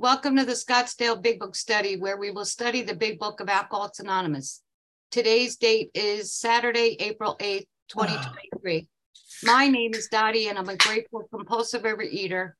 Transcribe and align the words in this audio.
Welcome 0.00 0.36
to 0.36 0.44
the 0.44 0.52
Scottsdale 0.52 1.20
Big 1.20 1.40
Book 1.40 1.56
Study, 1.56 1.96
where 1.96 2.16
we 2.16 2.30
will 2.30 2.44
study 2.44 2.82
the 2.82 2.94
Big 2.94 3.18
Book 3.18 3.40
of 3.40 3.48
Alcoholics 3.48 3.98
Anonymous. 3.98 4.62
Today's 5.10 5.56
date 5.56 5.90
is 5.92 6.32
Saturday, 6.32 6.96
April 7.00 7.36
8th, 7.40 7.66
ah. 7.96 8.04
2023. 8.04 8.86
My 9.42 9.66
name 9.66 9.94
is 9.94 10.06
Dottie, 10.06 10.46
and 10.46 10.56
I'm 10.56 10.68
a 10.68 10.76
grateful 10.76 11.26
compulsive 11.34 11.82
overeater 11.82 12.52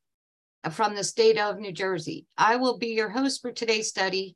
from 0.73 0.97
the 0.97 1.05
state 1.05 1.39
of 1.39 1.61
New 1.61 1.71
Jersey. 1.71 2.27
I 2.37 2.57
will 2.57 2.77
be 2.77 2.89
your 2.89 3.11
host 3.11 3.41
for 3.41 3.53
today's 3.53 3.89
study, 3.89 4.35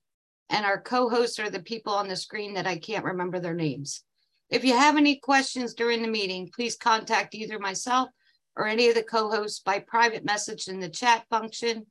and 0.48 0.64
our 0.64 0.80
co 0.80 1.08
hosts 1.08 1.40
are 1.40 1.50
the 1.50 1.58
people 1.58 1.94
on 1.94 2.06
the 2.06 2.14
screen 2.14 2.54
that 2.54 2.68
I 2.68 2.78
can't 2.78 3.04
remember 3.04 3.40
their 3.40 3.52
names. 3.52 4.04
If 4.48 4.62
you 4.62 4.76
have 4.76 4.96
any 4.96 5.16
questions 5.16 5.74
during 5.74 6.02
the 6.02 6.08
meeting, 6.08 6.52
please 6.54 6.76
contact 6.76 7.34
either 7.34 7.58
myself 7.58 8.10
or 8.54 8.68
any 8.68 8.88
of 8.90 8.94
the 8.94 9.02
co 9.02 9.28
hosts 9.28 9.58
by 9.58 9.80
private 9.80 10.24
message 10.24 10.68
in 10.68 10.78
the 10.78 10.88
chat 10.88 11.24
function. 11.28 11.86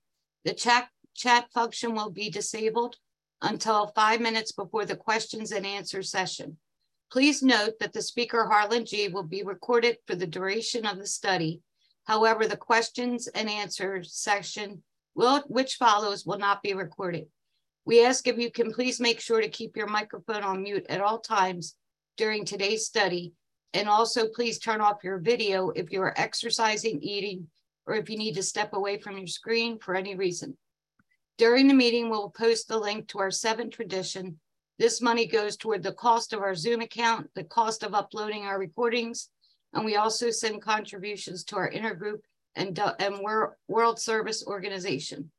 The 0.46 0.54
chat 0.54 0.88
chat 1.16 1.52
function 1.54 1.94
will 1.94 2.10
be 2.10 2.30
disabled 2.30 2.96
until 3.42 3.88
five 3.88 4.22
minutes 4.22 4.52
before 4.52 4.86
the 4.86 4.96
questions 4.96 5.52
and 5.52 5.66
answer 5.66 6.04
session. 6.04 6.58
Please 7.12 7.44
note 7.44 7.74
that 7.80 7.92
the 7.92 8.02
speaker 8.02 8.46
Harlan 8.46 8.86
G 8.86 9.10
will 9.10 9.24
be 9.24 9.44
recorded 9.44 9.98
for 10.08 10.16
the 10.16 10.28
duration 10.28 10.86
of 10.86 10.98
the 10.98 11.08
study. 11.08 11.62
However, 12.06 12.48
the 12.48 12.58
questions 12.58 13.28
and 13.28 13.50
answers 13.50 14.14
section 14.14 14.84
will, 15.16 15.42
which 15.48 15.76
follows 15.76 16.26
will 16.26 16.38
not 16.38 16.64
be 16.64 16.74
recorded. 16.74 17.28
We 17.86 18.06
ask 18.06 18.28
if 18.28 18.38
you 18.38 18.52
can 18.52 18.72
please 18.72 19.00
make 19.00 19.20
sure 19.20 19.42
to 19.42 19.50
keep 19.50 19.76
your 19.76 19.88
microphone 19.88 20.44
on 20.44 20.64
mute 20.64 20.86
at 20.88 21.02
all 21.02 21.20
times 21.20 21.76
during 22.16 22.46
today's 22.46 22.86
study. 22.86 23.34
And 23.74 23.90
also 23.90 24.28
please 24.28 24.60
turn 24.60 24.82
off 24.82 25.04
your 25.04 25.18
video 25.18 25.70
if 25.70 25.92
you 25.92 26.02
are 26.02 26.14
exercising, 26.18 27.02
eating, 27.02 27.48
or 27.88 27.96
if 27.96 28.10
you 28.10 28.18
need 28.18 28.36
to 28.36 28.44
step 28.44 28.74
away 28.74 29.00
from 29.00 29.18
your 29.18 29.28
screen 29.28 29.80
for 29.80 29.96
any 29.96 30.16
reason. 30.16 30.58
During 31.42 31.68
the 31.68 31.74
meeting, 31.74 32.12
we'll 32.12 32.30
post 32.30 32.68
the 32.68 32.78
link 32.78 33.08
to 33.08 33.18
our 33.18 33.32
seventh 33.32 33.74
tradition. 33.74 34.40
This 34.78 35.02
money 35.02 35.26
goes 35.26 35.58
toward 35.58 35.82
the 35.82 35.92
cost 35.92 36.34
of 36.34 36.42
our 36.44 36.54
Zoom 36.54 36.82
account, 36.82 37.32
the 37.34 37.44
cost 37.44 37.82
of 37.82 37.96
uploading 37.96 38.44
our 38.44 38.60
recordings, 38.60 39.28
and 39.74 39.84
we 39.84 39.96
also 39.96 40.30
send 40.30 40.62
contributions 40.62 41.44
to 41.46 41.56
our 41.56 41.72
intergroup 41.72 42.20
and, 42.54 42.80
and 43.00 43.20
World 43.68 44.00
Service 44.00 44.46
Organization. 44.46 45.32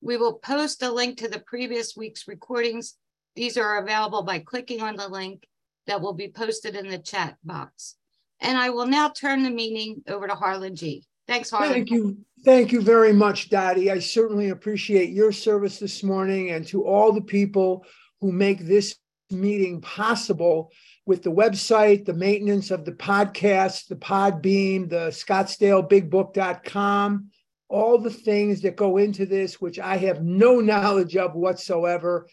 We 0.00 0.16
will 0.16 0.38
post 0.38 0.82
a 0.82 0.90
link 0.90 1.18
to 1.18 1.28
the 1.28 1.40
previous 1.40 1.94
week's 1.94 2.26
recordings. 2.26 2.94
These 3.34 3.58
are 3.58 3.82
available 3.82 4.22
by 4.22 4.38
clicking 4.38 4.80
on 4.80 4.96
the 4.96 5.06
link 5.06 5.46
that 5.86 6.00
will 6.00 6.14
be 6.14 6.28
posted 6.28 6.74
in 6.76 6.88
the 6.88 6.96
chat 6.96 7.36
box. 7.44 7.96
And 8.40 8.56
I 8.56 8.70
will 8.70 8.86
now 8.86 9.10
turn 9.10 9.42
the 9.42 9.50
meeting 9.50 10.02
over 10.08 10.28
to 10.28 10.34
Harlan 10.34 10.76
G. 10.76 11.04
Thanks, 11.26 11.50
Harlan. 11.50 11.72
Thank 11.72 11.90
you. 11.90 12.18
Thank 12.44 12.70
you 12.70 12.80
very 12.80 13.12
much, 13.12 13.50
Dottie. 13.50 13.90
I 13.90 13.98
certainly 13.98 14.50
appreciate 14.50 15.10
your 15.10 15.32
service 15.32 15.80
this 15.80 16.04
morning 16.04 16.50
and 16.50 16.64
to 16.68 16.86
all 16.86 17.12
the 17.12 17.20
people 17.20 17.84
who 18.20 18.30
make 18.30 18.60
this 18.60 18.94
meeting 19.30 19.80
possible 19.80 20.70
with 21.06 21.24
the 21.24 21.32
website, 21.32 22.04
the 22.04 22.14
maintenance 22.14 22.70
of 22.70 22.84
the 22.84 22.92
podcast, 22.92 23.88
the 23.88 23.96
Podbean, 23.96 24.88
the 24.88 25.08
ScottsdaleBigBook.com, 25.08 27.30
all 27.68 27.98
the 27.98 28.10
things 28.10 28.62
that 28.62 28.76
go 28.76 28.98
into 28.98 29.26
this, 29.26 29.60
which 29.60 29.80
I 29.80 29.96
have 29.96 30.22
no 30.22 30.60
knowledge 30.60 31.16
of 31.16 31.34
whatsoever. 31.34 32.28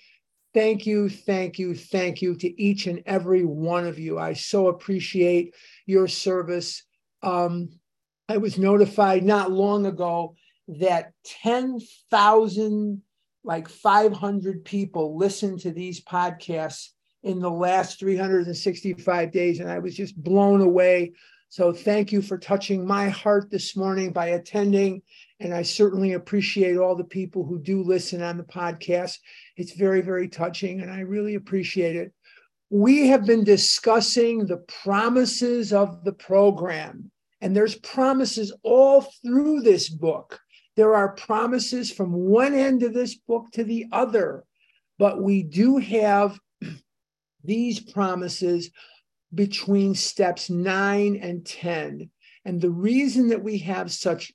Thank 0.53 0.85
you, 0.85 1.09
thank 1.09 1.57
you, 1.57 1.73
thank 1.73 2.21
you 2.21 2.35
to 2.35 2.61
each 2.61 2.85
and 2.85 3.01
every 3.07 3.43
one 3.43 3.87
of 3.87 3.97
you. 3.97 4.19
I 4.19 4.33
so 4.33 4.67
appreciate 4.67 5.55
your 5.87 6.07
service. 6.07 6.83
Um, 7.23 7.69
I 8.29 8.37
was 8.37 8.57
notified 8.57 9.23
not 9.23 9.51
long 9.51 9.85
ago 9.85 10.35
that 10.67 11.11
10,000, 11.25 13.01
like 13.43 13.67
500 13.67 14.65
people 14.65 15.17
listened 15.17 15.59
to 15.61 15.71
these 15.71 16.01
podcasts 16.03 16.89
in 17.23 17.39
the 17.39 17.51
last 17.51 17.99
365 17.99 19.31
days. 19.31 19.59
And 19.59 19.69
I 19.69 19.79
was 19.79 19.95
just 19.95 20.15
blown 20.15 20.61
away. 20.61 21.13
So 21.49 21.71
thank 21.71 22.11
you 22.11 22.21
for 22.21 22.37
touching 22.37 22.87
my 22.87 23.09
heart 23.09 23.51
this 23.51 23.75
morning 23.75 24.11
by 24.11 24.27
attending. 24.27 25.01
And 25.39 25.53
I 25.53 25.61
certainly 25.61 26.13
appreciate 26.13 26.77
all 26.77 26.95
the 26.95 27.03
people 27.03 27.45
who 27.45 27.59
do 27.59 27.83
listen 27.83 28.21
on 28.21 28.37
the 28.37 28.43
podcast. 28.43 29.19
It's 29.57 29.73
very, 29.73 30.01
very 30.01 30.27
touching, 30.29 30.81
and 30.81 30.89
I 30.89 31.01
really 31.01 31.35
appreciate 31.35 31.95
it. 31.95 32.13
We 32.69 33.07
have 33.07 33.25
been 33.25 33.43
discussing 33.43 34.47
the 34.47 34.57
promises 34.57 35.73
of 35.73 36.03
the 36.03 36.13
program. 36.13 37.11
And 37.43 37.53
there's 37.53 37.75
promises 37.75 38.53
all 38.63 39.01
through 39.01 39.63
this 39.63 39.89
book. 39.89 40.39
There 40.77 40.95
are 40.95 41.09
promises 41.09 41.91
from 41.91 42.13
one 42.13 42.53
end 42.53 42.83
of 42.83 42.93
this 42.93 43.15
book 43.15 43.51
to 43.51 43.65
the 43.65 43.87
other. 43.91 44.45
But 44.97 45.21
we 45.21 45.43
do 45.43 45.75
have 45.75 46.39
these 47.43 47.81
promises 47.81 48.71
between 49.33 49.93
steps 49.93 50.49
nine 50.49 51.19
and 51.21 51.45
10. 51.45 52.09
And 52.45 52.61
the 52.61 52.71
reason 52.71 53.27
that 53.27 53.43
we 53.43 53.57
have 53.57 53.91
such 53.91 54.31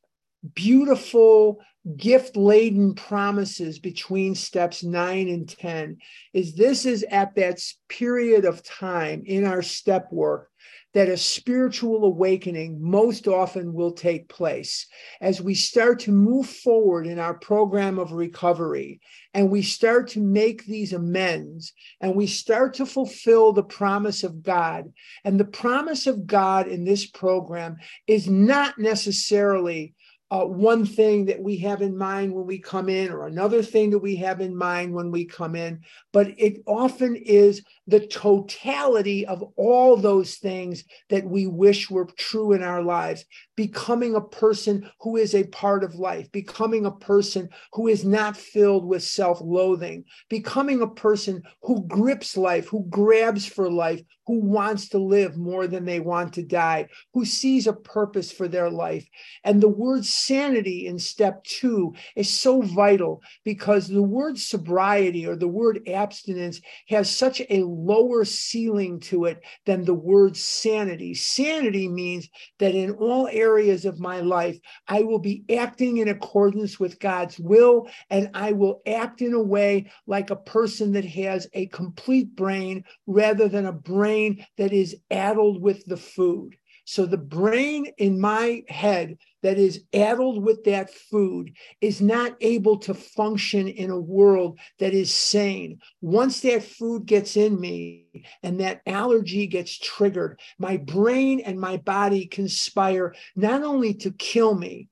beautiful, 0.55 1.63
gift 1.97 2.37
laden 2.37 2.95
promises 2.95 3.79
between 3.79 4.35
steps 4.35 4.85
nine 4.85 5.31
and 5.31 5.49
10 5.49 5.97
is 6.35 6.55
this 6.55 6.85
is 6.85 7.07
at 7.11 7.35
that 7.37 7.59
period 7.89 8.45
of 8.45 8.63
time 8.63 9.23
in 9.25 9.47
our 9.47 9.63
step 9.63 10.13
work 10.13 10.51
that 10.95 11.09
a 11.09 11.17
spiritual 11.17 12.05
awakening 12.05 12.79
most 12.81 13.29
often 13.29 13.75
will 13.75 13.93
take 13.93 14.29
place 14.29 14.87
as 15.21 15.41
we 15.41 15.55
start 15.55 16.01
to 16.01 16.13
move 16.13 16.49
forward 16.49 17.07
in 17.07 17.19
our 17.19 17.35
program 17.35 17.99
of 17.99 18.13
recovery 18.13 19.01
and 19.35 19.51
we 19.51 19.63
start 19.63 20.09
to 20.09 20.21
make 20.21 20.65
these 20.65 20.93
amends 20.93 21.73
and 22.01 22.15
we 22.15 22.27
start 22.27 22.75
to 22.75 22.87
fulfill 22.87 23.53
the 23.53 23.63
promise 23.63 24.25
of 24.25 24.43
God. 24.43 24.93
And 25.25 25.39
the 25.39 25.45
promise 25.45 26.07
of 26.07 26.27
God 26.27 26.67
in 26.67 26.85
this 26.85 27.07
program 27.07 27.77
is 28.07 28.29
not 28.29 28.79
necessarily 28.79 29.95
uh, 30.31 30.45
one 30.45 30.85
thing 30.85 31.27
that 31.27 31.43
we 31.43 31.57
have 31.57 31.81
in 31.81 31.97
mind 31.97 32.33
when 32.33 32.47
we 32.47 32.59
come 32.59 32.89
in, 32.89 33.11
or 33.11 33.27
another 33.27 33.63
thing 33.63 33.91
that 33.91 33.99
we 33.99 34.17
have 34.17 34.41
in 34.41 34.55
mind 34.55 34.93
when 34.93 35.11
we 35.11 35.25
come 35.25 35.57
in, 35.57 35.81
but 36.13 36.29
it 36.37 36.63
often 36.67 37.17
is 37.17 37.65
the 37.89 38.07
totality 38.07 39.27
of 39.27 39.43
all 39.57 39.97
those 39.97 40.37
things 40.37 40.85
that 41.09 41.25
we 41.25 41.47
wish 41.47 41.91
were 41.91 42.07
true 42.19 42.53
in 42.53 42.63
our 42.63 42.83
lives. 42.83 43.25
Becoming 43.57 44.15
a 44.15 44.21
person 44.21 44.89
who 45.01 45.17
is 45.17 45.35
a 45.35 45.45
part 45.45 45.83
of 45.83 45.95
life, 45.95 46.31
becoming 46.31 46.85
a 46.85 46.93
person 46.93 47.49
who 47.73 47.89
is 47.89 48.05
not 48.05 48.37
filled 48.37 48.87
with 48.87 49.03
self 49.03 49.41
loathing, 49.41 50.05
becoming 50.29 50.83
a 50.83 50.87
person 50.87 51.43
who 51.63 51.87
grips 51.87 52.37
life, 52.37 52.69
who 52.69 52.85
grabs 52.91 53.47
for 53.47 53.71
life, 53.71 54.03
who 54.29 54.41
wants 54.41 54.91
to 54.91 54.99
live 54.99 55.39
more 55.39 55.67
than 55.67 55.87
they 55.87 56.01
want 56.01 56.35
to 56.35 56.43
die, 56.43 56.87
who 57.15 57.25
sees 57.25 57.67
a 57.67 57.73
purpose 57.73 58.31
for 58.31 58.47
their 58.47 58.69
life. 58.69 59.09
And 59.43 59.59
the 59.59 59.71
word 59.71 60.05
sanity 60.05 60.87
in 60.87 60.99
step 60.99 61.43
two 61.45 61.95
is 62.15 62.29
so 62.29 62.61
vital 62.61 63.23
because 63.43 63.89
the 63.89 64.03
word 64.03 64.39
sobriety 64.39 65.27
or 65.27 65.35
the 65.35 65.49
word 65.49 65.81
abstinence 65.89 66.61
has 66.91 67.09
such 67.09 67.41
a 67.49 67.63
lower 67.87 68.25
ceiling 68.25 69.01
to 69.01 69.27
it 69.27 69.41
than 69.67 69.85
the 69.85 69.95
word 69.95 70.37
sanity. 70.37 71.15
Sanity 71.15 71.89
means 71.89 72.29
that 72.59 72.75
in 72.75 72.93
all 72.93 73.29
areas 73.31 73.85
of 73.85 74.01
my 74.01 74.21
life, 74.21 74.59
I 74.87 75.03
will 75.03 75.19
be 75.19 75.45
acting 75.57 75.99
in 75.99 76.09
accordance 76.09 76.81
with 76.81 76.99
God's 76.99 77.39
will 77.39 77.89
and 78.11 78.31
I 78.35 78.53
will 78.53 78.83
act 78.87 79.23
in 79.23 79.35
a 79.35 79.43
way 79.43 79.91
like 80.07 80.31
a 80.31 80.37
person 80.37 80.93
that 80.93 81.05
has 81.05 81.49
a 81.53 81.67
complete 81.67 82.35
brain 82.35 82.85
rather 83.07 83.49
than 83.49 83.67
a 83.67 83.73
brain 83.73 84.45
that 84.57 84.73
is 84.73 84.97
addled 85.11 85.63
with 85.63 85.85
the 85.87 85.97
food. 85.97 86.57
So 86.85 87.05
the 87.05 87.19
brain 87.19 87.93
in 87.99 88.19
my 88.19 88.65
head 88.69 89.19
that 89.43 89.59
is 89.59 89.85
addled 89.95 90.43
with 90.43 90.65
that 90.65 90.93
food 90.93 91.53
is 91.81 92.01
not 92.01 92.37
able 92.41 92.79
to 92.79 92.95
function 92.95 93.69
in 93.69 93.91
a 93.91 94.01
world 94.01 94.59
that 94.79 94.95
is 94.95 95.15
sane. 95.15 95.79
Once 96.01 96.41
that 96.41 96.63
food 96.63 97.07
gets 97.07 97.37
in 97.37 97.61
me 97.61 98.07
and 98.43 98.61
that 98.61 98.81
allergy 98.87 99.47
gets 99.47 99.79
triggered, 99.79 100.41
my 100.59 100.77
brain 100.77 101.41
and 101.41 101.61
my 101.61 101.77
body 101.77 102.27
conspire 102.27 103.15
not 103.37 103.63
only 103.63 103.95
to 103.95 104.11
kill 104.13 104.55
me, 104.55 104.89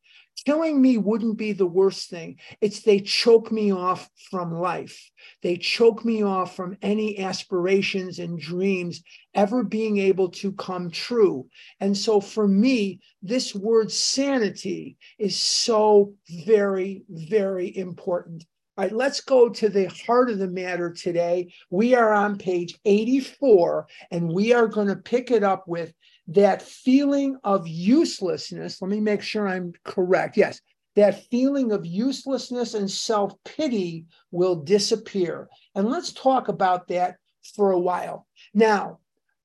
killing 0.47 0.81
me 0.81 0.97
wouldn't 0.97 1.37
be 1.37 1.53
the 1.53 1.67
worst 1.67 2.09
thing. 2.09 2.39
It's 2.61 2.81
they 2.81 3.01
choke 3.01 3.51
me 3.51 3.73
off 3.73 4.09
from 4.31 4.55
life. 4.55 5.11
They 5.43 5.57
choke 5.57 6.05
me 6.05 6.23
off 6.23 6.55
from 6.55 6.77
any 6.83 7.19
aspirations 7.19 8.21
and 8.21 8.39
dreams 8.39 9.03
ever 9.35 9.65
being 9.65 9.99
able 9.99 10.31
to 10.31 10.53
come 10.53 10.91
true. 10.91 11.49
And 11.81 11.97
so 11.97 12.21
for 12.21 12.47
me, 12.47 13.01
this 13.23 13.55
word 13.55 13.91
sanity 13.91 14.97
is 15.19 15.37
so 15.37 16.15
very, 16.47 17.03
very 17.09 17.77
important. 17.77 18.45
All 18.79 18.85
right, 18.85 18.93
let's 18.93 19.23
go 19.23 19.49
to 19.49 19.69
the 19.69 19.87
heart 20.07 20.31
of 20.31 20.39
the 20.39 20.49
matter 20.49 20.93
today. 20.93 21.53
We 21.71 21.95
are 21.95 22.13
on 22.13 22.37
page 22.37 22.79
84, 22.85 23.89
and 24.11 24.31
we 24.31 24.53
are 24.53 24.69
going 24.69 24.89
to 24.89 24.97
pick 24.97 25.31
it 25.31 25.43
up 25.43 25.67
with 25.67 25.93
that 26.29 26.63
feeling 26.63 27.37
of 27.45 27.67
uselessness. 27.69 28.81
Let 28.83 28.91
me 28.91 29.01
make 29.01 29.23
sure 29.23 29.47
I'm 29.47 29.73
correct. 29.85 30.37
Yes, 30.37 30.61
that 30.97 31.25
feeling 31.31 31.73
of 31.73 31.87
uselessness 31.87 32.75
and 32.75 32.91
self 32.91 33.35
pity 33.45 34.07
will 34.31 34.57
disappear. 34.57 35.49
And 35.75 35.89
let's 35.89 36.13
talk 36.13 36.49
about 36.49 36.89
that 36.89 37.17
for 37.55 37.73
a 37.73 37.79
while. 37.79 38.27
Now, 38.55 38.99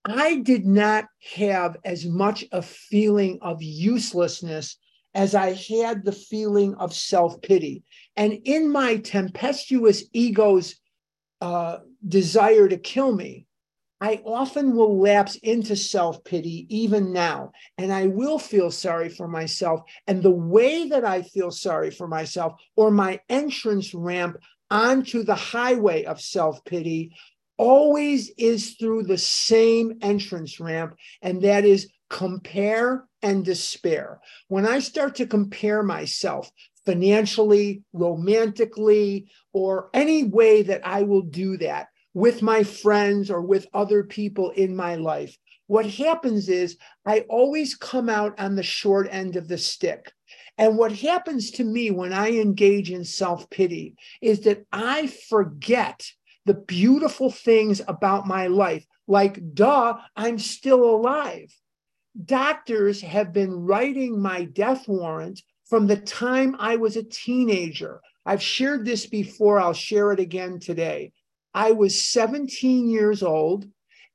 I 0.06 0.38
did 0.38 0.66
not 0.66 1.06
have 1.36 1.78
as 1.86 2.06
much 2.06 2.46
a 2.52 2.62
feeling 2.62 3.38
of 3.42 3.62
uselessness 3.62 4.78
as 5.14 5.36
I 5.36 5.54
had 5.54 6.04
the 6.04 6.12
feeling 6.12 6.74
of 6.76 6.94
self 6.94 7.42
pity. 7.42 7.84
And 8.16 8.34
in 8.46 8.72
my 8.72 8.98
tempestuous 8.98 10.06
ego's 10.14 10.76
uh, 11.42 11.80
desire 12.08 12.68
to 12.68 12.78
kill 12.78 13.14
me, 13.14 13.46
I 14.02 14.20
often 14.26 14.76
will 14.76 15.00
lapse 15.00 15.36
into 15.36 15.76
self 15.76 16.24
pity 16.24 16.66
even 16.70 17.14
now, 17.14 17.52
and 17.78 17.94
I 17.94 18.08
will 18.08 18.40
feel 18.40 18.72
sorry 18.72 19.10
for 19.10 19.28
myself. 19.28 19.82
And 20.08 20.24
the 20.24 20.32
way 20.32 20.90
that 20.90 21.06
I 21.06 21.22
feel 21.22 21.52
sorry 21.52 21.92
for 21.92 22.08
myself, 22.08 22.54
or 22.76 22.90
my 22.90 23.20
entrance 23.30 23.94
ramp 23.94 24.38
onto 24.72 25.24
the 25.24 25.36
highway 25.36 26.06
of 26.06 26.20
self 26.20 26.66
pity, 26.66 27.12
always 27.58 28.32
is 28.40 28.72
through 28.80 29.04
the 29.04 29.20
same 29.20 30.00
entrance 30.02 30.60
ramp, 30.60 30.96
and 31.22 31.44
that 31.44 31.64
is 31.64 31.88
compare 32.10 33.06
and 33.22 33.46
despair. 33.46 34.20
When 34.48 34.66
I 34.66 34.80
start 34.80 35.14
to 35.18 35.28
compare 35.28 35.84
myself 35.84 36.50
financially, 36.88 37.84
romantically, 37.94 39.28
or 39.54 39.92
any 39.94 40.24
way 40.24 40.64
that 40.64 40.82
I 40.84 41.04
will 41.04 41.22
do 41.22 41.58
that 41.58 41.90
with 42.14 42.42
my 42.42 42.64
friends 42.64 43.32
or 43.32 43.42
with 43.42 43.68
other 43.74 44.04
people 44.04 44.50
in 44.52 44.76
my 44.76 44.96
life, 44.96 45.38
what 45.68 45.86
happens 45.86 46.50
is 46.50 46.78
I 47.06 47.22
always 47.30 47.76
come 47.76 48.10
out 48.10 48.38
on 48.40 48.56
the 48.56 48.64
short 48.64 49.08
end 49.10 49.38
of 49.38 49.48
the 49.48 49.58
stick. 49.58 50.12
And 50.58 50.78
what 50.78 50.92
happens 50.92 51.52
to 51.52 51.64
me 51.64 51.92
when 51.92 52.12
I 52.12 52.32
engage 52.32 52.92
in 52.92 53.06
self 53.06 53.50
pity 53.50 53.96
is 54.22 54.42
that 54.42 54.66
I 54.72 55.08
forget 55.08 56.06
the 56.46 56.56
beautiful 56.56 57.32
things 57.32 57.82
about 57.88 58.28
my 58.28 58.48
life, 58.48 58.86
like, 59.08 59.54
duh, 59.54 59.98
I'm 60.16 60.40
still 60.40 60.84
alive. 60.84 61.56
Doctors 62.26 63.02
have 63.02 63.32
been 63.32 63.54
writing 63.54 64.22
my 64.22 64.44
death 64.44 64.88
warrant 64.88 65.42
from 65.70 65.88
the 65.88 65.96
time 65.96 66.56
I 66.60 66.76
was 66.76 66.98
a 66.98 67.04
teenager. 67.04 68.02
I've 68.26 68.44
shared 68.44 68.86
this 68.86 69.06
before, 69.06 69.60
I'll 69.60 69.74
share 69.74 70.12
it 70.12 70.20
again 70.20 70.60
today. 70.60 71.14
I 71.54 71.72
was 71.72 72.02
17 72.02 72.90
years 72.90 73.24
old 73.24 73.66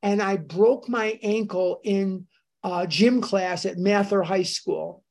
and 0.02 0.22
I 0.22 0.36
broke 0.36 0.88
my 0.88 1.18
ankle 1.22 1.80
in 1.84 2.26
uh, 2.62 2.86
gym 2.86 3.20
class 3.20 3.66
at 3.66 3.78
Mather 3.78 4.22
High 4.22 4.42
School. 4.42 5.02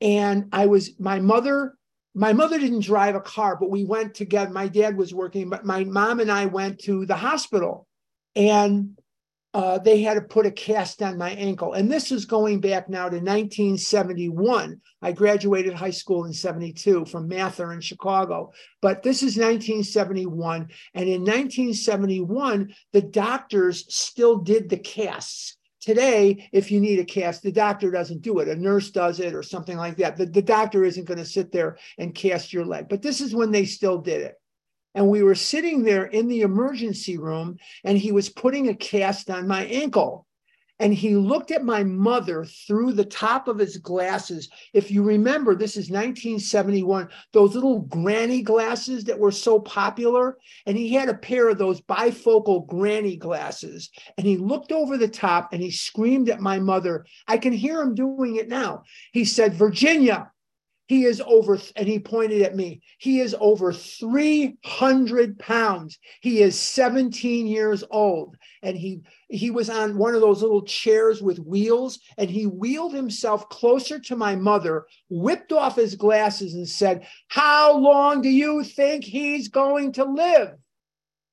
And 0.00 0.46
I 0.52 0.66
was, 0.66 0.98
my 0.98 1.20
mother 1.20 1.76
my 2.14 2.32
mother 2.32 2.58
didn't 2.58 2.84
drive 2.84 3.16
a 3.16 3.20
car, 3.20 3.56
but 3.56 3.70
we 3.70 3.84
went 3.84 4.14
together. 4.14 4.52
My 4.52 4.68
dad 4.68 4.96
was 4.96 5.12
working, 5.12 5.50
but 5.50 5.64
my 5.64 5.82
mom 5.82 6.20
and 6.20 6.30
I 6.30 6.46
went 6.46 6.78
to 6.82 7.04
the 7.06 7.16
hospital 7.16 7.88
and 8.36 8.96
uh, 9.54 9.78
they 9.78 10.02
had 10.02 10.14
to 10.14 10.20
put 10.20 10.46
a 10.46 10.50
cast 10.50 11.00
on 11.00 11.16
my 11.16 11.30
ankle. 11.30 11.74
And 11.74 11.90
this 11.90 12.10
is 12.10 12.24
going 12.24 12.60
back 12.60 12.88
now 12.88 13.08
to 13.08 13.16
1971. 13.16 14.80
I 15.00 15.12
graduated 15.12 15.74
high 15.74 15.90
school 15.90 16.24
in 16.24 16.32
72 16.32 17.04
from 17.04 17.28
Mather 17.28 17.72
in 17.72 17.80
Chicago. 17.80 18.52
But 18.82 19.04
this 19.04 19.18
is 19.22 19.36
1971. 19.36 20.68
And 20.94 21.08
in 21.08 21.20
1971, 21.20 22.74
the 22.92 23.02
doctors 23.02 23.86
still 23.94 24.38
did 24.38 24.68
the 24.68 24.78
casts. 24.78 25.56
Today, 25.80 26.48
if 26.50 26.72
you 26.72 26.80
need 26.80 26.98
a 26.98 27.04
cast, 27.04 27.42
the 27.42 27.52
doctor 27.52 27.92
doesn't 27.92 28.22
do 28.22 28.40
it. 28.40 28.48
A 28.48 28.56
nurse 28.56 28.90
does 28.90 29.20
it 29.20 29.34
or 29.34 29.42
something 29.42 29.76
like 29.76 29.98
that. 29.98 30.16
The, 30.16 30.26
the 30.26 30.42
doctor 30.42 30.82
isn't 30.82 31.04
going 31.04 31.18
to 31.18 31.24
sit 31.24 31.52
there 31.52 31.76
and 31.96 32.14
cast 32.14 32.52
your 32.52 32.64
leg. 32.64 32.88
But 32.88 33.02
this 33.02 33.20
is 33.20 33.34
when 33.34 33.52
they 33.52 33.66
still 33.66 33.98
did 33.98 34.22
it. 34.22 34.34
And 34.94 35.08
we 35.08 35.22
were 35.22 35.34
sitting 35.34 35.82
there 35.82 36.06
in 36.06 36.28
the 36.28 36.42
emergency 36.42 37.18
room, 37.18 37.56
and 37.82 37.98
he 37.98 38.12
was 38.12 38.28
putting 38.28 38.68
a 38.68 38.74
cast 38.74 39.30
on 39.30 39.48
my 39.48 39.64
ankle 39.64 40.26
and 40.80 40.92
he 40.92 41.16
looked 41.16 41.50
at 41.52 41.64
my 41.64 41.84
mother 41.84 42.44
through 42.44 42.92
the 42.92 43.04
top 43.04 43.46
of 43.46 43.58
his 43.58 43.76
glasses. 43.76 44.48
If 44.72 44.90
you 44.90 45.02
remember, 45.02 45.54
this 45.54 45.76
is 45.76 45.88
1971, 45.88 47.08
those 47.32 47.54
little 47.54 47.80
granny 47.80 48.42
glasses 48.42 49.04
that 49.04 49.18
were 49.18 49.30
so 49.30 49.60
popular. 49.60 50.36
And 50.66 50.76
he 50.76 50.92
had 50.92 51.08
a 51.08 51.14
pair 51.14 51.48
of 51.48 51.58
those 51.58 51.80
bifocal 51.80 52.66
granny 52.66 53.16
glasses. 53.16 53.90
And 54.18 54.26
he 54.26 54.36
looked 54.36 54.72
over 54.72 54.98
the 54.98 55.08
top 55.08 55.52
and 55.52 55.62
he 55.62 55.70
screamed 55.70 56.28
at 56.28 56.40
my 56.40 56.58
mother. 56.58 57.06
I 57.28 57.38
can 57.38 57.52
hear 57.52 57.80
him 57.80 57.94
doing 57.94 58.36
it 58.36 58.48
now. 58.48 58.82
He 59.12 59.24
said, 59.24 59.54
Virginia, 59.54 60.32
he 60.86 61.04
is 61.04 61.22
over, 61.26 61.58
and 61.76 61.88
he 61.88 61.98
pointed 61.98 62.42
at 62.42 62.54
me. 62.54 62.82
He 62.98 63.20
is 63.20 63.34
over 63.40 63.72
300 63.72 65.38
pounds. 65.38 65.98
He 66.20 66.42
is 66.42 66.58
17 66.58 67.46
years 67.46 67.82
old. 67.90 68.36
And 68.62 68.76
he 68.76 69.00
he 69.28 69.50
was 69.50 69.70
on 69.70 69.96
one 69.96 70.14
of 70.14 70.20
those 70.20 70.42
little 70.42 70.62
chairs 70.62 71.22
with 71.22 71.38
wheels, 71.38 72.00
and 72.18 72.28
he 72.28 72.46
wheeled 72.46 72.92
himself 72.92 73.48
closer 73.48 73.98
to 74.00 74.16
my 74.16 74.36
mother, 74.36 74.86
whipped 75.08 75.52
off 75.52 75.76
his 75.76 75.94
glasses, 75.94 76.54
and 76.54 76.68
said, 76.68 77.06
How 77.28 77.76
long 77.76 78.20
do 78.20 78.28
you 78.28 78.62
think 78.62 79.04
he's 79.04 79.48
going 79.48 79.92
to 79.92 80.04
live? 80.04 80.52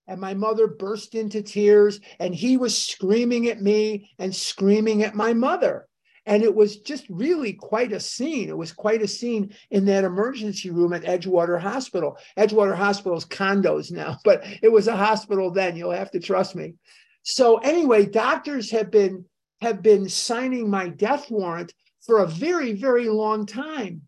And 0.07 0.19
my 0.19 0.33
mother 0.33 0.67
burst 0.67 1.13
into 1.13 1.41
tears, 1.41 1.99
and 2.19 2.33
he 2.33 2.55
was 2.57 2.77
screaming 2.77 3.47
at 3.47 3.61
me 3.61 4.09
and 4.17 4.33
screaming 4.33 5.03
at 5.03 5.15
my 5.15 5.33
mother. 5.33 5.87
And 6.25 6.43
it 6.43 6.53
was 6.53 6.77
just 6.77 7.05
really 7.09 7.53
quite 7.53 7.91
a 7.91 7.99
scene. 7.99 8.49
It 8.49 8.57
was 8.57 8.71
quite 8.71 9.01
a 9.01 9.07
scene 9.07 9.55
in 9.71 9.85
that 9.85 10.03
emergency 10.03 10.69
room 10.69 10.93
at 10.93 11.03
Edgewater 11.03 11.59
Hospital. 11.59 12.17
Edgewater 12.37 12.75
Hospital's 12.75 13.25
condos 13.25 13.91
now, 13.91 14.17
but 14.23 14.43
it 14.61 14.71
was 14.71 14.87
a 14.87 14.95
hospital 14.95 15.51
then. 15.51 15.75
You'll 15.75 15.91
have 15.91 16.11
to 16.11 16.19
trust 16.19 16.55
me. 16.55 16.75
So 17.23 17.57
anyway, 17.57 18.05
doctors 18.05 18.71
have 18.71 18.91
been 18.91 19.25
have 19.61 19.83
been 19.83 20.09
signing 20.09 20.69
my 20.69 20.89
death 20.89 21.29
warrant 21.29 21.71
for 22.01 22.19
a 22.19 22.27
very, 22.27 22.73
very 22.73 23.07
long 23.07 23.45
time. 23.45 24.01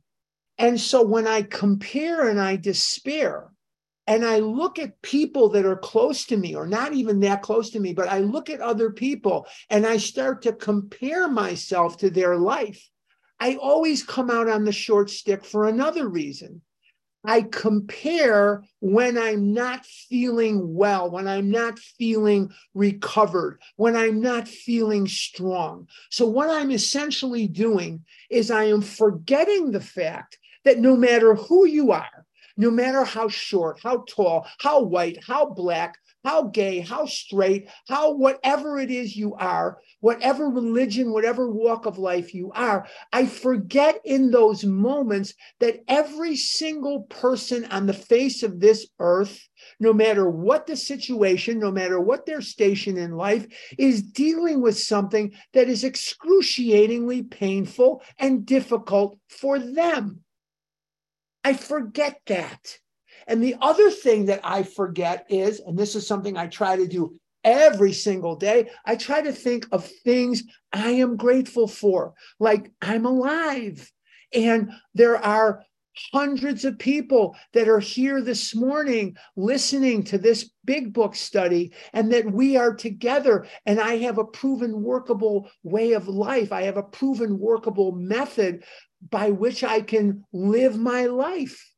And 0.57 0.80
so 0.80 1.04
when 1.04 1.27
I 1.27 1.44
compare 1.44 2.27
and 2.27 2.42
I 2.42 2.56
despair, 2.56 3.53
and 4.06 4.26
I 4.26 4.40
look 4.40 4.80
at 4.80 5.02
people 5.02 5.50
that 5.50 5.66
are 5.66 5.78
close 5.78 6.26
to 6.26 6.38
me, 6.38 6.56
or 6.56 6.68
not 6.68 6.94
even 6.94 7.22
that 7.22 7.42
close 7.42 7.70
to 7.72 7.80
me, 7.80 7.94
but 7.94 8.10
I 8.10 8.20
look 8.20 8.50
at 8.50 8.60
other 8.60 8.92
people 8.92 9.48
and 9.70 9.86
I 9.86 9.98
start 9.98 10.42
to 10.44 10.54
compare 10.54 11.28
myself 11.28 11.98
to 11.98 12.10
their 12.10 12.38
life. 12.38 12.90
I 13.40 13.56
always 13.56 14.04
come 14.04 14.30
out 14.30 14.50
on 14.50 14.66
the 14.66 14.72
short 14.72 15.10
stick 15.10 15.46
for 15.46 15.68
another 15.68 16.08
reason. 16.08 16.62
I 17.26 17.44
compare 17.44 18.64
when 18.81 19.18
I'm 19.18 19.54
not 19.54 19.86
feeling 19.86 20.74
well, 20.76 21.10
when 21.10 21.26
I'm 21.26 21.50
not 21.50 21.80
feeling 21.80 22.52
recovered, 22.74 23.62
when 23.78 23.95
I'm 23.95 24.19
not 24.19 24.50
feeling 24.50 25.07
strong. 25.07 25.88
So, 26.10 26.26
what 26.26 26.50
I'm 26.50 26.69
essentially 26.69 27.48
doing 27.48 28.04
is 28.30 28.52
I 28.52 28.66
am 28.66 28.81
forgetting 28.81 29.72
the 29.72 29.80
fact 29.80 30.38
that 30.66 30.80
no 30.80 30.98
matter 30.98 31.36
who 31.36 31.66
you 31.66 31.94
are, 31.94 32.26
no 32.57 32.69
matter 32.69 33.04
how 33.04 33.28
short, 33.28 33.80
how 33.81 34.04
tall, 34.07 34.48
how 34.60 34.81
white, 34.81 35.24
how 35.26 35.45
black, 35.45 35.98
how 36.24 36.44
gay, 36.44 36.80
how 36.80 37.06
straight, 37.06 37.68
how 37.88 38.14
whatever 38.14 38.80
it 38.80 38.90
is 38.90 39.16
you 39.16 39.36
are, 39.36 39.78
whatever 40.00 40.50
religion, 40.50 41.12
whatever 41.12 41.52
walk 41.52 41.86
of 41.86 41.98
life 41.98 42.33
you 42.33 42.52
are, 42.54 42.88
I 43.12 43.26
forget 43.26 44.00
in 44.06 44.31
those 44.31 44.64
moments 44.64 45.33
that 45.60 45.81
every 45.88 46.36
single 46.36 47.04
person 47.04 47.66
on 47.66 47.88
the 47.88 47.94
face 47.94 48.42
of 48.44 48.60
this 48.60 48.88
earth, 49.00 49.42
no 49.80 49.94
matter 49.94 50.30
what 50.30 50.66
the 50.66 50.78
situation, 50.78 51.60
no 51.60 51.72
matter 51.72 52.00
what 52.00 52.26
their 52.26 52.42
station 52.42 52.98
in 52.98 53.12
life, 53.12 53.45
is 53.78 54.02
dealing 54.02 54.62
with 54.62 54.78
something 54.78 55.33
that 55.54 55.68
is 55.68 55.83
excruciatingly 55.83 57.24
painful 57.24 58.02
and 58.18 58.45
difficult 58.45 59.18
for 59.28 59.60
them. 59.60 60.24
I 61.44 61.54
forget 61.54 62.19
that. 62.28 62.78
And 63.28 63.44
the 63.44 63.56
other 63.62 63.90
thing 63.90 64.26
that 64.26 64.42
I 64.44 64.64
forget 64.64 65.26
is, 65.30 65.59
and 65.59 65.78
this 65.78 65.95
is 65.95 66.06
something 66.06 66.38
I 66.38 66.47
try 66.47 66.76
to 66.76 66.88
do 66.88 67.16
every 67.44 67.94
single 67.94 68.35
day, 68.35 68.69
I 68.85 68.95
try 68.95 69.21
to 69.21 69.31
think 69.31 69.68
of 69.71 69.90
things 70.04 70.44
I 70.71 70.92
am 70.92 71.18
grateful 71.18 71.68
for, 71.68 72.14
like 72.40 72.71
I'm 72.81 73.06
alive. 73.06 73.92
And 74.33 74.71
there 74.94 75.18
are 75.18 75.64
hundreds 76.14 76.66
of 76.66 76.78
people 76.80 77.35
that 77.54 77.68
are 77.68 77.80
here 77.80 78.21
this 78.21 78.56
morning 78.56 79.16
listening 79.35 80.04
to 80.04 80.18
this 80.18 80.50
big 80.66 80.94
book 80.94 81.16
study 81.16 81.71
and 81.94 82.12
that 82.12 82.31
we 82.31 82.57
are 82.57 82.73
together 82.73 83.45
and 83.66 83.80
i 83.80 83.97
have 83.97 84.18
a 84.18 84.26
proven 84.26 84.81
workable 84.81 85.50
way 85.64 85.94
of 85.94 86.07
life 86.07 86.52
i 86.52 86.64
have 86.64 86.78
a 86.78 86.83
proven 86.83 87.38
workable 87.38 87.92
method 87.92 88.64
by 89.09 89.31
which 89.31 89.64
I 89.64 89.81
can 89.81 90.23
live 90.31 90.78
my 90.78 91.06
life. 91.06 91.72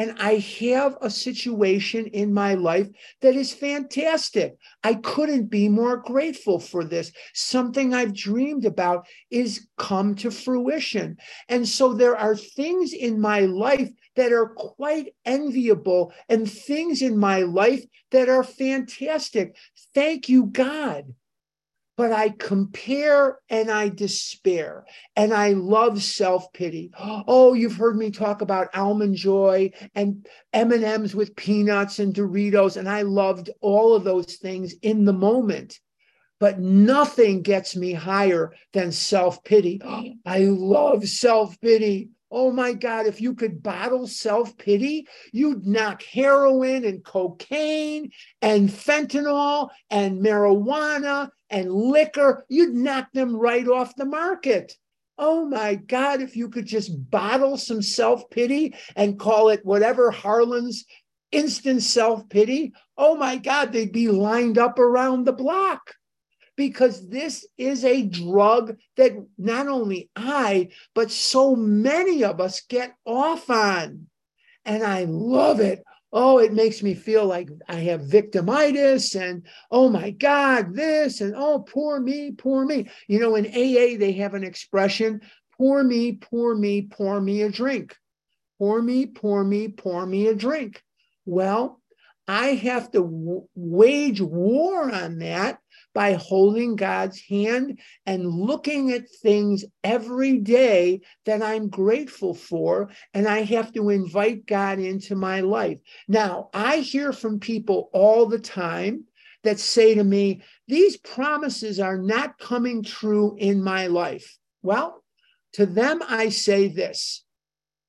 And 0.00 0.16
I 0.18 0.36
have 0.60 0.96
a 1.02 1.10
situation 1.10 2.06
in 2.06 2.32
my 2.32 2.54
life 2.54 2.88
that 3.20 3.34
is 3.34 3.52
fantastic. 3.52 4.56
I 4.82 4.94
couldn't 4.94 5.50
be 5.50 5.68
more 5.68 5.98
grateful 5.98 6.58
for 6.58 6.84
this. 6.84 7.12
Something 7.34 7.92
I've 7.92 8.14
dreamed 8.14 8.64
about 8.64 9.06
is 9.30 9.68
come 9.76 10.14
to 10.14 10.30
fruition. 10.30 11.18
And 11.50 11.68
so 11.68 11.92
there 11.92 12.16
are 12.16 12.34
things 12.34 12.94
in 12.94 13.20
my 13.20 13.40
life 13.40 13.90
that 14.16 14.32
are 14.32 14.54
quite 14.56 15.12
enviable 15.26 16.14
and 16.30 16.50
things 16.50 17.02
in 17.02 17.18
my 17.18 17.40
life 17.40 17.84
that 18.10 18.30
are 18.30 18.42
fantastic. 18.42 19.54
Thank 19.92 20.30
you, 20.30 20.46
God 20.46 21.14
but 22.00 22.12
I 22.12 22.30
compare 22.30 23.40
and 23.50 23.70
I 23.70 23.90
despair 23.90 24.86
and 25.16 25.34
I 25.34 25.50
love 25.50 26.02
self-pity. 26.02 26.92
Oh, 26.98 27.52
you've 27.52 27.76
heard 27.76 27.94
me 27.94 28.10
talk 28.10 28.40
about 28.40 28.74
almond 28.74 29.16
joy 29.16 29.72
and 29.94 30.26
M&Ms 30.54 31.14
with 31.14 31.36
peanuts 31.36 31.98
and 31.98 32.14
Doritos 32.14 32.78
and 32.78 32.88
I 32.88 33.02
loved 33.02 33.50
all 33.60 33.94
of 33.94 34.04
those 34.04 34.36
things 34.36 34.72
in 34.80 35.04
the 35.04 35.12
moment. 35.12 35.78
But 36.38 36.58
nothing 36.58 37.42
gets 37.42 37.76
me 37.76 37.92
higher 37.92 38.54
than 38.72 38.92
self-pity. 38.92 39.82
I 40.24 40.38
love 40.38 41.06
self-pity. 41.06 42.08
Oh 42.30 42.50
my 42.50 42.72
God, 42.72 43.08
if 43.08 43.20
you 43.20 43.34
could 43.34 43.62
bottle 43.62 44.06
self 44.06 44.56
pity, 44.56 45.06
you'd 45.32 45.66
knock 45.66 46.02
heroin 46.02 46.86
and 46.86 47.04
cocaine 47.04 48.12
and 48.40 48.70
fentanyl 48.70 49.68
and 49.90 50.24
marijuana 50.24 51.28
and 51.50 51.72
liquor, 51.72 52.44
you'd 52.48 52.74
knock 52.74 53.08
them 53.12 53.36
right 53.36 53.66
off 53.66 53.96
the 53.96 54.04
market. 54.04 54.74
Oh 55.18 55.44
my 55.44 55.74
God, 55.74 56.22
if 56.22 56.36
you 56.36 56.48
could 56.48 56.66
just 56.66 57.10
bottle 57.10 57.58
some 57.58 57.82
self 57.82 58.30
pity 58.30 58.74
and 58.96 59.18
call 59.18 59.50
it 59.50 59.64
whatever 59.64 60.10
Harlan's 60.10 60.86
instant 61.32 61.82
self 61.82 62.28
pity, 62.28 62.72
oh 62.96 63.16
my 63.16 63.36
God, 63.36 63.72
they'd 63.72 63.92
be 63.92 64.08
lined 64.08 64.56
up 64.56 64.78
around 64.78 65.24
the 65.24 65.32
block 65.32 65.94
because 66.56 67.08
this 67.08 67.46
is 67.58 67.84
a 67.84 68.02
drug 68.02 68.76
that 68.96 69.12
not 69.38 69.66
only 69.66 70.10
I, 70.14 70.68
but 70.94 71.10
so 71.10 71.56
many 71.56 72.22
of 72.24 72.40
us 72.40 72.62
get 72.68 72.94
off 73.06 73.48
on. 73.50 74.06
And 74.64 74.82
I 74.82 75.04
love 75.04 75.60
it. 75.60 75.82
Oh, 76.12 76.38
it 76.38 76.52
makes 76.52 76.82
me 76.82 76.94
feel 76.94 77.24
like 77.24 77.48
I 77.68 77.76
have 77.76 78.00
victimitis 78.02 79.14
and 79.14 79.46
oh 79.70 79.88
my 79.88 80.10
God, 80.10 80.74
this 80.74 81.20
and 81.20 81.34
oh, 81.36 81.60
poor 81.60 82.00
me, 82.00 82.32
poor 82.32 82.64
me. 82.64 82.88
You 83.06 83.20
know, 83.20 83.36
in 83.36 83.46
AA, 83.46 83.98
they 83.98 84.12
have 84.18 84.34
an 84.34 84.42
expression 84.42 85.20
pour 85.56 85.84
me, 85.84 86.12
pour 86.12 86.54
me, 86.56 86.82
pour 86.82 87.20
me 87.20 87.42
a 87.42 87.50
drink. 87.50 87.96
Pour 88.58 88.82
me, 88.82 89.06
pour 89.06 89.44
me, 89.44 89.68
pour 89.68 90.04
me 90.06 90.26
a 90.26 90.34
drink. 90.34 90.82
Well, 91.26 91.80
I 92.26 92.54
have 92.54 92.90
to 92.92 93.02
w- 93.02 93.48
wage 93.54 94.20
war 94.20 94.92
on 94.92 95.18
that 95.18 95.58
by 95.94 96.14
holding 96.14 96.76
God's 96.76 97.20
hand 97.20 97.78
and 98.06 98.26
looking 98.26 98.92
at 98.92 99.10
things 99.22 99.64
every 99.82 100.38
day 100.38 101.00
that 101.26 101.42
I'm 101.42 101.68
grateful 101.68 102.34
for. 102.34 102.90
And 103.14 103.26
I 103.26 103.42
have 103.42 103.72
to 103.72 103.90
invite 103.90 104.46
God 104.46 104.78
into 104.78 105.14
my 105.16 105.40
life. 105.40 105.78
Now, 106.08 106.50
I 106.54 106.78
hear 106.78 107.12
from 107.12 107.40
people 107.40 107.90
all 107.92 108.26
the 108.26 108.38
time 108.38 109.04
that 109.42 109.58
say 109.58 109.94
to 109.94 110.04
me, 110.04 110.42
These 110.68 110.96
promises 110.98 111.80
are 111.80 111.98
not 111.98 112.38
coming 112.38 112.82
true 112.82 113.36
in 113.38 113.62
my 113.62 113.86
life. 113.86 114.38
Well, 114.62 115.02
to 115.54 115.66
them, 115.66 116.02
I 116.06 116.28
say 116.28 116.68
this. 116.68 117.24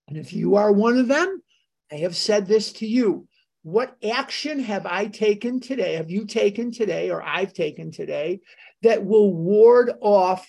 And 0.07 0.17
if 0.17 0.33
you 0.33 0.55
are 0.55 0.71
one 0.71 0.97
of 0.97 1.07
them, 1.07 1.41
I 1.91 1.95
have 1.97 2.15
said 2.15 2.47
this 2.47 2.71
to 2.73 2.87
you 2.87 3.27
what 3.63 3.95
action 4.03 4.59
have 4.59 4.85
I 4.85 5.07
taken 5.07 5.59
today, 5.59 5.93
have 5.93 6.09
you 6.09 6.25
taken 6.25 6.71
today, 6.71 7.11
or 7.11 7.21
I've 7.21 7.53
taken 7.53 7.91
today, 7.91 8.41
that 8.81 9.05
will 9.05 9.33
ward 9.33 9.91
off 10.01 10.47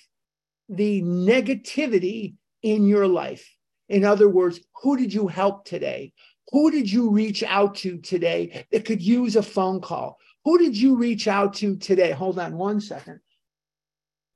the 0.69 1.02
negativity 1.02 2.35
in 2.62 2.87
your 2.87 3.07
life? 3.07 3.49
In 3.88 4.04
other 4.04 4.28
words, 4.28 4.61
who 4.83 4.97
did 4.97 5.12
you 5.12 5.28
help 5.28 5.66
today? 5.66 6.12
Who 6.52 6.71
did 6.71 6.90
you 6.90 7.11
reach 7.11 7.42
out 7.42 7.75
to 7.76 7.99
today 7.99 8.66
that 8.73 8.87
could 8.87 9.02
use 9.02 9.37
a 9.37 9.42
phone 9.42 9.81
call? 9.81 10.19
Who 10.45 10.59
did 10.59 10.76
you 10.76 10.97
reach 10.97 11.28
out 11.28 11.54
to 11.54 11.76
today? 11.76 12.12
Hold 12.12 12.38
on 12.38 12.57
one 12.57 12.81
second. 12.81 13.21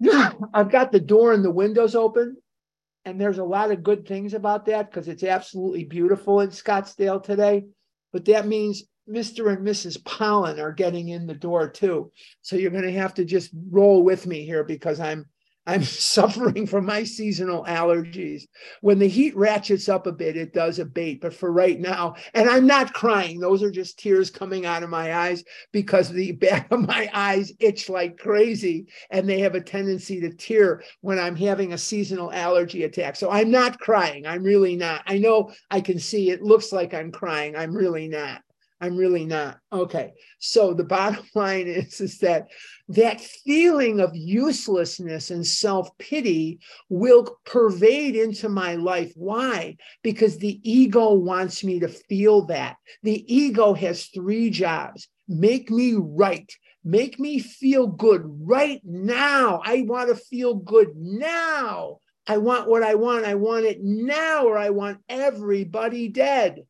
I've 0.54 0.70
got 0.70 0.92
the 0.92 1.00
door 1.00 1.32
and 1.32 1.42
the 1.42 1.50
windows 1.50 1.94
open, 1.94 2.36
and 3.06 3.18
there's 3.18 3.38
a 3.38 3.44
lot 3.44 3.70
of 3.70 3.82
good 3.82 4.06
things 4.06 4.34
about 4.34 4.66
that 4.66 4.90
because 4.90 5.08
it's 5.08 5.24
absolutely 5.24 5.84
beautiful 5.84 6.40
in 6.40 6.50
Scottsdale 6.50 7.22
today 7.22 7.64
but 8.16 8.24
that 8.24 8.46
means 8.46 8.82
Mr. 9.06 9.52
and 9.52 9.58
Mrs. 9.58 10.02
Pollen 10.02 10.58
are 10.58 10.72
getting 10.72 11.10
in 11.10 11.26
the 11.26 11.34
door 11.34 11.68
too. 11.68 12.10
So 12.40 12.56
you're 12.56 12.70
going 12.70 12.84
to 12.84 12.92
have 12.92 13.12
to 13.16 13.26
just 13.26 13.50
roll 13.70 14.02
with 14.02 14.26
me 14.26 14.46
here 14.46 14.64
because 14.64 15.00
I'm 15.00 15.26
I'm 15.66 15.82
suffering 15.84 16.66
from 16.66 16.86
my 16.86 17.04
seasonal 17.04 17.64
allergies. 17.64 18.44
When 18.80 18.98
the 18.98 19.08
heat 19.08 19.36
ratchets 19.36 19.88
up 19.88 20.06
a 20.06 20.12
bit, 20.12 20.36
it 20.36 20.52
does 20.52 20.78
abate. 20.78 21.20
But 21.20 21.34
for 21.34 21.52
right 21.52 21.78
now, 21.78 22.14
and 22.34 22.48
I'm 22.48 22.66
not 22.66 22.94
crying, 22.94 23.40
those 23.40 23.62
are 23.62 23.70
just 23.70 23.98
tears 23.98 24.30
coming 24.30 24.64
out 24.64 24.82
of 24.82 24.90
my 24.90 25.14
eyes 25.14 25.42
because 25.72 26.08
the 26.08 26.32
back 26.46 26.70
of 26.70 26.86
my 26.86 27.10
eyes 27.12 27.52
itch 27.58 27.88
like 27.88 28.18
crazy. 28.18 28.86
And 29.10 29.28
they 29.28 29.40
have 29.40 29.54
a 29.54 29.60
tendency 29.60 30.20
to 30.20 30.30
tear 30.30 30.82
when 31.00 31.18
I'm 31.18 31.36
having 31.36 31.72
a 31.72 31.78
seasonal 31.78 32.32
allergy 32.32 32.84
attack. 32.84 33.16
So 33.16 33.30
I'm 33.30 33.50
not 33.50 33.78
crying. 33.80 34.26
I'm 34.26 34.42
really 34.42 34.76
not. 34.76 35.02
I 35.06 35.18
know 35.18 35.52
I 35.70 35.80
can 35.80 35.98
see 35.98 36.30
it 36.30 36.42
looks 36.42 36.72
like 36.72 36.94
I'm 36.94 37.10
crying. 37.10 37.56
I'm 37.56 37.74
really 37.74 38.08
not. 38.08 38.42
I'm 38.80 38.96
really 38.96 39.24
not. 39.24 39.58
Okay. 39.72 40.12
So 40.38 40.74
the 40.74 40.84
bottom 40.84 41.24
line 41.34 41.66
is, 41.66 42.00
is 42.00 42.18
that 42.18 42.48
that 42.88 43.20
feeling 43.20 44.00
of 44.00 44.10
uselessness 44.14 45.30
and 45.30 45.46
self-pity 45.46 46.60
will 46.88 47.38
pervade 47.44 48.16
into 48.16 48.48
my 48.48 48.74
life. 48.74 49.12
Why? 49.16 49.76
Because 50.02 50.38
the 50.38 50.60
ego 50.62 51.12
wants 51.14 51.64
me 51.64 51.80
to 51.80 51.88
feel 51.88 52.46
that. 52.46 52.76
The 53.02 53.24
ego 53.34 53.74
has 53.74 54.06
three 54.06 54.50
jobs. 54.50 55.08
Make 55.28 55.70
me 55.70 55.94
right. 55.96 56.50
Make 56.84 57.18
me 57.18 57.40
feel 57.40 57.88
good 57.88 58.22
right 58.24 58.80
now. 58.84 59.60
I 59.64 59.82
want 59.88 60.08
to 60.10 60.14
feel 60.14 60.54
good 60.54 60.90
now. 60.94 61.98
I 62.28 62.38
want 62.38 62.68
what 62.68 62.82
I 62.82 62.94
want. 62.94 63.24
I 63.24 63.34
want 63.34 63.64
it 63.64 63.78
now, 63.82 64.46
or 64.46 64.58
I 64.58 64.70
want 64.70 64.98
everybody 65.08 66.08
dead. 66.08 66.62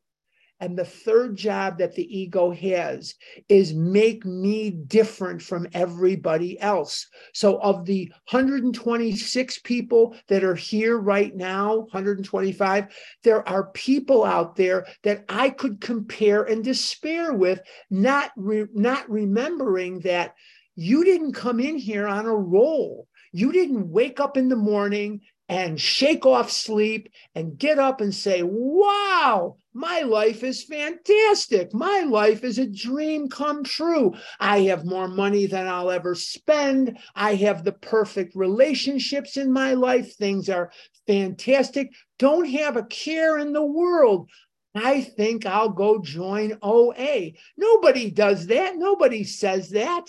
And 0.59 0.77
the 0.77 0.85
third 0.85 1.35
job 1.35 1.77
that 1.77 1.93
the 1.93 2.17
ego 2.17 2.51
has 2.51 3.13
is 3.47 3.73
make 3.73 4.25
me 4.25 4.71
different 4.71 5.41
from 5.41 5.67
everybody 5.73 6.59
else. 6.59 7.07
So, 7.33 7.59
of 7.59 7.85
the 7.85 8.11
126 8.31 9.59
people 9.59 10.15
that 10.27 10.43
are 10.43 10.55
here 10.55 10.97
right 10.97 11.35
now, 11.35 11.81
125, 11.91 12.87
there 13.23 13.47
are 13.47 13.71
people 13.71 14.23
out 14.25 14.55
there 14.55 14.87
that 15.03 15.25
I 15.29 15.51
could 15.51 15.79
compare 15.79 16.43
and 16.43 16.63
despair 16.63 17.33
with, 17.33 17.61
not, 17.91 18.31
re- 18.35 18.65
not 18.73 19.07
remembering 19.09 19.99
that 20.01 20.33
you 20.75 21.03
didn't 21.03 21.33
come 21.33 21.59
in 21.59 21.77
here 21.77 22.07
on 22.07 22.25
a 22.25 22.35
roll. 22.35 23.07
You 23.31 23.51
didn't 23.51 23.91
wake 23.91 24.19
up 24.19 24.37
in 24.37 24.49
the 24.49 24.55
morning 24.55 25.21
and 25.49 25.79
shake 25.79 26.25
off 26.25 26.51
sleep 26.51 27.09
and 27.35 27.57
get 27.57 27.79
up 27.79 28.01
and 28.01 28.13
say, 28.13 28.41
Wow, 28.43 29.57
my 29.73 30.01
life 30.01 30.43
is 30.43 30.63
fantastic. 30.63 31.73
My 31.73 32.01
life 32.01 32.43
is 32.43 32.57
a 32.57 32.67
dream 32.67 33.29
come 33.29 33.63
true. 33.63 34.13
I 34.39 34.61
have 34.61 34.85
more 34.85 35.07
money 35.07 35.45
than 35.45 35.67
I'll 35.67 35.91
ever 35.91 36.15
spend. 36.15 36.97
I 37.15 37.35
have 37.35 37.63
the 37.63 37.73
perfect 37.73 38.35
relationships 38.35 39.37
in 39.37 39.51
my 39.51 39.73
life. 39.73 40.15
Things 40.15 40.49
are 40.49 40.71
fantastic. 41.05 41.91
Don't 42.19 42.49
have 42.49 42.75
a 42.75 42.83
care 42.83 43.37
in 43.37 43.53
the 43.53 43.65
world. 43.65 44.29
I 44.75 45.01
think 45.01 45.45
I'll 45.45 45.69
go 45.69 46.01
join 46.01 46.57
OA. 46.61 47.31
Nobody 47.55 48.11
does 48.11 48.47
that. 48.47 48.77
Nobody 48.77 49.23
says 49.23 49.69
that. 49.71 50.05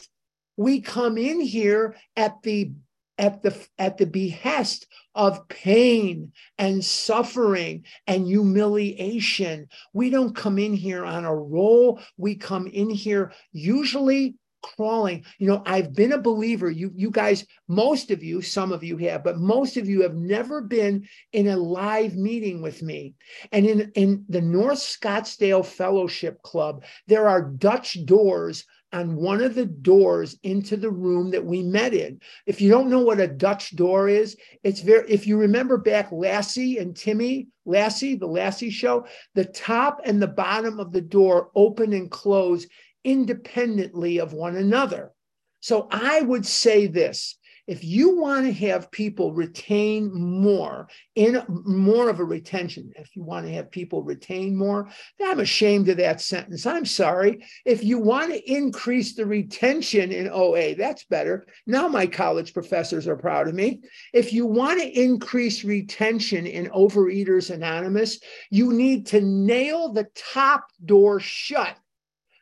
We 0.56 0.80
come 0.80 1.16
in 1.16 1.40
here 1.40 1.96
at 2.16 2.42
the 2.42 2.72
at 3.18 3.42
the 3.42 3.66
at 3.78 3.98
the 3.98 4.06
behest 4.06 4.86
of 5.14 5.48
pain 5.48 6.32
and 6.58 6.84
suffering 6.84 7.84
and 8.06 8.26
humiliation. 8.26 9.68
We 9.92 10.10
don't 10.10 10.34
come 10.34 10.58
in 10.58 10.72
here 10.72 11.04
on 11.04 11.24
a 11.24 11.34
roll. 11.34 12.00
We 12.16 12.36
come 12.36 12.66
in 12.68 12.88
here 12.88 13.32
usually 13.52 14.36
crawling. 14.62 15.24
You 15.38 15.48
know, 15.48 15.62
I've 15.66 15.94
been 15.94 16.12
a 16.12 16.20
believer. 16.20 16.70
You 16.70 16.92
you 16.94 17.10
guys, 17.10 17.44
most 17.66 18.10
of 18.10 18.22
you, 18.22 18.42
some 18.42 18.72
of 18.72 18.84
you 18.84 18.96
have, 18.98 19.24
but 19.24 19.38
most 19.38 19.76
of 19.76 19.88
you 19.88 20.02
have 20.02 20.14
never 20.14 20.60
been 20.60 21.08
in 21.32 21.48
a 21.48 21.56
live 21.56 22.16
meeting 22.16 22.62
with 22.62 22.82
me. 22.82 23.14
And 23.52 23.66
in 23.66 23.92
in 23.94 24.24
the 24.28 24.42
North 24.42 24.78
Scottsdale 24.78 25.64
Fellowship 25.64 26.42
Club, 26.42 26.84
there 27.06 27.28
are 27.28 27.42
Dutch 27.42 28.04
doors 28.04 28.64
on 28.92 29.16
one 29.16 29.42
of 29.42 29.54
the 29.54 29.66
doors 29.66 30.38
into 30.42 30.76
the 30.76 30.90
room 30.90 31.30
that 31.30 31.44
we 31.44 31.62
met 31.62 31.92
in. 31.92 32.20
If 32.46 32.60
you 32.60 32.70
don't 32.70 32.88
know 32.88 33.00
what 33.00 33.20
a 33.20 33.28
Dutch 33.28 33.76
door 33.76 34.08
is, 34.08 34.36
it's 34.62 34.80
very, 34.80 35.10
if 35.10 35.26
you 35.26 35.36
remember 35.36 35.76
back 35.76 36.10
Lassie 36.10 36.78
and 36.78 36.96
Timmy, 36.96 37.48
Lassie, 37.66 38.16
the 38.16 38.26
Lassie 38.26 38.70
show, 38.70 39.06
the 39.34 39.44
top 39.44 40.00
and 40.04 40.20
the 40.20 40.26
bottom 40.26 40.80
of 40.80 40.92
the 40.92 41.02
door 41.02 41.50
open 41.54 41.92
and 41.92 42.10
close 42.10 42.66
independently 43.04 44.18
of 44.18 44.32
one 44.32 44.56
another. 44.56 45.12
So 45.60 45.88
I 45.90 46.22
would 46.22 46.46
say 46.46 46.86
this 46.86 47.38
if 47.68 47.84
you 47.84 48.16
want 48.16 48.46
to 48.46 48.52
have 48.52 48.90
people 48.90 49.32
retain 49.32 50.12
more 50.12 50.88
in 51.14 51.42
more 51.46 52.08
of 52.08 52.18
a 52.18 52.24
retention 52.24 52.90
if 52.96 53.14
you 53.14 53.22
want 53.22 53.46
to 53.46 53.52
have 53.52 53.70
people 53.70 54.02
retain 54.02 54.56
more 54.56 54.88
i'm 55.24 55.40
ashamed 55.40 55.88
of 55.88 55.98
that 55.98 56.20
sentence. 56.20 56.66
I'm 56.66 56.86
sorry. 56.86 57.44
If 57.64 57.84
you 57.84 57.98
want 57.98 58.32
to 58.32 58.52
increase 58.52 59.14
the 59.14 59.26
retention 59.26 60.12
in 60.12 60.28
oa 60.28 60.74
that's 60.74 61.04
better. 61.04 61.46
Now 61.66 61.88
my 61.88 62.06
college 62.06 62.54
professors 62.54 63.06
are 63.06 63.16
proud 63.16 63.48
of 63.48 63.54
me. 63.54 63.80
If 64.12 64.32
you 64.32 64.46
want 64.46 64.80
to 64.80 64.88
increase 64.88 65.64
retention 65.64 66.46
in 66.46 66.68
overeaters 66.68 67.52
anonymous 67.52 68.20
you 68.50 68.72
need 68.72 69.06
to 69.08 69.20
nail 69.20 69.92
the 69.92 70.08
top 70.14 70.64
door 70.84 71.20
shut 71.20 71.76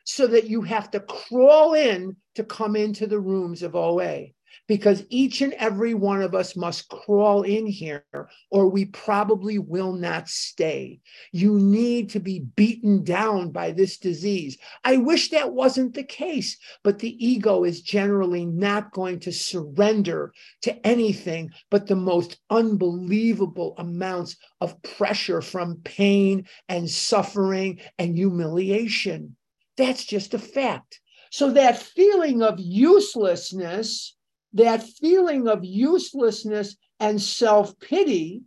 so 0.05 0.27
that 0.27 0.45
you 0.45 0.61
have 0.61 0.89
to 0.91 0.99
crawl 1.01 1.73
in 1.73 2.15
to 2.35 2.43
come 2.43 2.75
into 2.75 3.07
the 3.07 3.19
rooms 3.19 3.63
of 3.63 3.75
OA 3.75 4.27
because 4.67 5.05
each 5.09 5.41
and 5.41 5.53
every 5.53 5.93
one 5.93 6.21
of 6.21 6.35
us 6.35 6.55
must 6.55 6.89
crawl 6.89 7.43
in 7.43 7.65
here 7.65 8.05
or 8.51 8.67
we 8.67 8.85
probably 8.85 9.57
will 9.57 9.93
not 9.93 10.27
stay. 10.27 10.99
You 11.31 11.57
need 11.57 12.09
to 12.11 12.19
be 12.19 12.39
beaten 12.39 13.03
down 13.03 13.51
by 13.51 13.71
this 13.71 13.97
disease. 13.97 14.57
I 14.83 14.97
wish 14.97 15.29
that 15.29 15.53
wasn't 15.53 15.93
the 15.93 16.03
case, 16.03 16.57
but 16.83 16.99
the 16.99 17.25
ego 17.25 17.63
is 17.63 17.81
generally 17.81 18.45
not 18.45 18.91
going 18.91 19.19
to 19.21 19.31
surrender 19.31 20.33
to 20.63 20.85
anything 20.85 21.51
but 21.69 21.87
the 21.87 21.95
most 21.95 22.39
unbelievable 22.49 23.75
amounts 23.77 24.35
of 24.59 24.81
pressure 24.83 25.41
from 25.41 25.81
pain 25.83 26.45
and 26.67 26.89
suffering 26.89 27.79
and 27.97 28.17
humiliation. 28.17 29.35
That's 29.77 30.03
just 30.03 30.33
a 30.33 30.39
fact. 30.39 30.99
So 31.29 31.51
that 31.51 31.77
feeling 31.77 32.41
of 32.41 32.59
uselessness 32.59 34.16
that 34.57 34.83
feeling 34.83 35.47
of 35.47 35.63
uselessness 35.63 36.75
and 36.99 37.21
self 37.21 37.79
pity 37.79 38.41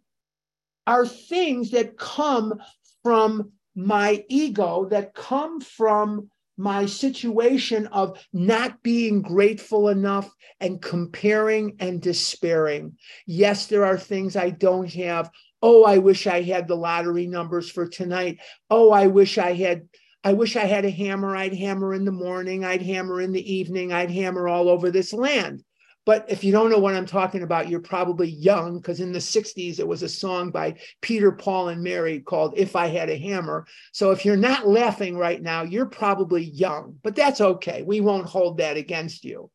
are 0.87 1.07
things 1.07 1.71
that 1.71 1.97
come 1.97 2.61
from 3.03 3.53
my 3.77 4.25
ego, 4.29 4.87
that 4.91 5.15
come 5.15 5.61
from 5.61 6.29
my 6.57 6.85
situation 6.85 7.87
of 7.87 8.19
not 8.33 8.83
being 8.83 9.23
grateful 9.23 9.89
enough 9.89 10.31
and 10.61 10.83
comparing 10.83 11.77
and 11.79 12.03
despairing. 12.03 12.97
Yes, 13.27 13.67
there 13.67 13.87
are 13.87 13.99
things 13.99 14.37
I 14.37 14.51
don't 14.51 14.93
have. 14.93 15.31
Oh, 15.63 15.85
I 15.85 15.99
wish 15.99 16.27
I 16.27 16.43
had 16.43 16.67
the 16.67 16.77
lottery 16.77 17.27
numbers 17.27 17.71
for 17.71 17.87
tonight. 17.87 18.41
Oh, 18.69 18.91
I 18.91 19.07
wish 19.07 19.39
I 19.39 19.55
had. 19.55 19.89
I 20.23 20.35
wish 20.35 20.55
I 20.57 20.67
had 20.67 20.85
a 20.85 20.91
hammer. 20.91 21.35
I'd 21.35 21.55
hammer 21.55 21.95
in 21.95 22.05
the 22.05 22.13
morning. 22.13 22.63
I'd 22.63 22.83
hammer 22.83 23.23
in 23.23 23.33
the 23.33 23.53
evening. 23.55 23.91
I'd 23.91 24.11
hammer 24.11 24.49
all 24.49 24.69
over 24.69 24.91
this 24.91 25.15
land. 25.15 25.63
But 26.07 26.27
if 26.29 26.43
you 26.43 26.51
don't 26.53 26.71
know 26.71 26.79
what 26.79 26.95
I'm 26.95 27.07
talking 27.07 27.43
about, 27.43 27.69
you're 27.69 27.81
probably 27.81 28.29
young 28.29 28.79
because 28.79 29.01
in 29.01 29.13
the 29.13 29.19
60s, 29.19 29.79
it 29.79 29.87
was 29.87 30.03
a 30.03 30.09
song 30.09 30.51
by 30.51 30.77
Peter, 31.03 31.31
Paul, 31.31 31.69
and 31.69 31.83
Mary 31.83 32.21
called 32.21 32.55
If 32.57 32.75
I 32.75 32.87
Had 32.87 33.11
a 33.11 33.19
Hammer. 33.19 33.67
So 33.93 34.11
if 34.11 34.25
you're 34.25 34.37
not 34.37 34.67
laughing 34.67 35.17
right 35.17 35.41
now, 35.41 35.63
you're 35.63 35.87
probably 35.87 36.45
young, 36.45 36.99
but 37.03 37.15
that's 37.15 37.41
okay. 37.41 37.83
We 37.83 38.01
won't 38.01 38.27
hold 38.27 38.59
that 38.59 38.77
against 38.77 39.25
you. 39.25 39.51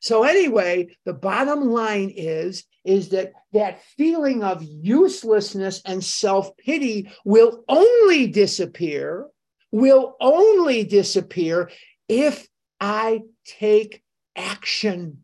So 0.00 0.24
anyway, 0.24 0.96
the 1.04 1.12
bottom 1.12 1.70
line 1.70 2.12
is 2.16 2.64
is 2.82 3.10
that 3.10 3.32
that 3.52 3.82
feeling 3.98 4.42
of 4.42 4.62
uselessness 4.62 5.82
and 5.84 6.02
self-pity 6.02 7.10
will 7.26 7.62
only 7.68 8.26
disappear 8.26 9.26
will 9.72 10.16
only 10.20 10.84
disappear 10.84 11.70
if 12.08 12.48
I 12.80 13.22
take 13.44 14.02
action 14.34 15.18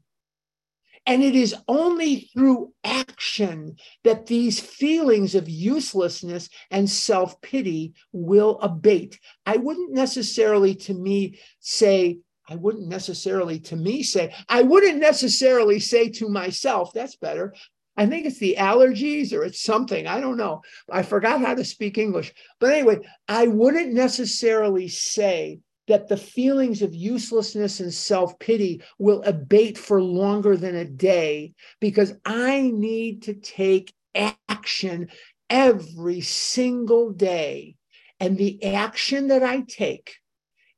and 1.06 1.22
it 1.22 1.34
is 1.36 1.54
only 1.68 2.30
through 2.32 2.72
action 2.84 3.76
that 4.04 4.26
these 4.26 4.58
feelings 4.58 5.34
of 5.34 5.48
uselessness 5.48 6.48
and 6.70 6.90
self 6.90 7.40
pity 7.40 7.94
will 8.12 8.58
abate. 8.60 9.18
I 9.44 9.56
wouldn't 9.56 9.92
necessarily 9.92 10.74
to 10.74 10.94
me 10.94 11.38
say, 11.60 12.18
I 12.48 12.56
wouldn't 12.56 12.88
necessarily 12.88 13.60
to 13.60 13.76
me 13.76 14.02
say, 14.02 14.34
I 14.48 14.62
wouldn't 14.62 14.98
necessarily 14.98 15.80
say 15.80 16.10
to 16.10 16.28
myself, 16.28 16.92
that's 16.92 17.16
better. 17.16 17.54
I 17.96 18.06
think 18.06 18.26
it's 18.26 18.38
the 18.38 18.56
allergies 18.58 19.32
or 19.32 19.42
it's 19.42 19.62
something. 19.62 20.06
I 20.06 20.20
don't 20.20 20.36
know. 20.36 20.62
I 20.90 21.02
forgot 21.02 21.40
how 21.40 21.54
to 21.54 21.64
speak 21.64 21.96
English. 21.96 22.34
But 22.60 22.72
anyway, 22.72 22.98
I 23.26 23.46
wouldn't 23.46 23.94
necessarily 23.94 24.88
say 24.88 25.60
that 25.88 26.08
the 26.08 26.16
feelings 26.16 26.82
of 26.82 26.94
uselessness 26.94 27.80
and 27.80 27.92
self 27.92 28.38
pity 28.38 28.82
will 28.98 29.22
abate 29.22 29.78
for 29.78 30.02
longer 30.02 30.56
than 30.56 30.74
a 30.74 30.84
day 30.84 31.54
because 31.80 32.14
I 32.24 32.70
need 32.72 33.22
to 33.22 33.34
take 33.34 33.94
action 34.14 35.08
every 35.48 36.20
single 36.20 37.10
day. 37.12 37.76
And 38.18 38.36
the 38.36 38.62
action 38.64 39.28
that 39.28 39.42
I 39.42 39.60
take 39.60 40.16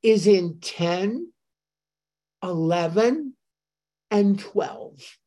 is 0.03 0.27
in 0.27 0.59
10, 0.61 1.33
11, 2.43 3.35
and 4.11 4.39
12. 4.39 5.19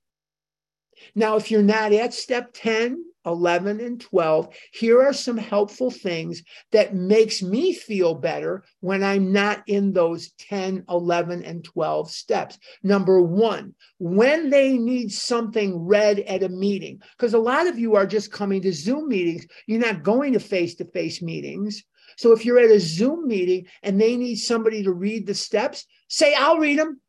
Now, 1.16 1.38
if 1.38 1.52
you're 1.52 1.62
not 1.62 1.92
at 1.94 2.14
step 2.14 2.52
10, 2.54 3.04
11 3.26 3.80
and 3.80 4.02
12 4.02 4.54
here 4.74 5.02
are 5.02 5.14
some 5.14 5.38
helpful 5.38 5.92
things 5.92 6.44
that 6.72 6.96
makes 6.96 7.42
me 7.42 7.74
feel 7.74 8.16
better 8.16 8.64
when 8.80 9.04
i'm 9.04 9.32
not 9.32 9.64
in 9.68 9.94
those 9.94 10.32
10 10.40 10.86
11 10.90 11.44
and 11.44 11.64
12 11.64 12.12
steps. 12.12 12.58
Number 12.84 13.22
1 13.22 13.74
when 14.00 14.50
they 14.50 14.78
need 14.78 15.12
something 15.12 15.86
read 15.86 16.20
at 16.20 16.44
a 16.44 16.50
meeting 16.50 17.02
because 17.18 17.34
a 17.34 17.40
lot 17.40 17.68
of 17.68 17.78
you 17.78 17.96
are 17.96 18.06
just 18.06 18.32
coming 18.32 18.62
to 18.62 18.74
zoom 18.74 19.08
meetings. 19.08 19.46
You're 19.68 19.80
not 19.80 20.04
going 20.04 20.34
to 20.34 20.40
face 20.40 20.76
to 20.76 20.86
face 20.86 21.22
meetings. 21.22 21.84
So 22.18 22.34
if 22.34 22.46
you're 22.46 22.60
at 22.60 22.72
a 22.72 22.80
zoom 22.80 23.28
meeting 23.28 23.68
and 23.84 24.00
they 24.00 24.16
need 24.18 24.36
somebody 24.36 24.84
to 24.84 24.92
read 24.92 25.26
the 25.26 25.34
steps 25.34 25.86
say 26.08 26.36
i'll 26.36 26.58
read 26.58 26.78
them 26.78 27.00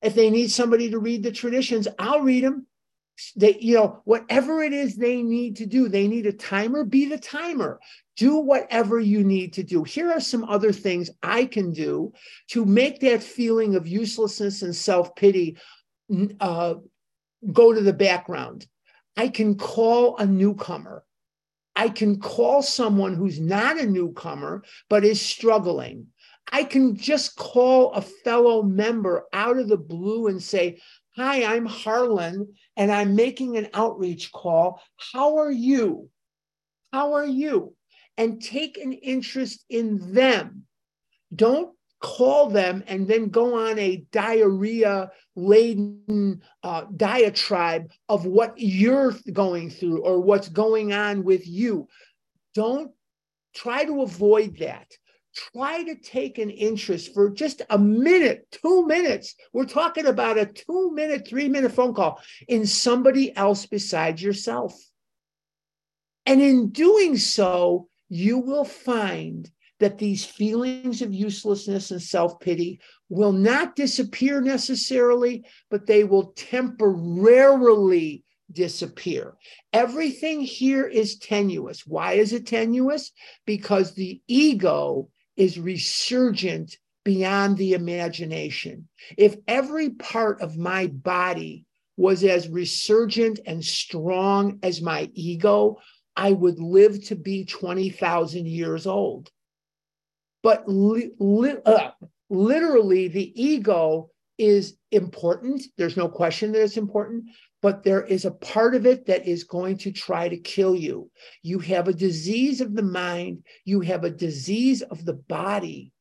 if 0.00 0.14
they 0.14 0.30
need 0.30 0.48
somebody 0.50 0.90
to 0.90 0.98
read 0.98 1.22
the 1.22 1.32
traditions 1.32 1.88
i'll 1.98 2.20
read 2.20 2.44
them 2.44 2.66
they 3.36 3.56
you 3.60 3.74
know 3.74 4.00
whatever 4.04 4.62
it 4.62 4.72
is 4.72 4.96
they 4.96 5.22
need 5.22 5.56
to 5.56 5.66
do 5.66 5.88
they 5.88 6.08
need 6.08 6.26
a 6.26 6.32
timer 6.32 6.84
be 6.84 7.06
the 7.06 7.18
timer. 7.18 7.80
Do 8.16 8.36
whatever 8.36 9.00
you 9.00 9.24
need 9.24 9.54
to 9.54 9.64
do. 9.64 9.82
Here 9.82 10.12
are 10.12 10.20
some 10.20 10.44
other 10.44 10.72
things 10.72 11.10
i 11.22 11.44
can 11.44 11.72
do 11.72 12.12
to 12.48 12.64
make 12.64 13.00
that 13.00 13.22
feeling 13.22 13.74
of 13.74 13.88
uselessness 13.88 14.62
and 14.62 14.74
self-pity 14.74 15.56
uh, 16.40 16.74
go 17.52 17.72
to 17.72 17.80
the 17.80 17.92
background. 17.92 18.66
I 19.16 19.28
can 19.28 19.56
call 19.56 20.16
a 20.18 20.26
newcomer. 20.26 21.04
I 21.76 21.88
can 21.88 22.20
call 22.20 22.62
someone 22.62 23.14
who's 23.14 23.40
not 23.40 23.80
a 23.80 23.86
newcomer 23.86 24.62
but 24.88 25.04
is 25.04 25.20
struggling. 25.20 26.06
I 26.52 26.64
can 26.64 26.96
just 26.96 27.36
call 27.36 27.92
a 27.92 28.02
fellow 28.02 28.62
member 28.62 29.24
out 29.32 29.58
of 29.58 29.68
the 29.68 29.76
blue 29.76 30.28
and 30.28 30.42
say, 30.42 30.80
Hi, 31.16 31.44
I'm 31.44 31.64
Harlan, 31.64 32.54
and 32.76 32.90
I'm 32.90 33.14
making 33.14 33.56
an 33.56 33.68
outreach 33.72 34.32
call. 34.32 34.82
How 34.96 35.36
are 35.38 35.50
you? 35.50 36.10
How 36.92 37.12
are 37.12 37.26
you? 37.26 37.76
And 38.18 38.42
take 38.42 38.78
an 38.78 38.92
interest 38.92 39.64
in 39.70 40.12
them. 40.12 40.64
Don't 41.32 41.72
call 42.00 42.50
them 42.50 42.82
and 42.88 43.06
then 43.06 43.28
go 43.28 43.54
on 43.54 43.78
a 43.78 44.04
diarrhea 44.10 45.12
laden 45.36 46.42
uh, 46.64 46.84
diatribe 46.96 47.90
of 48.08 48.26
what 48.26 48.54
you're 48.56 49.14
going 49.32 49.70
through 49.70 50.02
or 50.02 50.18
what's 50.18 50.48
going 50.48 50.92
on 50.92 51.22
with 51.22 51.46
you. 51.46 51.86
Don't 52.54 52.90
try 53.54 53.84
to 53.84 54.02
avoid 54.02 54.58
that 54.58 54.88
try 55.34 55.82
to 55.82 55.94
take 55.96 56.38
an 56.38 56.50
interest 56.50 57.12
for 57.14 57.30
just 57.30 57.62
a 57.70 57.78
minute, 57.78 58.46
two 58.50 58.86
minutes. 58.86 59.34
We're 59.52 59.66
talking 59.66 60.06
about 60.06 60.38
a 60.38 60.46
two 60.46 60.92
minute, 60.94 61.26
three 61.28 61.48
minute 61.48 61.72
phone 61.72 61.94
call 61.94 62.20
in 62.48 62.66
somebody 62.66 63.36
else 63.36 63.66
besides 63.66 64.22
yourself. 64.22 64.74
And 66.26 66.40
in 66.40 66.70
doing 66.70 67.16
so, 67.16 67.88
you 68.08 68.38
will 68.38 68.64
find 68.64 69.50
that 69.80 69.98
these 69.98 70.24
feelings 70.24 71.02
of 71.02 71.12
uselessness 71.12 71.90
and 71.90 72.00
self 72.00 72.38
pity 72.40 72.80
will 73.08 73.32
not 73.32 73.76
disappear 73.76 74.40
necessarily, 74.40 75.44
but 75.70 75.86
they 75.86 76.04
will 76.04 76.32
temporarily 76.36 78.24
disappear. 78.52 79.34
Everything 79.72 80.40
here 80.40 80.86
is 80.86 81.18
tenuous. 81.18 81.86
Why 81.86 82.14
is 82.14 82.32
it 82.32 82.46
tenuous? 82.46 83.12
Because 83.46 83.94
the 83.94 84.20
ego 84.28 85.08
is 85.36 85.58
resurgent 85.58 86.78
beyond 87.04 87.56
the 87.58 87.74
imagination. 87.74 88.88
If 89.16 89.36
every 89.46 89.90
part 89.90 90.40
of 90.40 90.56
my 90.56 90.86
body 90.86 91.66
was 91.96 92.24
as 92.24 92.48
resurgent 92.48 93.40
and 93.46 93.64
strong 93.64 94.58
as 94.62 94.80
my 94.80 95.10
ego, 95.14 95.78
I 96.16 96.32
would 96.32 96.58
live 96.58 97.04
to 97.06 97.16
be 97.16 97.44
20,000 97.44 98.46
years 98.46 98.86
old. 98.86 99.30
But 100.42 100.64
li- 100.66 101.10
li- 101.18 101.56
uh, 101.64 101.90
literally, 102.30 103.08
the 103.08 103.42
ego 103.42 104.10
is 104.38 104.76
important. 104.90 105.62
There's 105.76 105.96
no 105.96 106.08
question 106.08 106.52
that 106.52 106.62
it's 106.62 106.76
important, 106.76 107.24
but 107.62 107.82
there 107.82 108.02
is 108.02 108.24
a 108.24 108.30
part 108.30 108.74
of 108.74 108.86
it 108.86 109.06
that 109.06 109.26
is 109.26 109.44
going 109.44 109.78
to 109.78 109.92
try 109.92 110.28
to 110.28 110.36
kill 110.36 110.74
you. 110.74 111.10
You 111.42 111.58
have 111.60 111.88
a 111.88 111.94
disease 111.94 112.60
of 112.60 112.74
the 112.74 112.82
mind, 112.82 113.44
you 113.64 113.80
have 113.80 114.04
a 114.04 114.10
disease 114.10 114.82
of 114.82 115.04
the 115.04 115.14
body, 115.14 115.92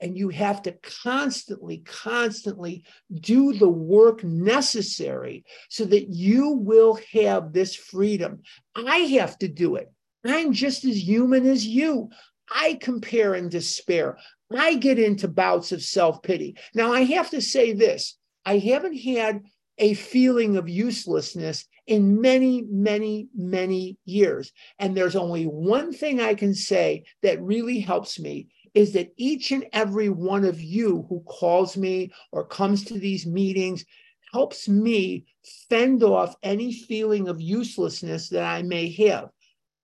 and 0.00 0.16
you 0.16 0.28
have 0.28 0.62
to 0.62 0.72
constantly, 1.02 1.78
constantly 1.78 2.84
do 3.14 3.52
the 3.52 3.68
work 3.68 4.22
necessary 4.24 5.44
so 5.70 5.84
that 5.86 6.08
you 6.10 6.50
will 6.50 6.98
have 7.12 7.52
this 7.52 7.74
freedom. 7.74 8.42
I 8.74 8.96
have 9.18 9.38
to 9.38 9.48
do 9.48 9.76
it. 9.76 9.90
I'm 10.24 10.52
just 10.52 10.84
as 10.84 11.06
human 11.06 11.46
as 11.46 11.66
you. 11.66 12.10
I 12.50 12.74
compare 12.74 13.34
and 13.34 13.50
despair. 13.50 14.18
I 14.54 14.74
get 14.74 14.98
into 14.98 15.28
bouts 15.28 15.72
of 15.72 15.82
self 15.82 16.22
pity. 16.22 16.56
Now, 16.74 16.92
I 16.92 17.02
have 17.02 17.30
to 17.30 17.40
say 17.40 17.72
this 17.72 18.16
I 18.44 18.58
haven't 18.58 18.96
had 18.96 19.42
a 19.78 19.94
feeling 19.94 20.56
of 20.56 20.68
uselessness 20.68 21.66
in 21.86 22.20
many, 22.20 22.62
many, 22.62 23.28
many 23.34 23.96
years. 24.04 24.52
And 24.78 24.96
there's 24.96 25.16
only 25.16 25.44
one 25.44 25.92
thing 25.92 26.20
I 26.20 26.34
can 26.34 26.54
say 26.54 27.04
that 27.22 27.42
really 27.42 27.80
helps 27.80 28.18
me 28.18 28.48
is 28.74 28.92
that 28.92 29.12
each 29.16 29.52
and 29.52 29.66
every 29.72 30.08
one 30.08 30.44
of 30.44 30.60
you 30.60 31.06
who 31.08 31.20
calls 31.20 31.76
me 31.76 32.12
or 32.32 32.44
comes 32.44 32.84
to 32.84 32.98
these 32.98 33.26
meetings 33.26 33.84
helps 34.32 34.68
me 34.68 35.24
fend 35.68 36.02
off 36.02 36.36
any 36.42 36.72
feeling 36.72 37.28
of 37.28 37.40
uselessness 37.40 38.28
that 38.28 38.44
I 38.44 38.62
may 38.62 38.90
have. 39.08 39.30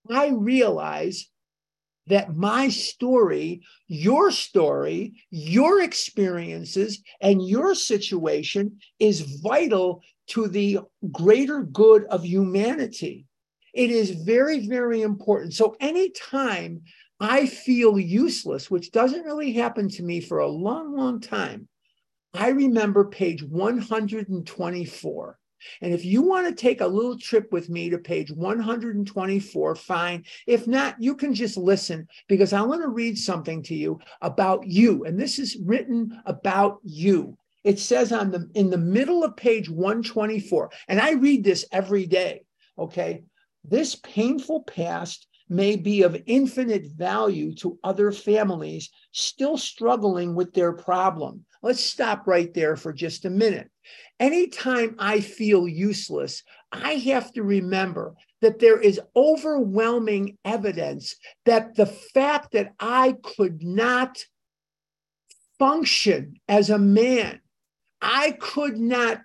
I 0.09 0.29
realize 0.29 1.29
that 2.07 2.35
my 2.35 2.69
story, 2.69 3.61
your 3.87 4.31
story, 4.31 5.13
your 5.29 5.81
experiences, 5.81 7.01
and 7.21 7.47
your 7.47 7.75
situation 7.75 8.79
is 8.99 9.39
vital 9.41 10.03
to 10.27 10.47
the 10.47 10.79
greater 11.11 11.63
good 11.63 12.05
of 12.05 12.25
humanity. 12.25 13.25
It 13.73 13.89
is 13.89 14.11
very, 14.11 14.67
very 14.67 15.01
important. 15.01 15.53
So, 15.53 15.75
anytime 15.79 16.83
I 17.19 17.45
feel 17.45 17.97
useless, 17.97 18.69
which 18.69 18.91
doesn't 18.91 19.23
really 19.23 19.53
happen 19.53 19.87
to 19.89 20.03
me 20.03 20.19
for 20.19 20.39
a 20.39 20.47
long, 20.47 20.95
long 20.95 21.21
time. 21.21 21.69
I 22.33 22.49
remember 22.49 23.05
page 23.05 23.43
124. 23.43 25.39
And 25.81 25.93
if 25.93 26.05
you 26.05 26.21
want 26.21 26.47
to 26.47 26.55
take 26.55 26.81
a 26.81 26.87
little 26.87 27.17
trip 27.17 27.51
with 27.51 27.69
me 27.69 27.89
to 27.89 27.97
page 27.97 28.31
124, 28.31 29.75
fine. 29.75 30.23
If 30.47 30.67
not, 30.67 31.01
you 31.01 31.15
can 31.15 31.33
just 31.33 31.57
listen 31.57 32.07
because 32.27 32.53
I 32.53 32.61
want 32.61 32.81
to 32.81 32.89
read 32.89 33.17
something 33.17 33.63
to 33.63 33.75
you 33.75 33.99
about 34.21 34.67
you. 34.67 35.03
And 35.05 35.19
this 35.19 35.39
is 35.39 35.57
written 35.63 36.21
about 36.25 36.79
you. 36.83 37.37
It 37.63 37.79
says 37.79 38.11
on 38.11 38.31
the 38.31 38.49
in 38.55 38.69
the 38.69 38.77
middle 38.77 39.23
of 39.23 39.37
page 39.37 39.69
124, 39.69 40.69
and 40.89 40.99
I 40.99 41.11
read 41.11 41.43
this 41.43 41.65
every 41.71 42.05
day. 42.05 42.43
Okay. 42.77 43.23
This 43.63 43.95
painful 43.95 44.63
past 44.63 45.27
may 45.47 45.75
be 45.75 46.01
of 46.01 46.21
infinite 46.25 46.87
value 46.87 47.53
to 47.55 47.79
other 47.83 48.11
families 48.11 48.89
still 49.11 49.57
struggling 49.57 50.35
with 50.35 50.53
their 50.53 50.73
problem. 50.73 51.45
Let's 51.61 51.83
stop 51.83 52.27
right 52.27 52.53
there 52.53 52.75
for 52.75 52.91
just 52.91 53.25
a 53.25 53.29
minute. 53.29 53.69
Anytime 54.19 54.95
I 54.99 55.19
feel 55.19 55.67
useless, 55.67 56.43
I 56.71 56.93
have 56.93 57.31
to 57.33 57.43
remember 57.43 58.15
that 58.41 58.59
there 58.59 58.79
is 58.79 58.99
overwhelming 59.15 60.37
evidence 60.43 61.15
that 61.45 61.75
the 61.75 61.85
fact 61.85 62.51
that 62.53 62.73
I 62.79 63.15
could 63.23 63.63
not 63.63 64.23
function 65.59 66.35
as 66.47 66.69
a 66.69 66.77
man, 66.77 67.39
I 68.01 68.31
could 68.31 68.77
not 68.77 69.21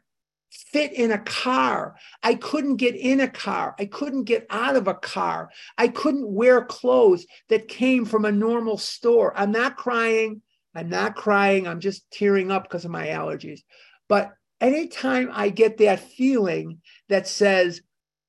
fit 0.51 0.93
in 0.93 1.13
a 1.13 1.19
car. 1.19 1.97
I 2.23 2.35
couldn't 2.35 2.77
get 2.77 2.95
in 2.95 3.21
a 3.21 3.29
car. 3.29 3.75
I 3.79 3.87
couldn't 3.87 4.25
get 4.25 4.47
out 4.51 4.77
of 4.77 4.89
a 4.89 4.95
car. 4.95 5.51
I 5.77 5.89
couldn't 5.89 6.33
wear 6.33 6.65
clothes 6.65 7.27
that 7.49 7.69
came 7.69 8.05
from 8.05 8.25
a 8.25 8.33
normal 8.33 8.79
store. 8.79 9.33
I'm 9.37 9.53
not 9.53 9.77
crying. 9.77 10.43
I'm 10.75 10.89
not 10.89 11.17
crying. 11.17 11.67
I'm 11.67 11.81
just 11.81 12.11
tearing 12.11 12.51
up 12.51 12.65
because 12.65 12.85
of 12.85 12.91
my 12.91 13.09
allergies. 13.09 13.61
But 14.09 14.33
anytime 14.61 15.31
I 15.33 15.49
get 15.51 15.79
that 15.79 16.01
feeling 16.01 16.81
that 17.09 17.29
says, 17.29 17.83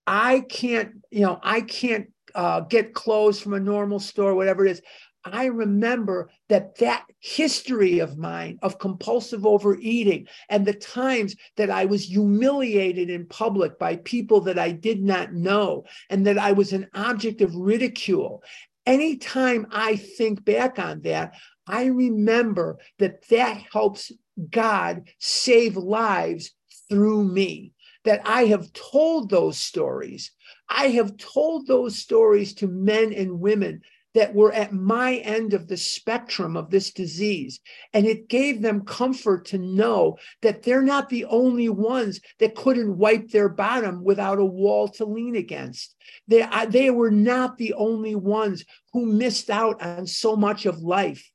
I 0.08 0.42
can't, 0.42 1.02
you 1.12 1.22
know, 1.22 1.40
I 1.44 1.62
can't 1.62 2.12
uh, 2.34 2.62
get 2.62 2.94
clothes 2.94 3.40
from 3.40 3.54
a 3.54 3.60
normal 3.60 4.00
store, 4.00 4.36
whatever 4.36 4.66
it 4.66 4.72
is, 4.72 4.82
I 5.26 5.46
remember 5.46 6.30
that 6.48 6.78
that 6.78 7.06
history 7.20 8.00
of 8.00 8.18
mine 8.18 8.58
of 8.62 8.80
compulsive 8.80 9.46
overeating 9.46 10.28
and 10.48 10.66
the 10.66 10.74
times 10.74 11.36
that 11.58 11.70
I 11.70 11.86
was 11.86 12.06
humiliated 12.06 13.10
in 13.10 13.28
public 13.28 13.78
by 13.78 13.98
people 13.98 14.42
that 14.42 14.58
I 14.58 14.72
did 14.72 15.04
not 15.04 15.34
know 15.34 15.84
and 16.10 16.26
that 16.26 16.38
I 16.38 16.54
was 16.54 16.72
an 16.72 16.88
object 16.94 17.42
of 17.42 17.54
ridicule. 17.54 18.44
Anytime 18.86 19.68
I 19.72 19.98
think 19.98 20.46
back 20.46 20.80
on 20.80 21.02
that, 21.02 21.36
I 21.68 21.86
remember 21.86 22.78
that 22.98 23.28
that 23.30 23.62
helps 23.72 24.12
God 24.50 25.10
save 25.20 25.78
lives 25.78 26.52
through 26.90 27.24
me. 27.26 27.74
That 28.06 28.22
I 28.24 28.46
have 28.46 28.72
told 28.72 29.30
those 29.30 29.58
stories. 29.58 30.32
I 30.70 30.88
have 30.90 31.18
told 31.18 31.68
those 31.68 31.98
stories 31.98 32.54
to 32.56 32.68
men 32.68 33.12
and 33.12 33.42
women 33.42 33.82
that 34.16 34.34
were 34.34 34.52
at 34.52 34.74
my 34.74 35.16
end 35.18 35.54
of 35.54 35.68
the 35.68 35.78
spectrum 35.78 36.58
of 36.58 36.70
this 36.70 36.92
disease. 36.92 37.60
And 37.94 38.06
it 38.06 38.28
gave 38.28 38.62
them 38.62 38.86
comfort 38.86 39.46
to 39.48 39.58
know 39.58 40.18
that 40.42 40.64
they're 40.64 40.82
not 40.82 41.10
the 41.10 41.26
only 41.26 41.70
ones 41.70 42.20
that 42.40 42.56
couldn't 42.56 42.98
wipe 42.98 43.30
their 43.30 43.50
bottom 43.50 44.04
without 44.04 44.40
a 44.40 44.46
wall 44.46 44.88
to 44.90 45.06
lean 45.06 45.36
against. 45.36 45.96
They, 46.28 46.48
they 46.70 46.90
were 46.90 47.12
not 47.12 47.58
the 47.58 47.74
only 47.74 48.16
ones 48.16 48.66
who 48.94 49.06
missed 49.06 49.50
out 49.50 49.82
on 49.82 50.08
so 50.08 50.36
much 50.36 50.66
of 50.66 50.80
life. 50.80 51.30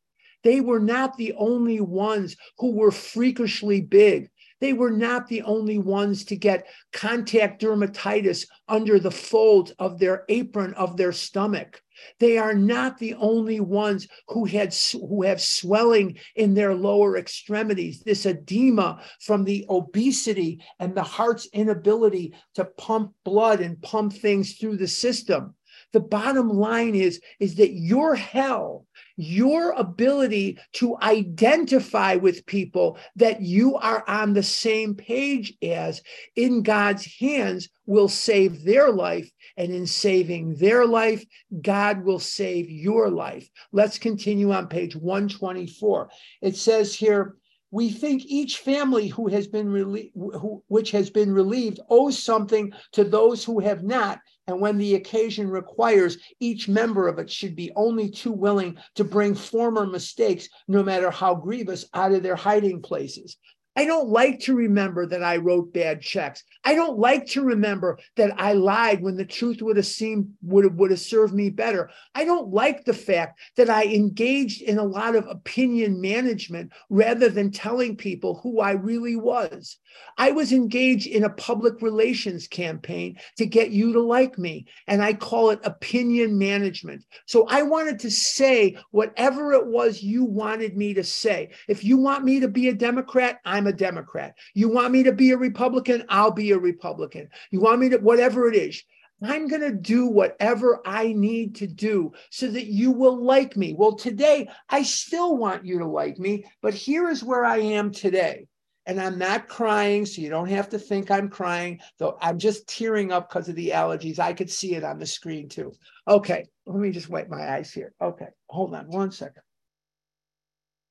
They 0.44 0.60
were 0.60 0.80
not 0.80 1.16
the 1.16 1.32
only 1.32 1.80
ones 1.80 2.36
who 2.58 2.72
were 2.72 2.92
freakishly 2.92 3.80
big. 3.80 4.30
They 4.60 4.72
were 4.72 4.90
not 4.90 5.26
the 5.26 5.42
only 5.42 5.78
ones 5.78 6.24
to 6.26 6.36
get 6.36 6.66
contact 6.92 7.60
dermatitis 7.60 8.46
under 8.68 8.98
the 8.98 9.10
folds 9.10 9.72
of 9.72 9.98
their 9.98 10.24
apron 10.28 10.74
of 10.74 10.96
their 10.96 11.12
stomach. 11.12 11.82
They 12.18 12.38
are 12.38 12.54
not 12.54 12.98
the 12.98 13.14
only 13.14 13.60
ones 13.60 14.08
who 14.28 14.44
had 14.44 14.74
who 14.92 15.22
have 15.22 15.40
swelling 15.40 16.18
in 16.34 16.54
their 16.54 16.74
lower 16.74 17.16
extremities, 17.16 18.00
this 18.00 18.26
edema 18.26 19.02
from 19.20 19.44
the 19.44 19.64
obesity 19.68 20.60
and 20.78 20.94
the 20.94 21.02
heart's 21.02 21.46
inability 21.52 22.34
to 22.54 22.64
pump 22.64 23.12
blood 23.24 23.60
and 23.60 23.80
pump 23.82 24.12
things 24.12 24.54
through 24.54 24.76
the 24.76 24.88
system. 24.88 25.54
The 25.92 26.00
bottom 26.00 26.48
line 26.48 26.94
is, 26.94 27.20
is 27.38 27.54
that 27.56 27.72
your 27.72 28.14
hell 28.14 28.86
your 29.16 29.72
ability 29.72 30.58
to 30.74 30.96
identify 31.02 32.16
with 32.16 32.46
people 32.46 32.98
that 33.16 33.40
you 33.40 33.76
are 33.76 34.04
on 34.08 34.32
the 34.32 34.42
same 34.42 34.94
page 34.94 35.54
as 35.62 36.02
in 36.36 36.62
God's 36.62 37.04
hands 37.18 37.68
will 37.86 38.08
save 38.08 38.64
their 38.64 38.90
life. 38.90 39.30
And 39.56 39.72
in 39.72 39.86
saving 39.86 40.56
their 40.56 40.84
life, 40.84 41.24
God 41.62 42.04
will 42.04 42.18
save 42.18 42.68
your 42.68 43.08
life. 43.08 43.48
Let's 43.70 43.98
continue 43.98 44.52
on 44.52 44.66
page 44.66 44.96
124. 44.96 46.10
It 46.42 46.56
says 46.56 46.92
here, 46.92 47.36
we 47.70 47.90
think 47.90 48.24
each 48.26 48.58
family 48.58 49.08
who 49.08 49.26
has 49.28 49.48
been 49.48 49.68
relieved, 49.68 50.12
who, 50.14 50.62
which 50.68 50.92
has 50.92 51.10
been 51.10 51.32
relieved 51.32 51.80
owes 51.88 52.20
something 52.20 52.72
to 52.92 53.02
those 53.02 53.44
who 53.44 53.58
have 53.58 53.82
not 53.82 54.20
and 54.46 54.60
when 54.60 54.78
the 54.78 54.94
occasion 54.94 55.48
requires, 55.48 56.18
each 56.38 56.68
member 56.68 57.08
of 57.08 57.18
it 57.18 57.30
should 57.30 57.56
be 57.56 57.72
only 57.76 58.10
too 58.10 58.32
willing 58.32 58.76
to 58.94 59.04
bring 59.04 59.34
former 59.34 59.86
mistakes, 59.86 60.48
no 60.68 60.82
matter 60.82 61.10
how 61.10 61.34
grievous, 61.34 61.86
out 61.94 62.12
of 62.12 62.22
their 62.22 62.36
hiding 62.36 62.82
places. 62.82 63.36
I 63.76 63.86
don't 63.86 64.08
like 64.08 64.40
to 64.40 64.54
remember 64.54 65.06
that 65.06 65.22
I 65.22 65.36
wrote 65.38 65.72
bad 65.72 66.00
checks. 66.00 66.44
I 66.64 66.74
don't 66.74 66.98
like 66.98 67.26
to 67.28 67.42
remember 67.42 67.98
that 68.16 68.32
I 68.40 68.52
lied 68.52 69.02
when 69.02 69.16
the 69.16 69.24
truth 69.24 69.60
would 69.62 69.76
have 69.76 69.86
seemed 69.86 70.32
would 70.42 70.78
would 70.78 70.90
have 70.90 71.00
served 71.00 71.34
me 71.34 71.50
better. 71.50 71.90
I 72.14 72.24
don't 72.24 72.52
like 72.52 72.84
the 72.84 72.94
fact 72.94 73.40
that 73.56 73.68
I 73.68 73.84
engaged 73.84 74.62
in 74.62 74.78
a 74.78 74.84
lot 74.84 75.16
of 75.16 75.26
opinion 75.26 76.00
management 76.00 76.72
rather 76.88 77.28
than 77.28 77.50
telling 77.50 77.96
people 77.96 78.40
who 78.42 78.60
I 78.60 78.72
really 78.72 79.16
was. 79.16 79.78
I 80.18 80.32
was 80.32 80.52
engaged 80.52 81.06
in 81.06 81.24
a 81.24 81.30
public 81.30 81.80
relations 81.82 82.48
campaign 82.48 83.16
to 83.36 83.46
get 83.46 83.70
you 83.70 83.92
to 83.92 84.00
like 84.00 84.38
me, 84.38 84.66
and 84.86 85.02
I 85.02 85.14
call 85.14 85.50
it 85.50 85.60
opinion 85.64 86.38
management. 86.38 87.04
So 87.26 87.46
I 87.48 87.62
wanted 87.62 87.98
to 88.00 88.10
say 88.10 88.76
whatever 88.90 89.52
it 89.52 89.66
was 89.66 90.02
you 90.02 90.24
wanted 90.24 90.76
me 90.76 90.94
to 90.94 91.04
say. 91.04 91.50
If 91.68 91.84
you 91.84 91.96
want 91.96 92.24
me 92.24 92.40
to 92.40 92.48
be 92.48 92.68
a 92.68 92.74
Democrat, 92.74 93.40
I'm 93.64 93.68
a 93.68 93.72
Democrat. 93.72 94.36
You 94.52 94.68
want 94.68 94.92
me 94.92 95.04
to 95.04 95.12
be 95.12 95.30
a 95.30 95.38
Republican, 95.38 96.04
I'll 96.10 96.30
be 96.30 96.50
a 96.50 96.58
Republican. 96.58 97.30
You 97.50 97.60
want 97.60 97.80
me 97.80 97.88
to, 97.88 97.96
whatever 97.96 98.46
it 98.46 98.54
is. 98.54 98.82
I'm 99.22 99.48
going 99.48 99.62
to 99.62 99.72
do 99.72 100.06
whatever 100.06 100.82
I 100.84 101.14
need 101.14 101.54
to 101.56 101.66
do 101.66 102.12
so 102.28 102.46
that 102.48 102.66
you 102.66 102.90
will 102.90 103.24
like 103.24 103.56
me. 103.56 103.72
Well, 103.72 103.94
today, 103.94 104.50
I 104.68 104.82
still 104.82 105.38
want 105.38 105.64
you 105.64 105.78
to 105.78 105.86
like 105.86 106.18
me, 106.18 106.44
but 106.60 106.74
here 106.74 107.08
is 107.08 107.24
where 107.24 107.42
I 107.42 107.56
am 107.56 107.90
today 107.90 108.48
and 108.84 109.00
I'm 109.00 109.18
not 109.18 109.48
crying, 109.48 110.04
so 110.04 110.20
you 110.20 110.28
don't 110.28 110.50
have 110.50 110.68
to 110.70 110.78
think 110.78 111.10
I'm 111.10 111.30
crying, 111.30 111.80
though 111.98 112.18
I'm 112.20 112.38
just 112.38 112.68
tearing 112.68 113.12
up 113.12 113.30
because 113.30 113.48
of 113.48 113.54
the 113.54 113.70
allergies. 113.70 114.18
I 114.18 114.34
could 114.34 114.50
see 114.50 114.74
it 114.74 114.84
on 114.84 114.98
the 114.98 115.06
screen 115.06 115.48
too. 115.48 115.72
Okay, 116.06 116.44
let 116.66 116.78
me 116.78 116.90
just 116.90 117.08
wipe 117.08 117.30
my 117.30 117.50
eyes 117.50 117.72
here. 117.72 117.94
Okay, 117.98 118.28
hold 118.46 118.74
on 118.74 118.88
one 118.88 119.10
second. 119.10 119.42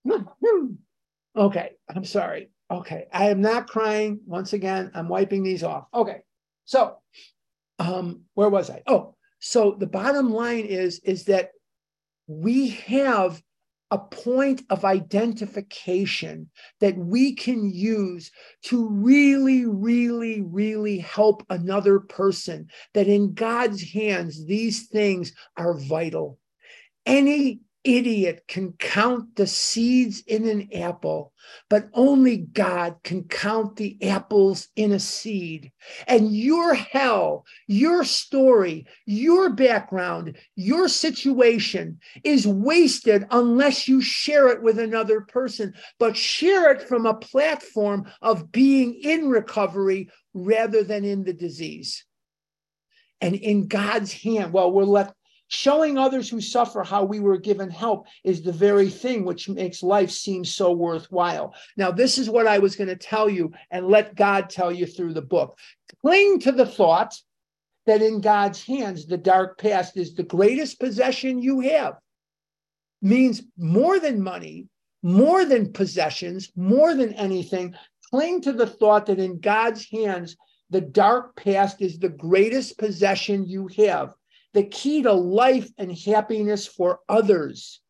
Okay, 1.35 1.71
I'm 1.89 2.05
sorry. 2.05 2.49
Okay, 2.73 3.05
I 3.13 3.29
am 3.29 3.39
not 3.39 3.67
crying. 3.67 4.19
Once 4.25 4.53
again, 4.53 4.89
I'm 4.95 5.07
wiping 5.07 5.43
these 5.43 5.63
off. 5.63 5.85
Okay, 5.93 6.21
so 6.65 6.97
um, 7.77 8.21
where 8.33 8.49
was 8.49 8.71
I? 8.71 8.81
Oh, 8.87 9.15
so 9.39 9.75
the 9.77 9.85
bottom 9.85 10.31
line 10.31 10.65
is 10.65 10.99
is 11.03 11.25
that 11.25 11.51
we 12.25 12.69
have 12.69 13.43
a 13.91 13.97
point 13.99 14.63
of 14.71 14.85
identification 14.85 16.49
that 16.79 16.97
we 16.97 17.35
can 17.35 17.69
use 17.69 18.31
to 18.63 18.89
really, 18.89 19.67
really, 19.67 20.41
really 20.41 20.97
help 20.97 21.45
another 21.51 21.99
person. 21.99 22.67
That 22.95 23.07
in 23.07 23.35
God's 23.35 23.83
hands, 23.83 24.47
these 24.47 24.87
things 24.87 25.31
are 25.57 25.77
vital. 25.77 26.39
Any 27.05 27.59
idiot 27.83 28.43
can 28.47 28.73
count 28.73 29.35
the 29.35 29.47
seeds 29.47 30.21
in 30.21 30.47
an 30.47 30.69
apple, 30.73 31.33
but 31.69 31.89
only 31.93 32.37
God 32.37 32.95
can 33.03 33.23
count 33.23 33.75
the 33.75 33.97
apples 34.03 34.69
in 34.75 34.91
a 34.91 34.99
seed. 34.99 35.71
And 36.07 36.35
your 36.35 36.73
hell, 36.73 37.45
your 37.67 38.03
story, 38.03 38.85
your 39.05 39.49
background, 39.49 40.37
your 40.55 40.87
situation 40.87 41.99
is 42.23 42.47
wasted 42.47 43.25
unless 43.31 43.87
you 43.87 44.01
share 44.01 44.47
it 44.49 44.61
with 44.61 44.79
another 44.79 45.21
person, 45.21 45.73
but 45.99 46.15
share 46.15 46.71
it 46.71 46.81
from 46.81 47.05
a 47.05 47.13
platform 47.13 48.05
of 48.21 48.51
being 48.51 48.95
in 48.95 49.29
recovery 49.29 50.09
rather 50.33 50.83
than 50.83 51.03
in 51.03 51.23
the 51.23 51.33
disease. 51.33 52.05
And 53.21 53.35
in 53.35 53.67
God's 53.67 54.11
hand, 54.11 54.51
well, 54.51 54.71
we're 54.71 54.83
left 54.83 55.13
Showing 55.55 55.99
others 55.99 56.27
who 56.29 56.41
suffer 56.41 56.81
how 56.81 57.03
we 57.03 57.19
were 57.19 57.37
given 57.37 57.69
help 57.69 58.07
is 58.23 58.41
the 58.41 58.51
very 58.51 58.89
thing 58.89 59.23
which 59.23 59.47
makes 59.47 59.83
life 59.83 60.09
seem 60.09 60.43
so 60.43 60.71
worthwhile. 60.71 61.53
Now, 61.77 61.91
this 61.91 62.17
is 62.17 62.27
what 62.27 62.47
I 62.47 62.57
was 62.57 62.75
going 62.75 62.87
to 62.87 62.95
tell 62.95 63.29
you 63.29 63.51
and 63.69 63.87
let 63.87 64.15
God 64.15 64.49
tell 64.49 64.71
you 64.71 64.87
through 64.87 65.13
the 65.13 65.21
book. 65.21 65.59
Cling 66.01 66.39
to 66.39 66.51
the 66.51 66.65
thought 66.65 67.15
that 67.85 68.01
in 68.01 68.19
God's 68.19 68.63
hands, 68.63 69.05
the 69.05 69.15
dark 69.15 69.59
past 69.59 69.95
is 69.95 70.15
the 70.15 70.23
greatest 70.23 70.79
possession 70.79 71.39
you 71.39 71.59
have. 71.59 71.99
Means 73.03 73.43
more 73.55 73.99
than 73.99 74.23
money, 74.23 74.69
more 75.03 75.45
than 75.45 75.71
possessions, 75.71 76.51
more 76.55 76.95
than 76.95 77.13
anything. 77.13 77.75
Cling 78.09 78.41
to 78.41 78.53
the 78.53 78.67
thought 78.67 79.05
that 79.05 79.19
in 79.19 79.39
God's 79.39 79.87
hands, 79.87 80.35
the 80.71 80.81
dark 80.81 81.35
past 81.35 81.79
is 81.79 81.99
the 81.99 82.09
greatest 82.09 82.79
possession 82.79 83.45
you 83.45 83.69
have 83.77 84.15
the 84.53 84.63
key 84.63 85.01
to 85.03 85.13
life 85.13 85.69
and 85.77 85.97
happiness 85.97 86.65
for 86.67 86.99
others. 87.09 87.81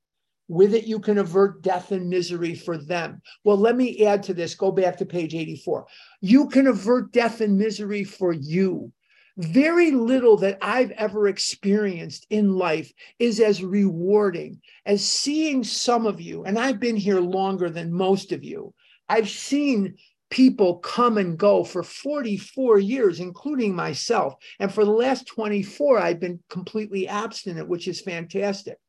With 0.48 0.74
it, 0.74 0.86
you 0.86 1.00
can 1.00 1.18
avert 1.18 1.62
death 1.62 1.92
and 1.92 2.10
misery 2.10 2.54
for 2.54 2.78
them. 2.78 3.22
Well, 3.44 3.58
let 3.58 3.76
me 3.76 4.06
add 4.06 4.24
to 4.24 4.34
this. 4.34 4.56
Go 4.56 4.72
back 4.72 4.98
to 4.98 5.06
page 5.06 5.34
84. 5.34 5.86
You 6.22 6.48
can 6.48 6.68
avert 6.68 7.12
death 7.12 7.42
and 7.42 7.58
misery 7.58 8.04
for 8.04 8.34
you. 8.34 8.92
Very 9.38 9.90
little 9.90 10.38
that 10.38 10.60
I've 10.62 10.92
ever 10.92 11.28
experienced 11.28 12.28
in 12.30 12.54
life 12.54 12.92
is 13.18 13.40
as 13.40 13.64
rewarding 13.64 14.62
as 14.86 15.04
seeing 15.04 15.64
some 15.64 16.06
of 16.06 16.22
you, 16.22 16.44
and 16.44 16.60
I've 16.60 16.80
been 16.80 16.98
here 16.98 17.20
longer 17.20 17.70
than 17.70 17.92
most 17.92 18.32
of 18.32 18.44
you. 18.44 18.76
I've 19.10 19.30
seen 19.30 19.96
people 20.34 20.78
come 20.78 21.20
and 21.20 21.38
go 21.38 21.64
for 21.64 21.84
44 21.84 22.80
years, 22.80 23.20
including 23.20 23.76
myself. 23.76 24.34
And 24.60 24.74
for 24.74 24.84
the 24.84 24.90
last 24.90 25.28
24, 25.28 26.00
I've 26.00 26.20
been 26.20 26.40
completely 26.50 27.08
abstinent, 27.08 27.70
which 27.70 27.88
is 27.88 28.02
fantastic. 28.02 28.80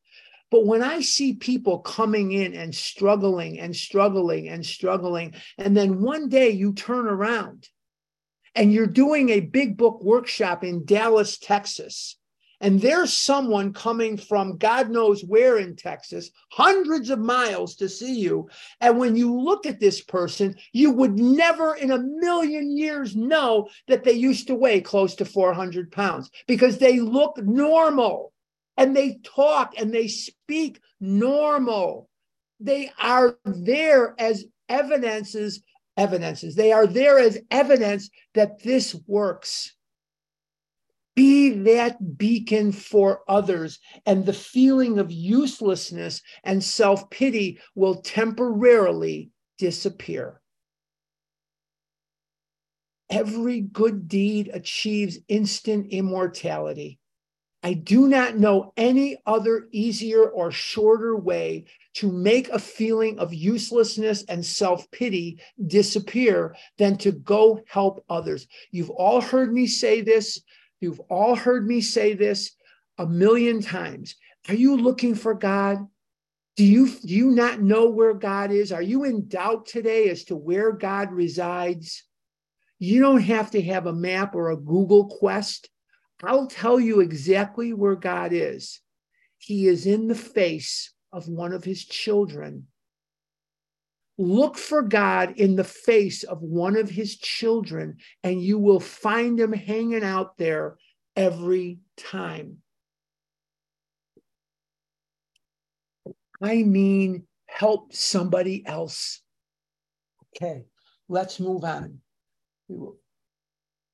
But 0.49 0.65
when 0.65 0.81
I 0.81 1.01
see 1.01 1.33
people 1.33 1.79
coming 1.79 2.31
in 2.31 2.55
and 2.55 2.73
struggling 2.73 3.59
and 3.59 3.75
struggling 3.75 4.49
and 4.49 4.65
struggling, 4.65 5.35
and 5.59 5.77
then 5.77 6.01
one 6.01 6.29
day 6.29 6.49
you 6.49 6.73
turn 6.73 7.05
around 7.05 7.69
and 8.55 8.73
you're 8.73 8.87
doing 8.87 9.29
a 9.29 9.39
big 9.41 9.77
book 9.77 10.03
workshop 10.03 10.63
in 10.63 10.83
Dallas, 10.83 11.37
Texas, 11.37 12.17
and 12.65 12.81
there's 12.81 13.13
someone 13.13 13.73
coming 13.73 14.17
from 14.17 14.57
God 14.57 14.89
knows 14.89 15.23
where 15.23 15.59
in 15.59 15.75
Texas, 15.75 16.31
hundreds 16.51 17.11
of 17.11 17.19
miles 17.19 17.75
to 17.75 17.87
see 17.87 18.15
you. 18.15 18.49
And 18.81 18.97
when 18.97 19.15
you 19.15 19.39
look 19.39 19.67
at 19.67 19.79
this 19.79 20.01
person, 20.01 20.55
you 20.73 20.89
would 20.89 21.19
never 21.19 21.75
in 21.75 21.91
a 21.91 21.99
million 21.99 22.75
years 22.75 23.15
know 23.15 23.69
that 23.87 24.03
they 24.03 24.13
used 24.13 24.47
to 24.47 24.55
weigh 24.55 24.81
close 24.81 25.13
to 25.17 25.25
400 25.25 25.91
pounds 25.91 26.31
because 26.47 26.79
they 26.79 26.99
look 26.99 27.37
normal 27.37 28.33
and 28.77 28.95
they 28.95 29.19
talk 29.23 29.75
and 29.77 29.93
they 29.93 30.07
speak 30.07 30.79
normal. 30.99 32.09
They 32.59 32.89
are 32.99 33.37
there 33.45 34.15
as 34.17 34.43
evidences, 34.69 35.61
evidences. 35.97 36.55
They 36.55 36.71
are 36.71 36.87
there 36.87 37.19
as 37.19 37.37
evidence 37.51 38.09
that 38.33 38.63
this 38.63 38.95
works. 39.05 39.75
Be 41.15 41.49
that 41.49 42.17
beacon 42.17 42.71
for 42.73 43.21
others, 43.27 43.79
and 44.05 44.25
the 44.25 44.33
feeling 44.33 44.99
of 44.99 45.11
uselessness 45.11 46.21
and 46.43 46.63
self 46.63 47.09
pity 47.09 47.59
will 47.73 47.95
temporarily 47.95 49.31
disappear. 49.57 50.41
Every 53.09 53.61
good 53.61 54.07
deed 54.07 54.49
achieves 54.53 55.19
instant 55.27 55.87
immortality. 55.91 56.99
I 57.65 57.73
do 57.73 58.07
not 58.07 58.37
know 58.37 58.73
any 58.77 59.17
other 59.25 59.67
easier 59.71 60.29
or 60.29 60.51
shorter 60.51 61.15
way 61.15 61.65
to 61.95 62.11
make 62.11 62.47
a 62.49 62.59
feeling 62.59 63.17
of 63.17 63.33
uselessness 63.33 64.23
and 64.27 64.45
self 64.45 64.89
pity 64.91 65.39
disappear 65.65 66.55
than 66.77 66.97
to 66.97 67.11
go 67.11 67.63
help 67.67 68.03
others. 68.07 68.47
You've 68.71 68.91
all 68.91 69.19
heard 69.19 69.51
me 69.51 69.65
say 69.65 70.01
this. 70.01 70.41
You've 70.85 71.01
all 71.09 71.35
heard 71.35 71.65
me 71.65 71.81
say 71.81 72.13
this 72.13 72.51
a 72.99 73.07
million 73.07 73.59
times. 73.59 74.17
Are 74.47 74.53
you 74.53 74.77
looking 74.77 75.15
for 75.15 75.33
God? 75.33 75.79
Do 76.57 76.63
you, 76.63 76.87
do 76.87 77.11
you 77.11 77.31
not 77.31 77.59
know 77.59 77.89
where 77.89 78.13
God 78.13 78.51
is? 78.51 78.71
Are 78.71 78.83
you 78.83 79.03
in 79.03 79.27
doubt 79.27 79.65
today 79.65 80.11
as 80.11 80.25
to 80.25 80.35
where 80.35 80.71
God 80.71 81.11
resides? 81.11 82.03
You 82.77 83.01
don't 83.01 83.21
have 83.21 83.49
to 83.51 83.61
have 83.63 83.87
a 83.87 83.93
map 83.93 84.35
or 84.35 84.51
a 84.51 84.57
Google 84.57 85.07
Quest. 85.07 85.71
I'll 86.23 86.45
tell 86.45 86.79
you 86.79 86.99
exactly 86.99 87.73
where 87.73 87.95
God 87.95 88.31
is. 88.31 88.79
He 89.39 89.67
is 89.67 89.87
in 89.87 90.07
the 90.07 90.13
face 90.13 90.93
of 91.11 91.27
one 91.27 91.51
of 91.51 91.63
his 91.63 91.83
children 91.83 92.67
Look 94.17 94.57
for 94.57 94.81
God 94.81 95.33
in 95.37 95.55
the 95.55 95.65
face 95.65 96.23
of 96.23 96.41
one 96.41 96.77
of 96.77 96.89
his 96.89 97.17
children, 97.17 97.97
and 98.23 98.41
you 98.41 98.57
will 98.57 98.79
find 98.79 99.39
him 99.39 99.51
hanging 99.51 100.03
out 100.03 100.37
there 100.37 100.77
every 101.15 101.79
time. 101.97 102.57
I 106.41 106.63
mean, 106.63 107.27
help 107.47 107.93
somebody 107.93 108.65
else. 108.65 109.21
Okay, 110.35 110.65
let's 111.09 111.39
move 111.39 111.63
on. 111.63 111.99
We 112.67 112.77
will, 112.77 112.97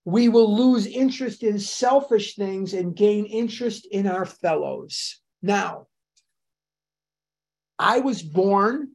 we 0.06 0.30
will 0.30 0.56
lose 0.56 0.88
interest 0.88 1.44
in 1.44 1.60
selfish 1.60 2.36
things 2.36 2.74
and 2.74 2.96
gain 2.96 3.26
interest 3.26 3.88
in 3.92 4.08
our 4.08 4.26
fellows. 4.26 5.20
Now, 5.42 5.88
I 7.78 8.00
was 8.00 8.22
born 8.22 8.90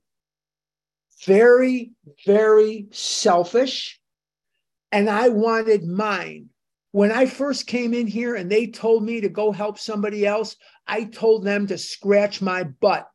very, 1.25 1.93
very 2.27 2.87
selfish. 2.91 4.01
And 4.93 5.09
I 5.09 5.29
wanted 5.29 5.85
mine. 5.85 6.51
When 6.93 7.13
I 7.13 7.27
first 7.27 7.67
came 7.67 7.93
in 7.93 8.07
here 8.07 8.37
and 8.37 8.51
they 8.51 8.69
told 8.69 9.03
me 9.03 9.21
to 9.21 9.29
go 9.29 9.53
help 9.53 9.79
somebody 9.79 10.27
else, 10.27 10.57
I 10.87 11.05
told 11.05 11.45
them 11.45 11.67
to 11.67 11.77
scratch 11.77 12.41
my 12.41 12.65
butt. 12.65 13.07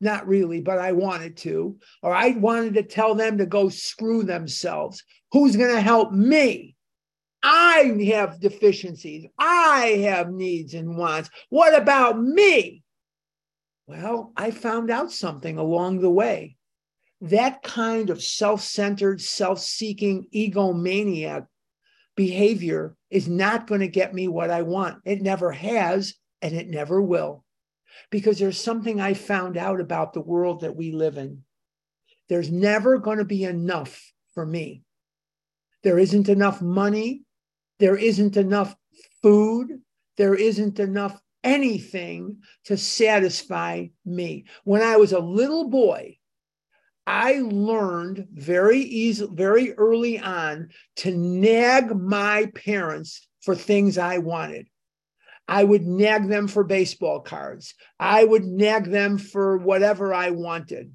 Not 0.00 0.28
really, 0.28 0.60
but 0.60 0.78
I 0.78 0.92
wanted 0.92 1.36
to. 1.38 1.78
Or 2.02 2.14
I 2.14 2.30
wanted 2.30 2.74
to 2.74 2.82
tell 2.82 3.14
them 3.14 3.38
to 3.38 3.46
go 3.46 3.68
screw 3.68 4.22
themselves. 4.24 5.02
Who's 5.32 5.56
going 5.56 5.74
to 5.74 5.80
help 5.80 6.12
me? 6.12 6.76
I 7.42 7.96
have 8.12 8.40
deficiencies. 8.40 9.26
I 9.38 10.00
have 10.02 10.30
needs 10.30 10.74
and 10.74 10.96
wants. 10.96 11.30
What 11.48 11.74
about 11.74 12.20
me? 12.20 12.82
Well, 13.86 14.32
I 14.36 14.50
found 14.50 14.90
out 14.90 15.10
something 15.10 15.56
along 15.56 16.00
the 16.00 16.10
way. 16.10 16.57
That 17.20 17.62
kind 17.62 18.10
of 18.10 18.22
self 18.22 18.62
centered, 18.62 19.20
self 19.20 19.60
seeking, 19.60 20.26
egomaniac 20.34 21.46
behavior 22.16 22.96
is 23.10 23.28
not 23.28 23.66
going 23.66 23.80
to 23.80 23.88
get 23.88 24.14
me 24.14 24.28
what 24.28 24.50
I 24.50 24.62
want. 24.62 24.98
It 25.04 25.22
never 25.22 25.52
has, 25.52 26.14
and 26.42 26.54
it 26.54 26.68
never 26.68 27.00
will. 27.02 27.44
Because 28.10 28.38
there's 28.38 28.60
something 28.60 29.00
I 29.00 29.14
found 29.14 29.56
out 29.56 29.80
about 29.80 30.12
the 30.12 30.20
world 30.20 30.60
that 30.60 30.76
we 30.76 30.92
live 30.92 31.16
in. 31.16 31.42
There's 32.28 32.50
never 32.50 32.98
going 32.98 33.18
to 33.18 33.24
be 33.24 33.44
enough 33.44 34.12
for 34.34 34.44
me. 34.44 34.82
There 35.82 35.98
isn't 35.98 36.28
enough 36.28 36.60
money. 36.60 37.22
There 37.78 37.96
isn't 37.96 38.36
enough 38.36 38.74
food. 39.22 39.80
There 40.16 40.34
isn't 40.34 40.78
enough 40.78 41.20
anything 41.42 42.38
to 42.64 42.76
satisfy 42.76 43.86
me. 44.04 44.44
When 44.64 44.82
I 44.82 44.96
was 44.96 45.12
a 45.12 45.20
little 45.20 45.68
boy, 45.68 46.18
I 47.10 47.40
learned 47.40 48.26
very 48.34 48.80
easy, 48.80 49.26
very 49.32 49.72
early 49.72 50.18
on 50.18 50.68
to 50.96 51.16
nag 51.16 51.96
my 51.96 52.50
parents 52.54 53.26
for 53.40 53.54
things 53.54 53.96
I 53.96 54.18
wanted. 54.18 54.66
I 55.48 55.64
would 55.64 55.86
nag 55.86 56.28
them 56.28 56.48
for 56.48 56.64
baseball 56.64 57.20
cards. 57.20 57.72
I 57.98 58.24
would 58.24 58.44
nag 58.44 58.90
them 58.90 59.16
for 59.16 59.56
whatever 59.56 60.12
I 60.12 60.28
wanted. 60.28 60.92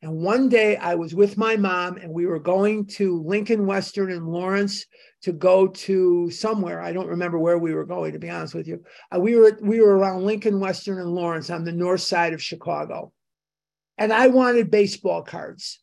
And 0.00 0.22
one 0.22 0.48
day 0.48 0.76
I 0.76 0.94
was 0.94 1.14
with 1.14 1.36
my 1.36 1.58
mom 1.58 1.98
and 1.98 2.10
we 2.10 2.24
were 2.24 2.38
going 2.38 2.86
to 2.96 3.22
Lincoln 3.22 3.66
Western 3.66 4.10
in 4.10 4.24
Lawrence 4.24 4.86
to 5.24 5.32
go 5.32 5.68
to 5.68 6.30
somewhere. 6.30 6.80
I 6.80 6.94
don't 6.94 7.08
remember 7.08 7.38
where 7.38 7.58
we 7.58 7.74
were 7.74 7.84
going, 7.84 8.14
to 8.14 8.18
be 8.18 8.30
honest 8.30 8.54
with 8.54 8.66
you. 8.66 8.82
Uh, 9.14 9.20
we 9.20 9.36
were 9.36 9.58
we 9.60 9.80
were 9.80 9.98
around 9.98 10.24
Lincoln 10.24 10.58
Western 10.58 10.98
and 11.00 11.14
Lawrence 11.14 11.50
on 11.50 11.64
the 11.64 11.72
north 11.72 12.00
side 12.00 12.32
of 12.32 12.42
Chicago, 12.42 13.12
and 14.00 14.14
I 14.14 14.28
wanted 14.28 14.70
baseball 14.70 15.22
cards, 15.22 15.78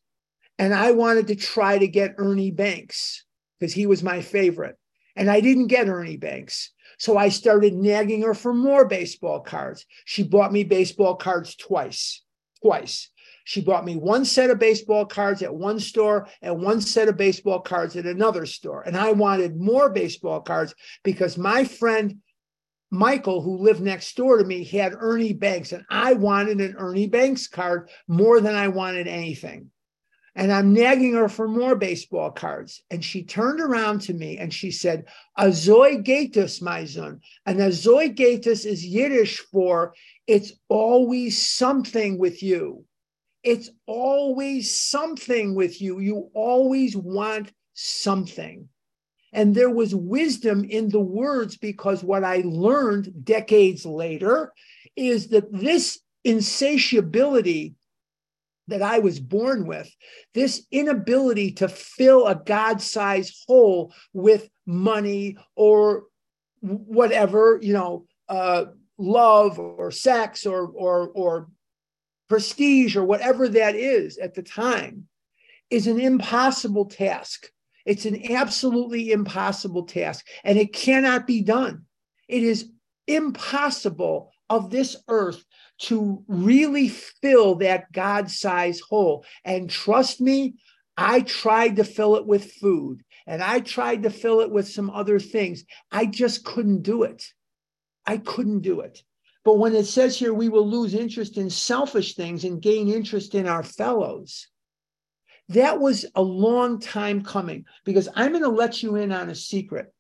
and 0.58 0.74
I 0.74 0.92
wanted 0.92 1.28
to 1.28 1.36
try 1.36 1.78
to 1.78 1.88
get 1.88 2.16
Ernie 2.18 2.52
Banks 2.52 3.24
because 3.60 3.74
he 3.74 3.86
was 3.86 4.02
my 4.02 4.22
favorite, 4.22 4.76
and 5.16 5.30
I 5.30 5.40
didn't 5.40 5.68
get 5.68 5.88
Ernie 5.88 6.18
Banks. 6.18 6.74
So 6.98 7.16
I 7.16 7.30
started 7.30 7.76
nagging 7.76 8.24
her 8.24 8.34
for 8.34 8.56
more 8.56 8.88
baseball 8.88 9.42
cards. 9.42 9.86
She 10.06 10.24
bought 10.24 10.52
me 10.52 10.64
baseball 10.64 11.16
cards 11.16 11.56
twice, 11.56 12.24
twice. 12.60 13.12
She 13.44 13.62
bought 13.62 13.86
me 13.86 13.96
one 13.96 14.26
set 14.26 14.50
of 14.50 14.58
baseball 14.58 15.06
cards 15.06 15.44
at 15.44 15.54
one 15.54 15.80
store 15.80 16.28
and 16.42 16.62
one 16.62 16.82
set 16.82 17.08
of 17.08 17.18
baseball 17.18 17.60
cards 17.60 17.96
at 17.96 18.06
another 18.06 18.48
store. 18.48 18.82
And 18.82 18.98
I 18.98 19.12
wanted 19.12 19.56
more 19.56 19.90
baseball 19.92 20.42
cards 20.42 20.74
because 21.04 21.38
my 21.38 21.64
friend 21.66 22.18
Michael, 22.90 23.42
who 23.42 23.58
lived 23.58 23.82
next 23.82 24.16
door 24.16 24.38
to 24.38 24.44
me, 24.44 24.64
had 24.64 24.94
Ernie 24.98 25.34
Banks, 25.34 25.72
and 25.72 25.86
I 25.90 26.14
wanted 26.14 26.62
an 26.62 26.76
Ernie 26.78 27.08
Banks 27.08 27.48
card 27.48 27.90
more 28.08 28.40
than 28.40 28.56
I 28.56 28.70
wanted 28.70 29.08
anything. 29.08 29.72
And 30.36 30.54
I'm 30.54 30.72
nagging 30.72 31.16
her 31.16 31.28
for 31.30 31.48
more 31.48 31.76
baseball 31.76 32.30
cards. 32.30 32.84
And 32.92 33.04
she 33.04 33.24
turned 33.24 33.60
around 33.60 34.02
to 34.02 34.14
me 34.14 34.38
and 34.38 34.54
she 34.54 34.70
said, 34.70 35.06
Azoy 35.36 36.04
Gatus, 36.04 36.62
my 36.62 36.86
son. 36.86 37.22
And 37.48 37.58
Azoy 37.58 38.16
Gatus 38.16 38.64
is 38.64 38.86
Yiddish 38.86 39.40
for 39.52 39.96
it's 40.28 40.54
always 40.70 41.42
something 41.42 42.20
with 42.20 42.44
you. 42.44 42.86
It's 43.42 43.72
always 43.88 44.78
something 44.78 45.56
with 45.56 45.82
you. 45.82 46.00
You 46.00 46.30
always 46.36 46.96
want 46.96 47.52
something. 47.74 48.70
And 49.34 49.54
there 49.54 49.70
was 49.70 49.94
wisdom 49.94 50.64
in 50.64 50.90
the 50.90 51.02
words 51.02 51.58
because 51.58 52.04
what 52.04 52.24
I 52.24 52.44
learned 52.46 53.26
decades 53.26 53.86
later 53.86 54.54
is 54.96 55.28
that 55.30 55.52
this 55.52 56.00
insatiability 56.24 57.76
that 58.68 58.82
I 58.82 59.00
was 59.00 59.20
born 59.20 59.66
with, 59.66 59.90
this 60.34 60.66
inability 60.72 61.54
to 61.54 61.70
fill 61.70 62.28
a 62.28 62.36
God 62.36 62.82
sized 62.82 63.46
hole 63.48 63.94
with 64.14 64.50
money 64.66 65.38
or 65.56 66.04
whatever, 66.60 67.60
you 67.62 67.74
know, 67.74 68.06
uh, 68.28 68.66
love 68.98 69.60
or 69.60 69.92
sex 69.92 70.46
or, 70.46 70.68
or, 70.68 71.10
or 71.10 71.48
prestige 72.28 72.96
or 72.96 73.06
whatever 73.06 73.48
that 73.48 73.76
is 73.76 74.18
at 74.18 74.34
the 74.34 74.44
time 74.44 75.08
is 75.70 75.88
an 75.88 76.00
impossible 76.00 76.86
task. 76.86 77.50
It's 77.88 78.06
an 78.06 78.32
absolutely 78.32 79.12
impossible 79.12 79.84
task, 79.84 80.28
and 80.44 80.60
it 80.60 80.74
cannot 80.74 81.26
be 81.26 81.42
done. 81.42 81.86
It 82.28 82.44
is 82.44 82.70
impossible 83.08 84.32
of 84.50 84.70
this 84.70 84.98
earth 85.08 85.44
to 85.80 86.24
really 86.28 86.90
fill 86.90 87.56
that 87.56 87.92
God 87.92 88.30
sized 88.30 88.84
hole. 88.90 89.26
And 89.46 89.70
trust 89.70 90.20
me, 90.20 90.56
I 90.98 91.22
tried 91.22 91.78
to 91.78 91.84
fill 91.84 92.16
it 92.16 92.26
with 92.26 92.52
food 92.54 93.04
and 93.28 93.44
I 93.44 93.60
tried 93.60 94.04
to 94.04 94.10
fill 94.10 94.42
it 94.42 94.50
with 94.50 94.68
some 94.68 94.90
other 94.90 95.20
things. 95.20 95.64
I 95.92 96.06
just 96.06 96.44
couldn't 96.44 96.82
do 96.82 97.04
it. 97.04 97.24
I 98.06 98.18
couldn't 98.18 98.62
do 98.62 98.80
it. 98.82 99.04
But 99.44 99.60
when 99.60 99.76
it 99.76 99.86
says 99.86 100.18
here, 100.18 100.34
we 100.34 100.50
will 100.50 100.68
lose 100.68 100.94
interest 100.94 101.38
in 101.38 101.50
selfish 101.50 102.16
things 102.16 102.44
and 102.44 102.62
gain 102.62 102.90
interest 102.90 103.36
in 103.36 103.48
our 103.48 103.64
fellows, 103.64 104.48
that 105.50 105.80
was 105.80 106.06
a 106.16 106.22
long 106.22 106.80
time 106.80 107.24
coming 107.24 107.66
because 107.86 108.10
I'm 108.16 108.32
going 108.32 108.44
to 108.44 108.50
let 108.50 108.84
you 108.84 108.96
in 108.96 109.12
on 109.12 109.30
a 109.30 109.36
secret. 109.36 109.94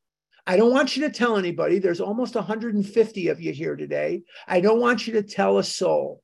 I 0.45 0.55
don't 0.55 0.71
want 0.71 0.95
you 0.95 1.03
to 1.03 1.09
tell 1.09 1.37
anybody. 1.37 1.79
There's 1.79 2.01
almost 2.01 2.35
150 2.35 3.27
of 3.27 3.41
you 3.41 3.51
here 3.51 3.75
today. 3.75 4.23
I 4.47 4.61
don't 4.61 4.79
want 4.79 5.07
you 5.07 5.13
to 5.13 5.23
tell 5.23 5.57
a 5.57 5.63
soul. 5.63 6.21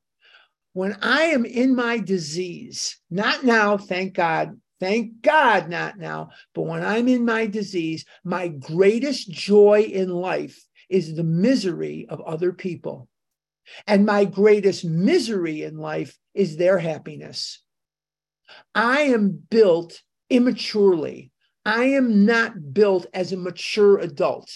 When 0.74 0.98
I 1.02 1.24
am 1.24 1.46
in 1.46 1.76
my 1.76 2.00
disease, 2.00 3.00
not 3.12 3.44
now, 3.44 3.78
thank 3.78 4.14
God, 4.14 4.60
thank 4.80 5.22
God, 5.22 5.70
not 5.70 5.98
now, 5.98 6.30
but 6.56 6.64
when 6.64 6.84
I'm 6.84 7.08
in 7.08 7.26
my 7.26 7.46
disease, 7.46 8.06
my 8.24 8.48
greatest 8.48 9.30
joy 9.30 9.82
in 9.82 10.10
life 10.10 10.60
is 10.90 11.16
the 11.16 11.24
misery 11.24 12.06
of 12.10 12.22
other 12.22 12.54
people. 12.54 13.08
And 13.88 14.06
my 14.06 14.26
greatest 14.26 14.84
misery 14.84 15.64
in 15.64 15.78
life 15.78 16.18
is 16.34 16.58
their 16.58 16.78
happiness. 16.78 17.63
I 18.76 19.02
am 19.02 19.44
built 19.50 20.02
immaturely. 20.30 21.32
I 21.66 21.86
am 21.86 22.26
not 22.26 22.74
built 22.74 23.08
as 23.14 23.32
a 23.32 23.38
mature 23.38 24.00
adult. 24.00 24.50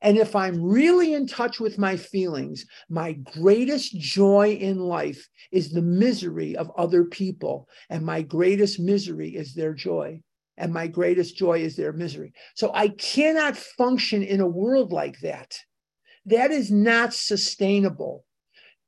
And 0.00 0.16
if 0.16 0.36
I'm 0.36 0.62
really 0.62 1.12
in 1.12 1.26
touch 1.26 1.58
with 1.58 1.76
my 1.76 1.96
feelings, 1.96 2.64
my 2.88 3.12
greatest 3.12 3.98
joy 3.98 4.52
in 4.52 4.78
life 4.78 5.28
is 5.50 5.70
the 5.70 5.82
misery 5.82 6.56
of 6.56 6.70
other 6.76 7.04
people. 7.04 7.68
And 7.90 8.04
my 8.06 8.22
greatest 8.22 8.78
misery 8.78 9.30
is 9.30 9.54
their 9.54 9.74
joy. 9.74 10.20
And 10.56 10.72
my 10.72 10.86
greatest 10.86 11.36
joy 11.36 11.60
is 11.60 11.76
their 11.76 11.92
misery. 11.92 12.32
So 12.54 12.70
I 12.74 12.88
cannot 12.88 13.56
function 13.56 14.22
in 14.22 14.40
a 14.40 14.46
world 14.46 14.92
like 14.92 15.18
that. 15.20 15.58
That 16.26 16.50
is 16.50 16.70
not 16.70 17.12
sustainable. 17.12 18.24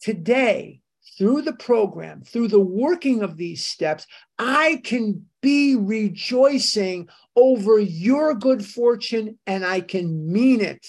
Today, 0.00 0.79
through 1.20 1.42
the 1.42 1.52
program, 1.52 2.22
through 2.22 2.48
the 2.48 2.58
working 2.58 3.22
of 3.22 3.36
these 3.36 3.62
steps, 3.62 4.06
I 4.38 4.80
can 4.84 5.26
be 5.42 5.76
rejoicing 5.76 7.10
over 7.36 7.78
your 7.78 8.34
good 8.34 8.64
fortune 8.64 9.38
and 9.46 9.62
I 9.62 9.82
can 9.82 10.32
mean 10.32 10.62
it. 10.62 10.86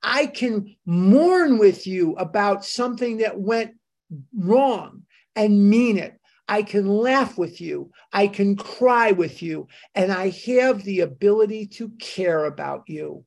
I 0.00 0.26
can 0.26 0.76
mourn 0.86 1.58
with 1.58 1.88
you 1.88 2.12
about 2.14 2.64
something 2.64 3.16
that 3.16 3.40
went 3.40 3.72
wrong 4.32 5.02
and 5.34 5.68
mean 5.68 5.98
it. 5.98 6.20
I 6.46 6.62
can 6.62 6.86
laugh 6.86 7.36
with 7.36 7.60
you. 7.60 7.90
I 8.12 8.28
can 8.28 8.54
cry 8.54 9.10
with 9.10 9.42
you. 9.42 9.66
And 9.96 10.12
I 10.12 10.30
have 10.46 10.84
the 10.84 11.00
ability 11.00 11.66
to 11.78 11.88
care 11.98 12.44
about 12.44 12.84
you. 12.86 13.24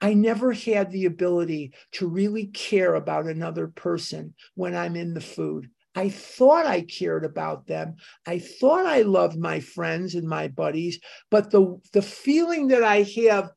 I 0.00 0.14
never 0.14 0.52
had 0.52 0.90
the 0.90 1.06
ability 1.06 1.72
to 1.92 2.06
really 2.06 2.46
care 2.46 2.94
about 2.94 3.26
another 3.26 3.68
person 3.68 4.34
when 4.54 4.76
I'm 4.76 4.96
in 4.96 5.14
the 5.14 5.20
food. 5.20 5.70
I 5.94 6.10
thought 6.10 6.66
I 6.66 6.82
cared 6.82 7.24
about 7.24 7.66
them. 7.66 7.96
I 8.24 8.38
thought 8.38 8.86
I 8.86 9.02
loved 9.02 9.36
my 9.36 9.58
friends 9.58 10.14
and 10.14 10.28
my 10.28 10.46
buddies, 10.46 11.00
but 11.30 11.50
the, 11.50 11.80
the 11.92 12.02
feeling 12.02 12.68
that 12.68 12.84
I 12.84 13.02
have 13.26 13.50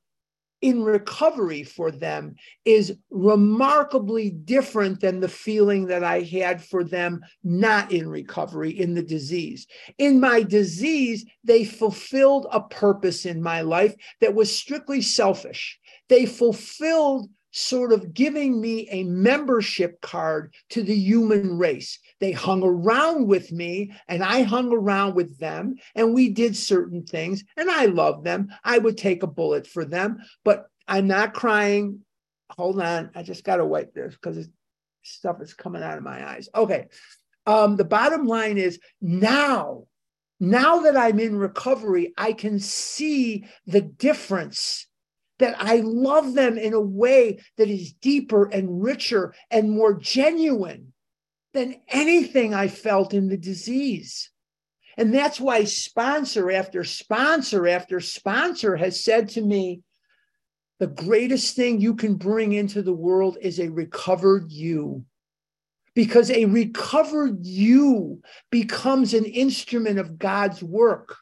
in 0.61 0.83
recovery 0.83 1.63
for 1.63 1.91
them 1.91 2.35
is 2.65 2.95
remarkably 3.09 4.29
different 4.29 4.99
than 5.01 5.19
the 5.19 5.27
feeling 5.27 5.87
that 5.87 6.03
I 6.03 6.21
had 6.21 6.63
for 6.63 6.83
them 6.83 7.21
not 7.43 7.91
in 7.91 8.07
recovery 8.07 8.79
in 8.79 8.93
the 8.93 9.01
disease. 9.03 9.65
In 9.97 10.19
my 10.19 10.43
disease, 10.43 11.25
they 11.43 11.65
fulfilled 11.65 12.45
a 12.51 12.61
purpose 12.61 13.25
in 13.25 13.41
my 13.41 13.61
life 13.61 13.95
that 14.21 14.35
was 14.35 14.55
strictly 14.55 15.01
selfish. 15.01 15.79
They 16.11 16.25
fulfilled 16.25 17.29
sort 17.51 17.93
of 17.93 18.13
giving 18.13 18.59
me 18.59 18.85
a 18.89 19.05
membership 19.05 20.01
card 20.01 20.53
to 20.71 20.83
the 20.83 20.93
human 20.93 21.57
race. 21.57 21.99
They 22.19 22.33
hung 22.33 22.63
around 22.63 23.27
with 23.27 23.53
me 23.53 23.93
and 24.09 24.21
I 24.21 24.41
hung 24.41 24.73
around 24.73 25.15
with 25.15 25.39
them 25.39 25.75
and 25.95 26.13
we 26.13 26.27
did 26.27 26.57
certain 26.57 27.03
things 27.05 27.45
and 27.55 27.71
I 27.71 27.85
loved 27.85 28.25
them. 28.25 28.49
I 28.61 28.77
would 28.77 28.97
take 28.97 29.23
a 29.23 29.27
bullet 29.27 29.65
for 29.65 29.85
them, 29.85 30.17
but 30.43 30.65
I'm 30.85 31.07
not 31.07 31.33
crying. 31.33 32.01
Hold 32.57 32.81
on. 32.81 33.11
I 33.15 33.23
just 33.23 33.45
got 33.45 33.55
to 33.55 33.65
wipe 33.65 33.93
this 33.93 34.13
because 34.13 34.49
stuff 35.03 35.41
is 35.41 35.53
coming 35.53 35.81
out 35.81 35.97
of 35.97 36.03
my 36.03 36.29
eyes. 36.29 36.49
Okay. 36.53 36.87
Um, 37.47 37.77
the 37.77 37.85
bottom 37.85 38.27
line 38.27 38.57
is 38.57 38.79
now, 38.99 39.85
now 40.41 40.81
that 40.81 40.97
I'm 40.97 41.21
in 41.21 41.37
recovery, 41.37 42.11
I 42.17 42.33
can 42.33 42.59
see 42.59 43.45
the 43.65 43.79
difference 43.79 44.87
that 45.41 45.55
I 45.59 45.81
love 45.83 46.33
them 46.33 46.57
in 46.57 46.73
a 46.73 46.81
way 46.81 47.39
that 47.57 47.69
is 47.69 47.93
deeper 47.93 48.45
and 48.45 48.81
richer 48.81 49.33
and 49.49 49.71
more 49.71 49.93
genuine 49.93 50.93
than 51.53 51.81
anything 51.89 52.53
I 52.53 52.67
felt 52.67 53.13
in 53.13 53.27
the 53.27 53.37
disease. 53.37 54.29
And 54.97 55.13
that's 55.13 55.39
why 55.39 55.63
sponsor 55.63 56.51
after 56.51 56.83
sponsor 56.83 57.67
after 57.67 57.99
sponsor 57.99 58.75
has 58.75 59.03
said 59.03 59.29
to 59.29 59.41
me, 59.41 59.81
the 60.79 60.87
greatest 60.87 61.55
thing 61.55 61.79
you 61.79 61.95
can 61.95 62.15
bring 62.15 62.53
into 62.53 62.81
the 62.81 62.93
world 62.93 63.37
is 63.41 63.59
a 63.59 63.69
recovered 63.69 64.51
you. 64.51 65.05
Because 65.93 66.31
a 66.31 66.45
recovered 66.45 67.45
you 67.45 68.21
becomes 68.49 69.13
an 69.13 69.25
instrument 69.25 69.99
of 69.99 70.17
God's 70.17 70.63
work. 70.63 71.17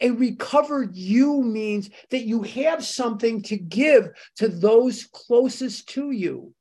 A 0.00 0.10
recovered 0.10 0.94
you 0.96 1.42
means 1.42 1.90
that 2.10 2.24
you 2.24 2.42
have 2.42 2.84
something 2.84 3.42
to 3.42 3.56
give 3.56 4.10
to 4.36 4.48
those 4.48 5.08
closest 5.12 5.88
to 5.90 6.10
you. 6.10 6.54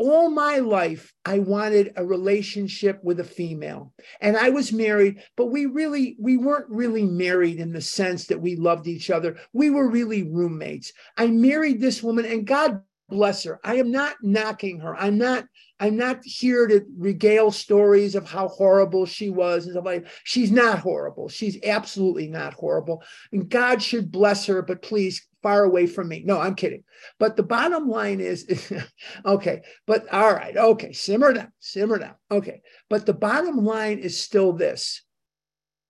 All 0.00 0.30
my 0.30 0.58
life, 0.58 1.12
I 1.24 1.40
wanted 1.40 1.92
a 1.96 2.04
relationship 2.04 3.02
with 3.02 3.18
a 3.18 3.24
female. 3.24 3.92
And 4.20 4.36
I 4.36 4.50
was 4.50 4.72
married, 4.72 5.24
but 5.36 5.46
we 5.46 5.66
really, 5.66 6.14
we 6.20 6.36
weren't 6.36 6.70
really 6.70 7.04
married 7.04 7.58
in 7.58 7.72
the 7.72 7.80
sense 7.80 8.26
that 8.26 8.40
we 8.40 8.54
loved 8.54 8.86
each 8.86 9.10
other. 9.10 9.38
We 9.52 9.70
were 9.70 9.90
really 9.90 10.22
roommates. 10.22 10.92
I 11.16 11.26
married 11.26 11.80
this 11.80 12.00
woman, 12.00 12.26
and 12.26 12.46
God 12.46 12.80
bless 13.08 13.44
her. 13.44 13.60
I 13.64 13.76
am 13.76 13.90
not 13.90 14.16
knocking 14.22 14.80
her. 14.80 14.96
I'm 14.96 15.18
not 15.18 15.46
I'm 15.80 15.96
not 15.96 16.20
here 16.24 16.66
to 16.66 16.84
regale 16.96 17.52
stories 17.52 18.16
of 18.16 18.28
how 18.28 18.48
horrible 18.48 19.06
she 19.06 19.30
was 19.30 19.64
and 19.64 19.74
stuff 19.74 19.84
like 19.84 20.06
she's 20.24 20.50
not 20.50 20.80
horrible. 20.80 21.28
She's 21.28 21.58
absolutely 21.64 22.26
not 22.26 22.54
horrible. 22.54 23.02
And 23.32 23.48
God 23.48 23.80
should 23.80 24.10
bless 24.10 24.46
her, 24.46 24.60
but 24.60 24.82
please 24.82 25.26
far 25.42 25.64
away 25.64 25.86
from 25.86 26.08
me. 26.08 26.22
No, 26.24 26.40
I'm 26.40 26.56
kidding. 26.56 26.82
But 27.18 27.36
the 27.36 27.44
bottom 27.44 27.88
line 27.88 28.20
is 28.20 28.72
okay, 29.24 29.62
but 29.86 30.12
all 30.12 30.34
right, 30.34 30.56
okay, 30.56 30.92
simmer 30.92 31.32
down, 31.32 31.52
simmer 31.60 31.98
down. 31.98 32.14
Okay. 32.30 32.60
But 32.90 33.06
the 33.06 33.14
bottom 33.14 33.64
line 33.64 33.98
is 33.98 34.20
still 34.20 34.52
this. 34.52 35.02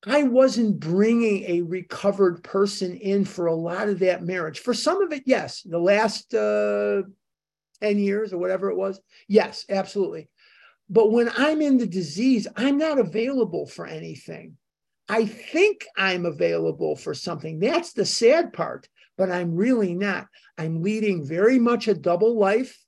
I 0.07 0.23
wasn't 0.25 0.79
bringing 0.79 1.45
a 1.45 1.63
recovered 1.63 2.45
person 2.45 2.95
in 2.97 3.25
for 3.25 3.47
a 3.47 3.55
lot 3.55 3.89
of 3.89 3.99
that 4.01 4.23
marriage. 4.23 4.61
For 4.61 4.73
some 4.73 5.03
of 5.03 5.13
it, 5.13 5.25
yes. 5.27 5.63
The 5.63 5.79
last 5.79 6.35
uh, 6.35 7.03
10 7.83 7.99
years 7.99 8.33
or 8.33 8.39
whatever 8.39 8.71
it 8.71 8.77
was? 8.77 9.01
Yes, 9.27 9.65
absolutely. 9.69 10.29
But 10.89 11.11
when 11.11 11.31
I'm 11.37 11.61
in 11.61 11.79
the 11.79 11.87
disease, 11.87 12.47
I'm 12.57 12.79
not 12.79 12.99
available 12.99 13.67
for 13.67 13.87
anything. 13.87 14.57
I 15.09 15.27
think 15.27 15.85
I'm 15.97 16.27
available 16.27 16.95
for 16.95 17.15
something. 17.15 17.59
That's 17.59 17.93
the 17.93 18.05
sad 18.05 18.53
part, 18.53 18.89
but 19.17 19.31
I'm 19.31 19.55
really 19.55 19.95
not. 19.95 20.27
I'm 20.57 20.83
leading 20.83 21.27
very 21.27 21.59
much 21.59 21.89
a 21.89 21.95
double 21.95 22.39
life 22.39 22.79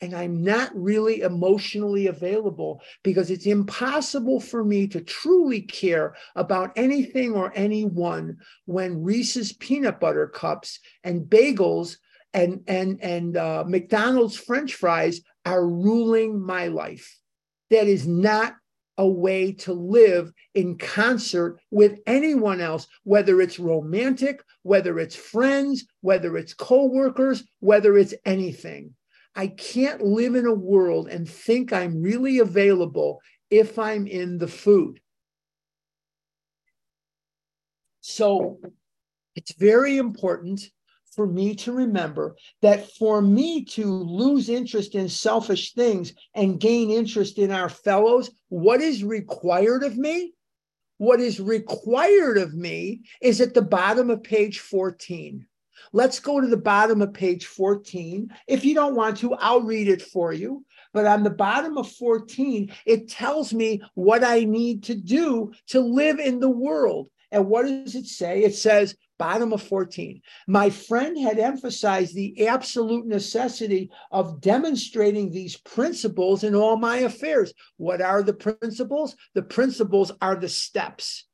and 0.00 0.14
I'm 0.14 0.42
not 0.42 0.70
really 0.74 1.20
emotionally 1.20 2.06
available 2.08 2.82
because 3.02 3.30
it's 3.30 3.46
impossible 3.46 4.40
for 4.40 4.64
me 4.64 4.86
to 4.88 5.00
truly 5.00 5.62
care 5.62 6.14
about 6.34 6.72
anything 6.76 7.32
or 7.32 7.52
anyone 7.54 8.36
when 8.66 9.02
Reese's 9.02 9.52
peanut 9.54 9.98
butter 9.98 10.26
cups 10.26 10.80
and 11.02 11.22
bagels 11.22 11.96
and 12.34 12.62
and 12.66 13.02
and 13.02 13.36
uh, 13.36 13.64
McDonald's 13.66 14.36
French 14.36 14.74
fries 14.74 15.22
are 15.46 15.66
ruling 15.66 16.40
my 16.40 16.68
life. 16.68 17.18
That 17.70 17.86
is 17.86 18.06
not 18.06 18.54
a 18.98 19.06
way 19.06 19.52
to 19.52 19.72
live 19.72 20.32
in 20.54 20.78
concert 20.78 21.58
with 21.70 21.98
anyone 22.06 22.60
else, 22.60 22.86
whether 23.04 23.40
it's 23.40 23.58
romantic, 23.58 24.42
whether 24.62 24.98
it's 24.98 25.16
friends, 25.16 25.84
whether 26.00 26.36
it's 26.36 26.54
coworkers, 26.54 27.44
whether 27.60 27.96
it's 27.96 28.14
anything. 28.24 28.94
I 29.36 29.48
can't 29.48 30.02
live 30.02 30.34
in 30.34 30.46
a 30.46 30.54
world 30.54 31.08
and 31.08 31.28
think 31.28 31.72
I'm 31.72 32.02
really 32.02 32.38
available 32.38 33.20
if 33.50 33.78
I'm 33.78 34.06
in 34.06 34.38
the 34.38 34.48
food. 34.48 34.98
So 38.00 38.58
it's 39.34 39.52
very 39.52 39.98
important 39.98 40.70
for 41.14 41.26
me 41.26 41.54
to 41.56 41.72
remember 41.72 42.36
that 42.62 42.90
for 42.92 43.20
me 43.20 43.64
to 43.64 43.84
lose 43.84 44.48
interest 44.48 44.94
in 44.94 45.08
selfish 45.08 45.74
things 45.74 46.14
and 46.34 46.60
gain 46.60 46.90
interest 46.90 47.38
in 47.38 47.50
our 47.50 47.68
fellows, 47.68 48.30
what 48.48 48.80
is 48.80 49.04
required 49.04 49.82
of 49.82 49.98
me? 49.98 50.32
What 50.98 51.20
is 51.20 51.40
required 51.40 52.38
of 52.38 52.54
me 52.54 53.02
is 53.20 53.40
at 53.42 53.52
the 53.52 53.62
bottom 53.62 54.08
of 54.08 54.22
page 54.22 54.60
14. 54.60 55.46
Let's 55.92 56.20
go 56.20 56.40
to 56.40 56.46
the 56.46 56.56
bottom 56.56 57.02
of 57.02 57.12
page 57.12 57.46
14. 57.46 58.30
If 58.46 58.64
you 58.64 58.74
don't 58.74 58.96
want 58.96 59.18
to, 59.18 59.34
I'll 59.34 59.62
read 59.62 59.88
it 59.88 60.02
for 60.02 60.32
you. 60.32 60.64
But 60.92 61.06
on 61.06 61.22
the 61.22 61.30
bottom 61.30 61.76
of 61.76 61.92
14, 61.92 62.72
it 62.86 63.08
tells 63.08 63.52
me 63.52 63.82
what 63.94 64.24
I 64.24 64.44
need 64.44 64.84
to 64.84 64.94
do 64.94 65.52
to 65.68 65.80
live 65.80 66.18
in 66.18 66.40
the 66.40 66.50
world. 66.50 67.08
And 67.32 67.48
what 67.48 67.66
does 67.66 67.94
it 67.94 68.06
say? 68.06 68.44
It 68.44 68.54
says, 68.54 68.96
bottom 69.18 69.52
of 69.52 69.62
14. 69.62 70.22
My 70.46 70.70
friend 70.70 71.18
had 71.18 71.38
emphasized 71.38 72.14
the 72.14 72.48
absolute 72.48 73.06
necessity 73.06 73.90
of 74.10 74.40
demonstrating 74.40 75.30
these 75.30 75.56
principles 75.56 76.44
in 76.44 76.54
all 76.54 76.76
my 76.76 76.98
affairs. 76.98 77.52
What 77.76 78.00
are 78.00 78.22
the 78.22 78.34
principles? 78.34 79.16
The 79.34 79.42
principles 79.42 80.12
are 80.22 80.36
the 80.36 80.48
steps. 80.48 81.25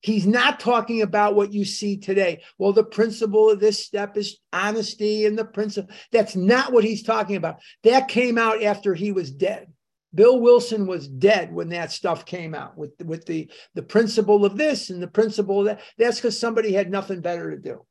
He's 0.00 0.26
not 0.26 0.60
talking 0.60 1.02
about 1.02 1.34
what 1.34 1.52
you 1.52 1.64
see 1.64 1.96
today. 1.96 2.42
Well, 2.56 2.72
the 2.72 2.84
principle 2.84 3.50
of 3.50 3.58
this 3.58 3.84
step 3.84 4.16
is 4.16 4.38
honesty, 4.52 5.26
and 5.26 5.36
the 5.36 5.44
principle 5.44 5.94
that's 6.12 6.36
not 6.36 6.72
what 6.72 6.84
he's 6.84 7.02
talking 7.02 7.36
about. 7.36 7.60
That 7.82 8.08
came 8.08 8.38
out 8.38 8.62
after 8.62 8.94
he 8.94 9.10
was 9.12 9.30
dead. 9.30 9.72
Bill 10.14 10.40
Wilson 10.40 10.86
was 10.86 11.06
dead 11.06 11.52
when 11.52 11.68
that 11.70 11.92
stuff 11.92 12.24
came 12.24 12.54
out 12.54 12.78
with, 12.78 12.92
with 13.04 13.26
the, 13.26 13.50
the 13.74 13.82
principle 13.82 14.44
of 14.44 14.56
this 14.56 14.88
and 14.90 15.02
the 15.02 15.08
principle 15.08 15.64
that. 15.64 15.80
That's 15.98 16.16
because 16.16 16.38
somebody 16.38 16.72
had 16.72 16.90
nothing 16.90 17.20
better 17.20 17.50
to 17.50 17.58
do. 17.58 17.84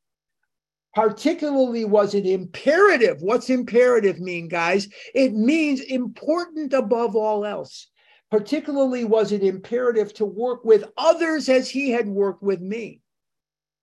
Particularly, 0.95 1.85
was 1.85 2.15
it 2.15 2.25
imperative? 2.25 3.17
What's 3.21 3.51
imperative 3.51 4.19
mean, 4.19 4.47
guys? 4.47 4.87
It 5.13 5.33
means 5.33 5.81
important 5.81 6.73
above 6.73 7.15
all 7.15 7.45
else. 7.45 7.87
Particularly, 8.29 9.05
was 9.05 9.31
it 9.31 9.43
imperative 9.43 10.13
to 10.15 10.25
work 10.25 10.65
with 10.65 10.85
others 10.97 11.47
as 11.47 11.69
he 11.69 11.91
had 11.91 12.07
worked 12.07 12.43
with 12.43 12.61
me? 12.61 13.01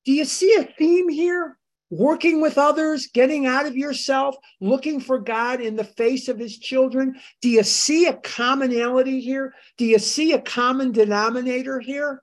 Do 0.04 0.12
you 0.12 0.24
see 0.24 0.54
a 0.54 0.64
theme 0.64 1.08
here? 1.08 1.58
working 1.90 2.40
with 2.40 2.58
others, 2.58 3.08
getting 3.08 3.46
out 3.46 3.66
of 3.66 3.76
yourself, 3.76 4.36
looking 4.60 5.00
for 5.00 5.18
God 5.18 5.60
in 5.60 5.76
the 5.76 5.84
face 5.84 6.28
of 6.28 6.38
his 6.38 6.58
children? 6.58 7.14
Do 7.40 7.48
you 7.48 7.62
see 7.62 8.06
a 8.06 8.14
commonality 8.14 9.20
here? 9.20 9.54
Do 9.78 9.84
you 9.84 9.98
see 9.98 10.32
a 10.32 10.40
common 10.40 10.92
denominator 10.92 11.80
here? 11.80 12.22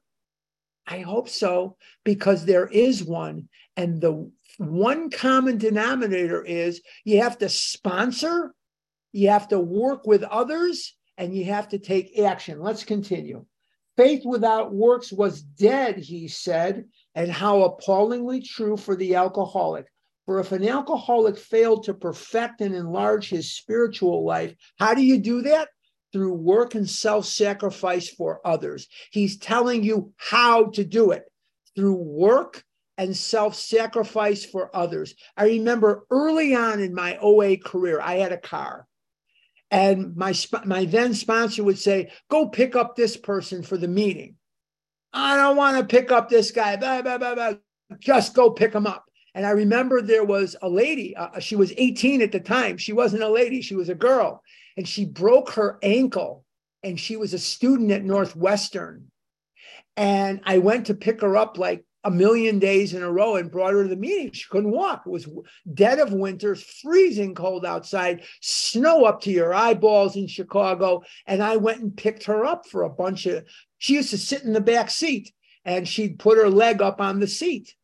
I 0.88 1.00
hope 1.00 1.30
so, 1.30 1.78
because 2.04 2.46
there 2.46 2.68
is 2.68 3.04
one. 3.04 3.48
And 3.78 4.02
the 4.02 4.30
one 4.58 5.10
common 5.10 5.58
denominator 5.58 6.44
is 6.44 6.82
you 7.06 7.22
have 7.22 7.38
to 7.38 7.48
sponsor, 7.48 8.54
you 9.14 9.30
have 9.30 9.48
to 9.50 9.60
work 9.60 10.06
with 10.06 10.24
others, 10.24 10.96
and 11.22 11.36
you 11.36 11.46
have 11.46 11.70
to 11.70 11.78
take 11.78 12.18
action. 12.18 12.60
Let's 12.60 12.84
continue. 12.84 13.46
Faith 13.96 14.24
without 14.26 14.74
works 14.74 15.14
was 15.14 15.44
dead, 15.44 15.98
he 15.98 16.28
said, 16.28 16.86
and 17.14 17.32
how 17.32 17.62
appallingly 17.62 18.42
true 18.42 18.76
for 18.76 18.96
the 18.96 19.14
alcoholic. 19.14 19.86
For 20.26 20.40
if 20.40 20.52
an 20.52 20.68
alcoholic 20.68 21.38
failed 21.38 21.84
to 21.84 21.94
perfect 21.94 22.62
and 22.62 22.74
enlarge 22.74 23.30
his 23.30 23.56
spiritual 23.56 24.26
life, 24.26 24.56
how 24.80 24.96
do 24.96 25.04
you 25.04 25.20
do 25.20 25.44
that? 25.44 25.70
Through 26.12 26.34
work 26.34 26.74
and 26.74 26.90
self 26.90 27.28
sacrifice 27.28 28.10
for 28.10 28.42
others. 28.46 28.88
He's 29.12 29.38
telling 29.38 29.84
you 29.84 30.14
how 30.18 30.72
to 30.72 30.84
do 30.84 31.12
it 31.12 31.26
through 31.76 32.02
work 32.02 32.64
and 32.98 33.16
self 33.16 33.54
sacrifice 33.54 34.44
for 34.44 34.76
others. 34.76 35.14
I 35.38 35.46
remember 35.46 36.08
early 36.10 36.56
on 36.56 36.80
in 36.80 36.96
my 36.96 37.18
OA 37.22 37.58
career, 37.58 38.02
I 38.02 38.16
had 38.16 38.32
a 38.32 38.38
car. 38.38 38.88
And 39.72 40.16
my, 40.18 40.34
my 40.66 40.86
then 40.86 41.14
sponsor 41.14 41.64
would 41.64 41.80
say, 41.80 42.12
Go 42.30 42.50
pick 42.50 42.76
up 42.76 42.96
this 42.96 43.16
person 43.16 43.64
for 43.64 43.78
the 43.78 43.88
meeting. 43.88 44.36
I 45.14 45.38
don't 45.38 45.58
want 45.58 45.78
to 45.78 45.96
pick 45.96 46.12
up 46.12 46.30
this 46.30 46.52
guy. 46.52 46.76
Blah, 46.76 47.02
blah, 47.02 47.18
blah, 47.18 47.54
Just 48.00 48.34
go 48.34 48.52
pick 48.52 48.74
him 48.74 48.86
up. 48.86 49.06
And 49.34 49.46
I 49.46 49.52
remember 49.52 50.02
there 50.02 50.26
was 50.26 50.58
a 50.62 50.68
lady, 50.68 51.16
uh, 51.16 51.40
she 51.40 51.56
was 51.56 51.74
18 51.78 52.22
at 52.22 52.34
the 52.34 52.40
time. 52.40 52.78
She 52.78 52.92
wasn't 52.92 53.24
a 53.24 53.30
lady, 53.30 53.62
she 53.62 53.76
was 53.76 53.88
a 53.88 53.96
girl. 53.96 54.44
And 54.76 54.88
she 54.88 55.06
broke 55.06 55.52
her 55.52 55.80
ankle. 55.82 56.44
And 56.84 57.00
she 57.00 57.16
was 57.16 57.34
a 57.34 57.40
student 57.40 57.92
at 57.92 58.04
Northwestern. 58.04 59.12
And 59.96 60.42
I 60.44 60.58
went 60.58 60.88
to 60.88 60.94
pick 60.94 61.22
her 61.22 61.38
up 61.38 61.58
like 61.58 61.86
a 62.04 62.12
million 62.12 62.60
days 62.60 62.94
in 62.94 63.04
a 63.04 63.12
row 63.12 63.36
and 63.36 63.52
brought 63.52 63.74
her 63.74 63.84
to 63.84 63.90
the 63.90 63.96
meeting. 63.96 64.32
She 64.32 64.50
couldn't 64.50 64.72
walk. 64.72 65.04
It 65.06 65.10
was 65.10 65.28
dead 65.74 66.00
of 66.00 66.14
winter, 66.14 66.56
freezing 66.56 67.36
cold 67.36 67.66
outside, 67.66 68.24
snow 68.42 69.06
up 69.06 69.22
to 69.22 69.32
your 69.32 69.54
eyeballs 69.54 70.16
in 70.16 70.28
Chicago. 70.28 71.04
And 71.28 71.44
I 71.44 71.58
went 71.58 71.82
and 71.82 71.96
picked 71.96 72.24
her 72.24 72.46
up 72.46 72.68
for 72.68 72.84
a 72.84 72.90
bunch 72.90 73.26
of, 73.28 73.46
she 73.78 73.94
used 73.94 74.10
to 74.12 74.18
sit 74.18 74.44
in 74.44 74.54
the 74.54 74.62
back 74.62 74.90
seat 74.90 75.32
and 75.64 75.88
she'd 75.88 76.20
put 76.20 76.38
her 76.38 76.50
leg 76.50 76.82
up 76.82 77.00
on 77.00 77.20
the 77.20 77.28
seat. 77.28 77.76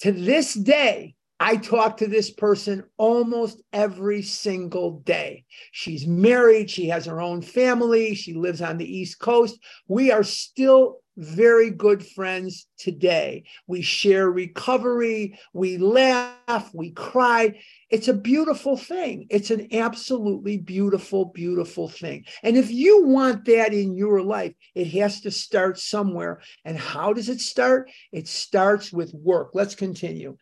To 0.00 0.12
this 0.12 0.54
day, 0.54 1.14
I 1.40 1.56
talk 1.56 1.98
to 1.98 2.08
this 2.08 2.30
person 2.30 2.84
almost 2.96 3.62
every 3.72 4.22
single 4.22 4.98
day. 5.00 5.44
She's 5.70 6.06
married, 6.06 6.68
she 6.68 6.88
has 6.88 7.06
her 7.06 7.20
own 7.20 7.42
family, 7.42 8.16
she 8.16 8.34
lives 8.34 8.60
on 8.60 8.76
the 8.76 8.98
East 8.98 9.20
Coast. 9.20 9.58
We 9.86 10.10
are 10.10 10.24
still 10.24 10.98
very 11.18 11.70
good 11.70 12.06
friends 12.06 12.68
today. 12.78 13.42
We 13.66 13.82
share 13.82 14.30
recovery, 14.30 15.38
we 15.52 15.76
laugh, 15.76 16.70
we 16.72 16.92
cry. 16.92 17.60
It's 17.90 18.06
a 18.06 18.14
beautiful 18.14 18.76
thing. 18.76 19.26
It's 19.28 19.50
an 19.50 19.68
absolutely 19.74 20.58
beautiful, 20.58 21.26
beautiful 21.26 21.88
thing. 21.88 22.24
And 22.44 22.56
if 22.56 22.70
you 22.70 23.04
want 23.04 23.46
that 23.46 23.74
in 23.74 23.96
your 23.96 24.22
life, 24.22 24.54
it 24.76 24.86
has 24.92 25.20
to 25.22 25.32
start 25.32 25.78
somewhere. 25.78 26.40
And 26.64 26.78
how 26.78 27.12
does 27.12 27.28
it 27.28 27.40
start? 27.40 27.90
It 28.12 28.28
starts 28.28 28.92
with 28.92 29.12
work. 29.12 29.50
Let's 29.54 29.74
continue. 29.74 30.36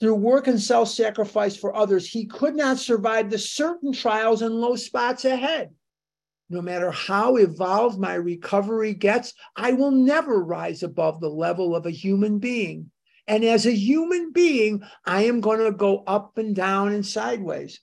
Through 0.00 0.14
work 0.14 0.46
and 0.46 0.60
self 0.60 0.88
sacrifice 0.88 1.56
for 1.56 1.76
others, 1.76 2.08
he 2.08 2.24
could 2.24 2.54
not 2.54 2.78
survive 2.78 3.28
the 3.30 3.38
certain 3.38 3.92
trials 3.92 4.40
and 4.40 4.54
low 4.54 4.76
spots 4.76 5.26
ahead 5.26 5.70
no 6.50 6.62
matter 6.62 6.90
how 6.90 7.36
evolved 7.36 7.98
my 7.98 8.14
recovery 8.14 8.94
gets, 8.94 9.34
I 9.54 9.72
will 9.72 9.90
never 9.90 10.42
rise 10.42 10.82
above 10.82 11.20
the 11.20 11.28
level 11.28 11.76
of 11.76 11.86
a 11.86 11.90
human 11.90 12.38
being. 12.38 12.90
And 13.26 13.44
as 13.44 13.66
a 13.66 13.74
human 13.74 14.32
being, 14.32 14.82
I 15.04 15.24
am 15.24 15.40
going 15.40 15.60
to 15.60 15.70
go 15.70 16.02
up 16.06 16.38
and 16.38 16.56
down 16.56 16.92
and 16.92 17.04
sideways. 17.04 17.80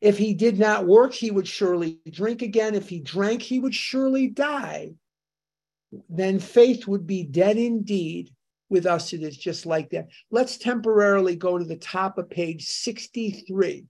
If 0.00 0.18
he 0.18 0.34
did 0.34 0.58
not 0.58 0.86
work, 0.86 1.12
he 1.12 1.30
would 1.30 1.48
surely 1.48 1.98
drink 2.08 2.42
again. 2.42 2.74
If 2.74 2.88
he 2.88 3.00
drank, 3.00 3.42
he 3.42 3.58
would 3.58 3.74
surely 3.74 4.28
die. 4.28 4.92
Then 6.08 6.38
faith 6.38 6.86
would 6.86 7.06
be 7.06 7.24
dead 7.24 7.56
indeed. 7.56 8.30
With 8.70 8.86
us, 8.86 9.12
it 9.12 9.22
is 9.22 9.36
just 9.36 9.66
like 9.66 9.90
that. 9.90 10.08
Let's 10.30 10.56
temporarily 10.56 11.36
go 11.36 11.58
to 11.58 11.64
the 11.64 11.76
top 11.76 12.18
of 12.18 12.30
page 12.30 12.66
63. 12.66 13.86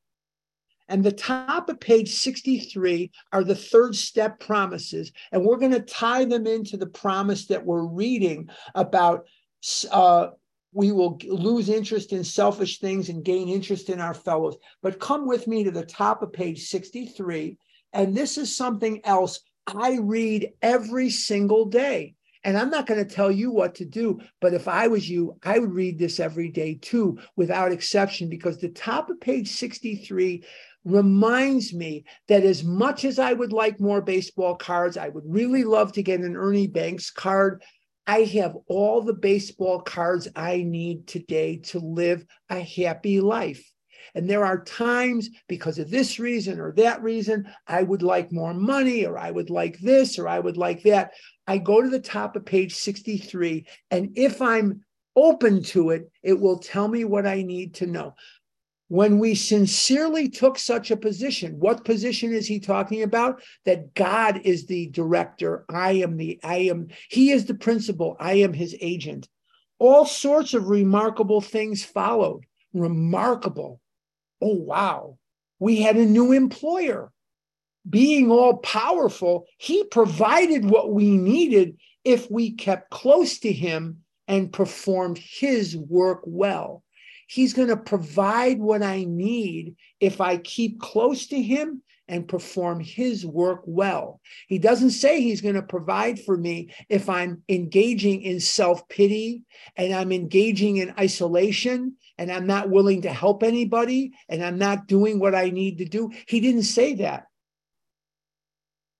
And 0.89 1.03
the 1.03 1.13
top 1.13 1.69
of 1.69 1.81
page 1.81 2.15
63 2.15 3.11
are 3.33 3.45
the 3.45 3.55
third 3.55 3.97
step 3.97 4.39
promises. 4.39 5.13
And 5.33 5.45
we're 5.45 5.57
going 5.57 5.73
to 5.73 5.81
tie 5.81 6.25
them 6.25 6.47
into 6.47 6.77
the 6.77 6.87
promise 6.87 7.47
that 7.47 7.65
we're 7.65 7.87
reading 7.87 8.49
about 8.75 9.27
uh, 9.91 10.29
we 10.75 10.91
will 10.93 11.19
lose 11.27 11.69
interest 11.69 12.13
in 12.13 12.25
selfish 12.25 12.81
things 12.81 13.09
and 13.09 13.25
gain 13.25 13.49
interest 13.49 13.89
in 13.89 14.01
our 14.01 14.13
fellows. 14.13 14.57
But 14.83 15.01
come 15.01 15.27
with 15.27 15.47
me 15.47 15.65
to 15.65 15.71
the 15.71 15.87
top 15.87 16.23
of 16.23 16.33
page 16.33 16.65
63. 16.65 17.57
And 17.93 18.15
this 18.15 18.37
is 18.37 18.55
something 18.55 19.01
else 19.05 19.41
I 19.67 19.99
read 20.03 20.51
every 20.61 21.11
single 21.11 21.67
day. 21.67 22.17
And 22.43 22.59
I'm 22.59 22.69
not 22.69 22.87
going 22.87 23.03
to 23.03 23.15
tell 23.15 23.31
you 23.31 23.51
what 23.51 23.77
to 23.77 23.87
do, 23.87 24.21
but 24.41 24.53
if 24.53 24.69
I 24.69 24.87
was 24.89 25.09
you, 25.09 25.39
I 25.43 25.59
would 25.59 25.73
read 25.73 25.99
this 25.99 26.21
every 26.21 26.51
day 26.51 26.75
too, 26.75 27.19
without 27.37 27.73
exception, 27.73 28.29
because 28.29 28.59
the 28.59 28.69
top 28.69 29.09
of 29.09 29.19
page 29.19 29.49
63 29.49 30.45
reminds 30.85 31.73
me 31.73 32.05
that 32.29 32.45
as 32.45 32.63
much 32.63 33.05
as 33.05 33.19
I 33.19 33.33
would 33.33 33.53
like 33.53 33.81
more 33.81 34.03
baseball 34.03 34.55
cards, 34.55 34.97
I 34.97 35.09
would 35.09 35.25
really 35.27 35.65
love 35.65 35.93
to 35.93 36.03
get 36.03 36.21
an 36.21 36.37
Ernie 36.37 36.67
Banks 36.67 37.11
card. 37.11 37.63
I 38.07 38.25
have 38.25 38.57
all 38.67 39.01
the 39.01 39.15
baseball 39.15 39.81
cards 39.81 40.29
I 40.37 40.63
need 40.63 41.07
today 41.07 41.57
to 41.65 41.79
live 41.79 42.25
a 42.51 42.61
happy 42.61 43.21
life. 43.21 43.71
And 44.15 44.29
there 44.29 44.45
are 44.45 44.63
times 44.63 45.31
because 45.49 45.79
of 45.79 45.91
this 45.91 46.19
reason 46.19 46.61
or 46.61 46.73
that 46.77 47.03
reason, 47.03 47.49
I 47.67 47.83
would 47.83 48.03
like 48.03 48.31
more 48.31 48.55
money 48.55 49.07
or 49.07 49.19
I 49.19 49.31
would 49.31 49.51
like 49.51 49.79
this 49.79 50.19
or 50.19 50.29
I 50.29 50.39
would 50.39 50.57
like 50.57 50.83
that. 50.83 51.13
I 51.47 51.59
go 51.59 51.81
to 51.83 51.89
the 51.89 52.01
top 52.01 52.37
of 52.37 52.45
page 52.45 52.75
63. 52.75 53.67
And 53.91 54.11
if 54.17 54.43
I'm 54.43 54.85
open 55.17 55.63
to 55.63 55.91
it, 55.91 56.11
it 56.23 56.39
will 56.39 56.59
tell 56.59 56.87
me 56.87 57.05
what 57.05 57.27
I 57.27 57.43
need 57.43 57.75
to 57.77 57.87
know 57.87 58.15
when 58.95 59.19
we 59.19 59.35
sincerely 59.35 60.29
took 60.29 60.57
such 60.57 60.93
a 60.93 60.97
position 60.97 61.59
what 61.59 61.85
position 61.85 62.33
is 62.33 62.47
he 62.47 62.61
talking 62.61 63.03
about? 63.03 63.43
That 63.65 63.93
god 63.93 64.43
is 64.45 64.67
the 64.67 64.87
director 64.87 65.65
i 65.69 65.95
am 65.95 66.17
the 66.17 66.39
i 66.45 66.59
am 66.59 66.87
he 67.11 67.33
is 67.33 67.47
the 67.47 67.55
principal 67.55 68.17
i 68.21 68.35
am 68.35 68.53
his 68.53 68.77
agent. 68.81 69.29
All 69.81 70.07
sorts 70.07 70.55
of 70.55 70.69
remarkable 70.69 71.41
things 71.41 71.83
followed. 71.83 72.45
Remarkable. 72.73 73.81
Oh 74.41 74.55
wow. 74.55 75.19
We 75.59 75.81
had 75.83 75.97
a 75.97 76.07
new 76.07 76.31
employer. 76.31 77.11
Being 77.91 78.31
all 78.31 78.59
powerful 78.59 79.47
he 79.59 79.83
provided 79.83 80.71
what 80.71 80.93
we 80.93 81.17
needed 81.17 81.79
if 82.05 82.31
we 82.31 82.53
kept 82.53 82.91
close 82.91 83.41
to 83.41 83.53
him 83.53 84.05
and 84.29 84.53
performed 84.53 85.19
his 85.19 85.77
work 85.77 86.21
well 86.25 86.84
He's 87.27 87.55
going 87.55 87.69
to 87.69 87.77
provide 87.77 88.59
what 88.59 88.83
I 88.83 89.05
need 89.05 89.77
if 90.01 90.21
I 90.21 90.39
keep 90.39 90.81
close 90.81 91.27
to 91.29 91.41
him 91.41 91.83
and 92.09 92.29
perform 92.29 92.81
his 92.81 93.25
work 93.25 93.63
well. 93.65 94.21
He 94.49 94.59
doesn't 94.59 94.91
say 94.91 95.21
he's 95.21 95.41
going 95.41 95.55
to 95.55 95.63
provide 95.63 96.21
for 96.21 96.37
me 96.37 96.71
if 96.89 97.09
I'm 97.09 97.43
engaging 97.49 98.23
in 98.23 98.41
self 98.41 98.87
pity 98.89 99.43
and 99.77 99.95
I'm 99.95 100.13
engaging 100.13 100.79
in 100.79 100.95
isolation 100.99 101.97
and 102.19 102.31
I'm 102.31 102.47
not 102.47 102.71
willing 102.71 103.03
to 103.03 103.13
help 103.13 103.43
anybody 103.43 104.13
and 104.29 104.45
I'm 104.45 104.59
not 104.59 104.87
doing 104.87 105.19
what 105.19 105.35
I 105.35 105.51
need 105.51 105.79
to 105.79 105.85
do. 105.85 106.11
He 106.29 106.41
didn't 106.41 106.63
say 106.65 106.95
that. 106.97 107.25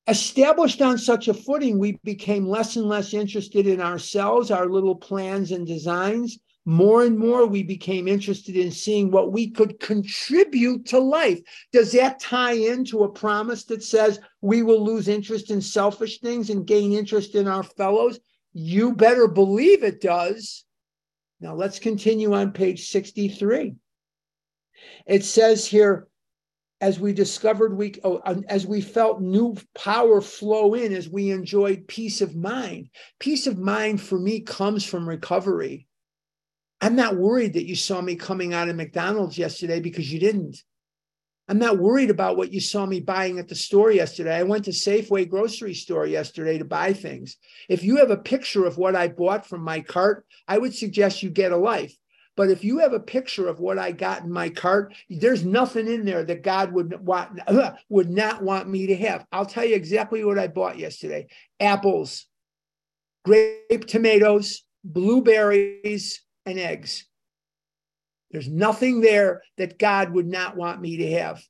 Established 0.07 0.83
on 0.83 0.99
such 0.99 1.29
a 1.29 1.35
footing, 1.35 1.79
we 1.79 1.99
became 2.05 2.47
less 2.47 2.77
and 2.77 2.87
less 2.87 3.15
interested 3.15 3.67
in 3.67 3.81
ourselves, 3.81 4.51
our 4.51 4.69
little 4.69 4.97
plans 4.97 5.51
and 5.51 5.67
designs, 5.67 6.39
more 6.65 7.05
and 7.05 7.19
more 7.19 7.47
we 7.47 7.63
became 7.63 8.09
interested 8.09 8.57
in 8.57 8.71
seeing 8.71 9.11
what 9.11 9.33
we 9.33 9.51
could 9.51 9.79
contribute 9.81 10.87
to 10.87 10.99
life. 10.99 11.41
Does 11.73 11.93
that 11.93 12.21
tie 12.21 12.55
into 12.55 13.05
a 13.05 13.13
promise 13.13 13.65
that 13.65 13.83
says 13.83 14.21
we 14.41 14.63
will 14.63 14.83
lose 14.83 15.09
interest 15.09 15.51
in 15.51 15.61
selfish 15.61 16.21
things 16.21 16.51
and 16.51 16.67
gain 16.67 16.93
interest 16.93 17.35
in 17.35 17.47
our 17.47 17.63
fellows? 17.63 18.19
You 18.53 18.95
better 18.95 19.29
believe 19.29 19.83
it 19.83 20.01
does. 20.01 20.65
Now 21.41 21.55
let's 21.55 21.79
continue 21.79 22.33
on 22.35 22.53
page 22.53 22.89
63. 22.89 23.75
It 25.07 25.25
says 25.25 25.67
here, 25.67 26.09
as 26.81 26.99
we 27.01 27.13
discovered 27.13 27.77
we 27.77 27.95
oh, 28.05 28.21
as 28.49 28.67
we 28.67 28.81
felt 28.81 29.21
new 29.21 29.57
power 29.75 30.21
flow 30.21 30.75
in 30.75 30.93
as 30.93 31.09
we 31.09 31.31
enjoyed 31.31 31.89
peace 31.89 32.21
of 32.21 32.37
mind 32.37 32.91
peace 33.19 33.47
of 33.47 33.57
mind 33.57 34.01
for 34.01 34.19
me 34.19 34.41
comes 34.41 34.85
from 34.85 35.09
recovery 35.09 35.87
I'm 36.85 36.97
not 36.97 37.17
worried 37.17 37.55
that 37.55 37.67
you 37.67 37.77
saw 37.77 38.03
me 38.03 38.15
coming 38.15 38.53
out 38.53 38.69
of 38.69 38.77
McDonald's 38.77 39.39
yesterday 39.39 39.81
because 39.81 40.13
you 40.13 40.21
didn't. 40.21 40.63
I'm 41.49 41.59
not 41.59 41.79
worried 41.79 42.11
about 42.11 42.37
what 42.37 42.53
you 42.53 42.61
saw 42.61 42.85
me 42.85 43.01
buying 43.01 43.39
at 43.39 43.49
the 43.49 43.55
store 43.55 43.91
yesterday. 43.91 44.37
I 44.37 44.43
went 44.43 44.67
to 44.67 44.71
Safeway 44.71 45.27
grocery 45.27 45.73
store 45.73 46.05
yesterday 46.05 46.59
to 46.59 46.67
buy 46.67 46.93
things. 46.93 47.39
If 47.71 47.85
you 47.85 47.97
have 47.97 48.11
a 48.11 48.19
picture 48.19 48.67
of 48.67 48.77
what 48.77 48.95
I 48.95 49.09
bought 49.09 49.47
from 49.47 49.63
my 49.63 49.81
cart, 49.81 50.27
I 50.47 50.59
would 50.59 50.75
suggest 50.75 51.23
you 51.23 51.31
get 51.31 51.53
a 51.53 51.57
life. 51.57 51.97
But 52.37 52.51
if 52.51 52.63
you 52.63 52.81
have 52.81 52.93
a 52.93 53.01
picture 53.01 53.49
of 53.49 53.61
what 53.61 53.79
I 53.79 53.93
got 53.93 54.23
in 54.23 54.31
my 54.31 54.51
cart, 54.51 54.93
there's 55.09 55.43
nothing 55.43 55.89
in 55.89 56.05
there 56.05 56.23
that 56.23 56.43
God 56.43 56.71
would 56.75 57.01
want 57.01 57.41
uh, 57.47 57.73
would 57.89 58.11
not 58.11 58.43
want 58.43 58.69
me 58.69 58.89
to 58.89 58.97
have. 58.97 59.25
I'll 59.33 59.47
tell 59.47 59.65
you 59.65 59.75
exactly 59.75 60.23
what 60.23 60.39
I 60.39 60.49
bought 60.49 60.79
yesterday: 60.79 61.29
apples, 61.59 62.27
grape 63.25 63.87
tomatoes, 63.87 64.65
blueberries, 64.85 66.21
and 66.47 66.59
eggs. 66.59 67.07
There's 68.31 68.49
nothing 68.49 69.01
there 69.01 69.43
that 69.59 69.79
God 69.79 70.13
would 70.13 70.27
not 70.27 70.57
want 70.57 70.81
me 70.81 70.97
to 70.99 71.13
have. 71.13 71.43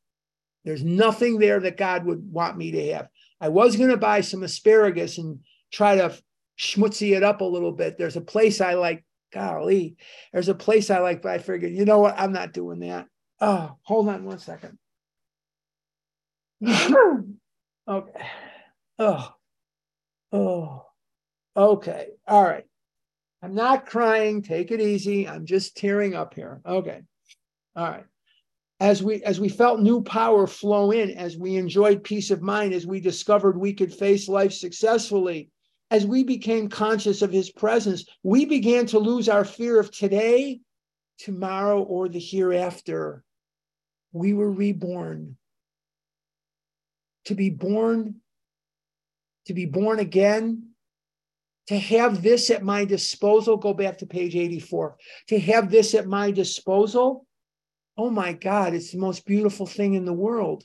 There's 0.65 0.85
nothing 0.85 1.39
there 1.39 1.61
that 1.61 1.77
God 1.77 2.05
would 2.05 2.31
want 2.31 2.57
me 2.57 2.73
to 2.73 2.93
have. 2.93 3.09
I 3.41 3.49
was 3.49 3.77
going 3.77 3.91
to 3.91 3.97
buy 3.97 4.21
some 4.21 4.43
asparagus 4.43 5.19
and 5.19 5.41
try 5.73 5.97
to 5.97 6.17
schmutzy 6.59 7.17
it 7.17 7.23
up 7.23 7.41
a 7.41 7.45
little 7.45 7.73
bit. 7.73 7.99
There's 7.99 8.17
a 8.17 8.23
place 8.23 8.61
I 8.61 8.75
like 8.75 9.05
golly, 9.33 9.97
there's 10.33 10.49
a 10.49 10.55
place 10.55 10.91
I 10.91 11.01
like, 11.01 11.23
but 11.23 11.33
I 11.33 11.39
figured, 11.39 11.73
you 11.73 11.85
know 11.85 11.99
what? 11.99 12.15
I'm 12.19 12.33
not 12.33 12.53
doing 12.53 12.81
that. 12.81 13.07
Oh, 13.41 13.77
hold 13.83 14.09
on 14.09 14.25
one 14.25 14.39
second. 14.39 14.79
okay. 17.89 18.27
Oh, 18.99 19.29
oh, 20.33 20.87
okay. 21.57 22.09
All 22.27 22.45
right. 22.45 22.65
I'm 23.45 23.55
not 23.55 23.85
crying. 23.85 24.41
Take 24.41 24.71
it 24.71 24.81
easy. 24.81 25.29
I'm 25.29 25.45
just 25.45 25.77
tearing 25.77 26.15
up 26.15 26.33
here. 26.33 26.63
Okay. 26.65 27.03
All 27.77 27.85
right. 27.85 28.07
As 28.81 29.03
we 29.03 29.23
as 29.23 29.39
we 29.39 29.51
felt 29.51 29.81
new 29.81 30.03
power 30.03 30.47
flow 30.47 30.93
in, 30.93 31.11
as 31.11 31.37
we 31.37 31.57
enjoyed 31.57 32.03
peace 32.03 32.31
of 32.31 32.41
mind, 32.41 32.73
as 32.73 32.87
we 32.87 33.01
discovered 33.01 33.59
we 33.59 33.75
could 33.75 33.93
face 33.93 34.29
life 34.29 34.55
successfully, 34.55 35.51
as 35.91 36.07
we 36.07 36.25
became 36.25 36.71
conscious 36.71 37.21
of 37.21 37.31
his 37.31 37.51
presence, 37.51 38.07
we 38.23 38.47
began 38.47 38.87
to 38.87 38.99
lose 38.99 39.29
our 39.29 39.45
fear 39.45 39.79
of 39.79 39.91
today, 39.91 40.61
tomorrow, 41.19 41.83
or 41.83 42.09
the 42.09 42.19
hereafter. 42.19 43.23
We 44.13 44.33
were 44.33 44.51
reborn. 44.51 45.37
To 47.27 47.35
be 47.35 47.51
born, 47.51 48.23
to 49.47 49.53
be 49.53 49.67
born 49.67 49.99
again, 49.99 50.74
to 51.69 51.79
have 51.79 52.23
this 52.23 52.51
at 52.51 52.63
my 52.63 52.85
disposal, 52.85 53.57
go 53.57 53.73
back 53.73 53.99
to 53.99 54.07
page 54.07 54.37
84. 54.37 54.97
To 55.29 55.39
have 55.41 55.71
this 55.71 55.95
at 55.95 56.07
my 56.07 56.31
disposal, 56.31 57.27
oh 57.97 58.11
my 58.11 58.33
God, 58.33 58.75
it's 58.75 58.93
the 58.93 58.99
most 58.99 59.25
beautiful 59.25 59.67
thing 59.67 59.95
in 59.95 60.05
the 60.05 60.13
world. 60.13 60.65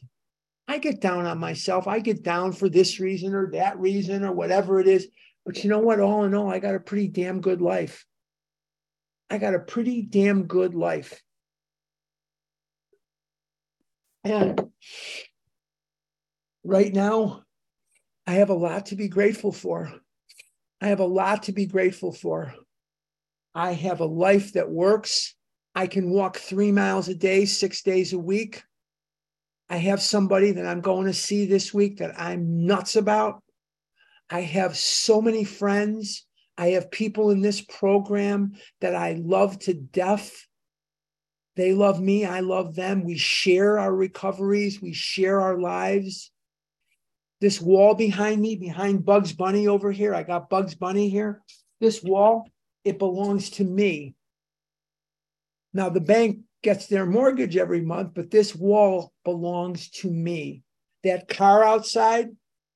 I 0.67 0.77
get 0.77 1.01
down 1.01 1.25
on 1.25 1.39
myself. 1.39 1.87
I 1.87 1.99
get 1.99 2.23
down 2.23 2.51
for 2.51 2.69
this 2.69 2.99
reason 2.99 3.33
or 3.33 3.49
that 3.51 3.79
reason 3.79 4.23
or 4.23 4.31
whatever 4.31 4.79
it 4.79 4.87
is. 4.87 5.07
But 5.45 5.63
you 5.63 5.69
know 5.69 5.79
what? 5.79 5.99
All 5.99 6.25
in 6.25 6.35
all, 6.35 6.49
I 6.49 6.59
got 6.59 6.75
a 6.75 6.79
pretty 6.79 7.07
damn 7.07 7.41
good 7.41 7.61
life. 7.61 8.05
I 9.29 9.37
got 9.37 9.55
a 9.55 9.59
pretty 9.59 10.01
damn 10.01 10.43
good 10.43 10.75
life. 10.75 11.19
And 14.23 14.69
right 16.63 16.93
now, 16.93 17.43
I 18.27 18.33
have 18.33 18.49
a 18.49 18.53
lot 18.53 18.87
to 18.87 18.95
be 18.95 19.07
grateful 19.07 19.51
for. 19.51 19.91
I 20.81 20.87
have 20.87 20.99
a 20.99 21.05
lot 21.05 21.43
to 21.43 21.51
be 21.51 21.65
grateful 21.65 22.11
for. 22.11 22.53
I 23.53 23.73
have 23.73 23.99
a 23.99 24.05
life 24.05 24.53
that 24.53 24.69
works. 24.69 25.35
I 25.75 25.87
can 25.87 26.09
walk 26.09 26.37
three 26.37 26.71
miles 26.71 27.09
a 27.09 27.15
day, 27.15 27.45
six 27.45 27.81
days 27.81 28.13
a 28.13 28.19
week. 28.19 28.63
I 29.69 29.77
have 29.77 30.01
somebody 30.01 30.51
that 30.53 30.65
I'm 30.65 30.81
going 30.81 31.05
to 31.05 31.13
see 31.13 31.45
this 31.45 31.73
week 31.73 31.97
that 31.97 32.19
I'm 32.19 32.65
nuts 32.65 32.95
about. 32.95 33.43
I 34.29 34.41
have 34.41 34.77
so 34.77 35.21
many 35.21 35.43
friends. 35.43 36.25
I 36.57 36.69
have 36.69 36.91
people 36.91 37.29
in 37.29 37.41
this 37.41 37.61
program 37.61 38.53
that 38.81 38.95
I 38.95 39.13
love 39.13 39.59
to 39.59 39.73
death. 39.73 40.45
They 41.55 41.73
love 41.73 41.99
me. 41.99 42.25
I 42.25 42.39
love 42.39 42.75
them. 42.75 43.03
We 43.03 43.17
share 43.17 43.79
our 43.79 43.93
recoveries. 43.93 44.81
We 44.81 44.93
share 44.93 45.41
our 45.41 45.59
lives. 45.59 46.31
This 47.41 47.61
wall 47.61 47.95
behind 47.95 48.41
me, 48.41 48.55
behind 48.55 49.05
Bugs 49.05 49.31
Bunny 49.31 49.67
over 49.67 49.91
here, 49.91 50.13
I 50.13 50.23
got 50.23 50.49
Bugs 50.49 50.75
Bunny 50.75 51.09
here. 51.09 51.41
This 51.79 52.03
wall, 52.03 52.49
it 52.83 52.99
belongs 52.99 53.49
to 53.51 53.63
me. 53.63 54.15
Now, 55.73 55.89
the 55.89 56.01
bank 56.01 56.39
gets 56.61 56.87
their 56.87 57.05
mortgage 57.05 57.55
every 57.55 57.81
month, 57.81 58.13
but 58.13 58.31
this 58.31 58.53
wall 58.53 59.13
belongs 59.23 59.89
to 59.89 60.09
me. 60.09 60.63
That 61.03 61.29
car 61.29 61.63
outside 61.63 62.29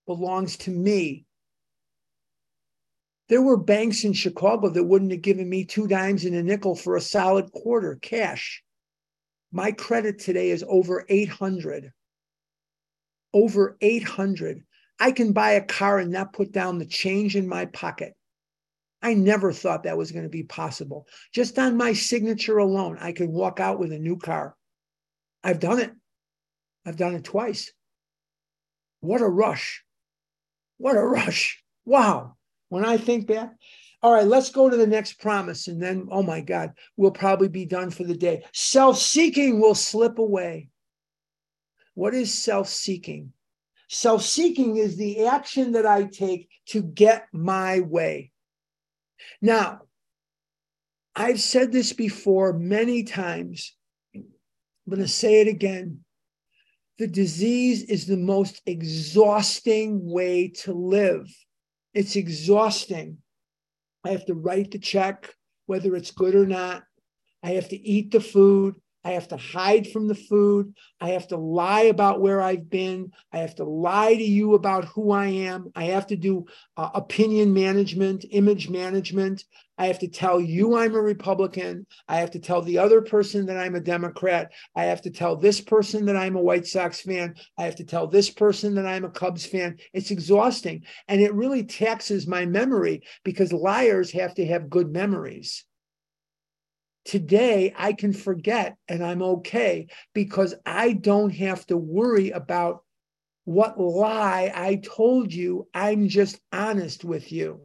belongs 0.06 0.56
to 0.58 0.72
me. 0.72 1.26
There 3.28 3.42
were 3.42 3.58
banks 3.58 4.04
in 4.04 4.14
Chicago 4.14 4.70
that 4.70 4.84
wouldn't 4.84 5.12
have 5.12 5.22
given 5.22 5.50
me 5.50 5.66
two 5.66 5.88
dimes 5.88 6.24
and 6.24 6.36
a 6.36 6.44
nickel 6.44 6.76
for 6.76 6.96
a 6.96 7.02
solid 7.02 7.52
quarter 7.52 7.98
cash. 8.02 8.64
My 9.52 9.72
credit 9.72 10.20
today 10.20 10.52
is 10.52 10.64
over 10.68 11.06
800. 11.10 11.92
Over 13.34 13.78
800. 13.82 14.64
I 15.00 15.12
can 15.12 15.34
buy 15.34 15.52
a 15.52 15.66
car 15.66 16.00
and 16.00 16.12
not 16.12 16.34
put 16.34 16.52
down 16.52 16.78
the 16.78 16.86
change 16.86 17.36
in 17.36 17.48
my 17.48 17.66
pocket. 17.66 18.14
I 19.02 19.16
never 19.16 19.52
thought 19.52 19.84
that 19.84 19.98
was 19.98 20.12
going 20.12 20.24
to 20.24 20.30
be 20.30 20.44
possible. 20.44 21.08
Just 21.34 21.60
on 21.60 21.76
my 21.76 21.92
signature 21.92 22.58
alone, 22.58 22.98
I 23.02 23.12
could 23.12 23.30
walk 23.30 23.60
out 23.60 23.80
with 23.80 23.92
a 23.92 24.00
new 24.00 24.18
car. 24.18 24.56
I've 25.44 25.60
done 25.60 25.80
it. 25.80 25.92
I've 26.86 26.96
done 26.96 27.16
it 27.16 27.26
twice. 27.26 27.72
What 29.02 29.22
a 29.22 29.28
rush. 29.28 29.84
What 30.78 30.96
a 30.96 31.06
rush. 31.06 31.62
Wow. 31.86 32.38
When 32.70 32.86
I 32.86 32.98
think 32.98 33.28
back, 33.28 33.54
all 34.02 34.14
right, 34.14 34.26
let's 34.26 34.50
go 34.50 34.70
to 34.70 34.78
the 34.78 34.88
next 34.88 35.20
promise. 35.20 35.68
And 35.68 35.82
then, 35.82 36.08
oh 36.10 36.24
my 36.24 36.40
God, 36.40 36.72
we'll 36.96 37.12
probably 37.12 37.50
be 37.50 37.66
done 37.66 37.90
for 37.90 38.04
the 38.04 38.16
day. 38.16 38.46
Self 38.54 38.98
seeking 38.98 39.60
will 39.60 39.76
slip 39.76 40.18
away. 40.18 40.70
What 41.96 42.14
is 42.14 42.34
self 42.34 42.68
seeking? 42.68 43.34
Self 43.90 44.24
seeking 44.24 44.78
is 44.78 44.98
the 44.98 45.26
action 45.26 45.74
that 45.74 45.86
I 45.86 46.06
take 46.06 46.50
to 46.68 46.82
get 46.82 47.28
my 47.32 47.82
way. 47.82 48.32
Now, 49.42 49.82
I've 51.16 51.40
said 51.40 51.72
this 51.72 51.94
before 51.94 52.54
many 52.54 53.04
times. 53.04 53.76
I'm 54.16 54.24
going 54.90 55.02
to 55.02 55.08
say 55.08 55.42
it 55.42 55.48
again. 55.48 56.00
The 56.98 57.08
disease 57.08 57.84
is 57.84 58.08
the 58.08 58.18
most 58.18 58.62
exhausting 58.66 60.10
way 60.10 60.50
to 60.64 60.74
live. 60.74 61.28
It's 61.94 62.16
exhausting. 62.16 63.18
I 64.04 64.10
have 64.10 64.26
to 64.26 64.34
write 64.34 64.72
the 64.72 64.80
check, 64.80 65.34
whether 65.66 65.96
it's 65.96 66.12
good 66.12 66.36
or 66.36 66.46
not. 66.46 66.84
I 67.44 67.52
have 67.52 67.70
to 67.70 67.78
eat 67.80 68.12
the 68.12 68.20
food. 68.20 68.76
I 69.04 69.12
have 69.12 69.28
to 69.30 69.38
hide 69.38 69.88
from 69.92 70.08
the 70.08 70.16
food. 70.16 70.74
I 71.02 71.10
have 71.10 71.28
to 71.28 71.38
lie 71.38 71.84
about 71.84 72.22
where 72.22 72.42
I've 72.42 72.70
been. 72.70 73.12
I 73.32 73.40
have 73.40 73.56
to 73.56 73.66
lie 73.66 74.16
to 74.16 74.24
you 74.24 74.54
about 74.54 74.86
who 74.86 75.12
I 75.12 75.26
am. 75.26 75.72
I 75.76 75.86
have 75.86 76.08
to 76.08 76.16
do 76.16 76.46
uh, 76.78 76.90
opinion 76.94 77.54
management, 77.54 78.26
image 78.32 78.70
management. 78.70 79.44
I 79.78 79.88
have 79.88 80.00
to 80.00 80.08
tell 80.08 80.40
you 80.40 80.78
I'm 80.78 80.96
a 80.96 81.02
Republican. 81.02 81.86
I 82.08 82.18
have 82.18 82.32
to 82.32 82.40
tell 82.40 82.62
the 82.62 82.78
other 82.78 83.02
person 83.02 83.48
that 83.48 83.58
I'm 83.58 83.76
a 83.76 83.82
Democrat. 83.82 84.52
I 84.76 84.86
have 84.86 85.02
to 85.02 85.10
tell 85.10 85.36
this 85.36 85.60
person 85.60 86.06
that 86.06 86.16
I'm 86.16 86.36
a 86.36 86.42
White 86.42 86.68
Sox 86.68 87.02
fan. 87.02 87.36
I 87.58 87.64
have 87.64 87.76
to 87.78 87.84
tell 87.84 88.08
this 88.08 88.30
person 88.30 88.76
that 88.76 88.86
I'm 88.86 89.04
a 89.04 89.10
Cubs 89.10 89.46
fan. 89.46 89.78
It's 89.92 90.12
exhausting. 90.12 90.84
And 91.08 91.20
it 91.20 91.34
really 91.34 91.64
taxes 91.64 92.28
my 92.28 92.46
memory 92.46 93.02
because 93.24 93.52
liars 93.52 94.12
have 94.12 94.36
to 94.36 94.46
have 94.46 94.70
good 94.70 94.94
memories. 94.94 95.66
Today, 97.06 97.74
I 97.78 97.94
can 97.94 98.14
forget 98.14 98.78
and 98.88 99.04
I'm 99.04 99.22
okay 99.22 99.88
because 100.14 100.56
I 100.66 100.94
don't 100.94 101.32
have 101.32 101.66
to 101.68 101.78
worry 101.78 102.32
about 102.32 102.84
what 103.46 103.80
lie 103.80 104.52
I 104.56 104.76
told 104.76 105.34
you. 105.34 105.68
I'm 105.74 106.08
just 106.08 106.40
honest 106.52 107.04
with 107.04 107.32
you. 107.32 107.60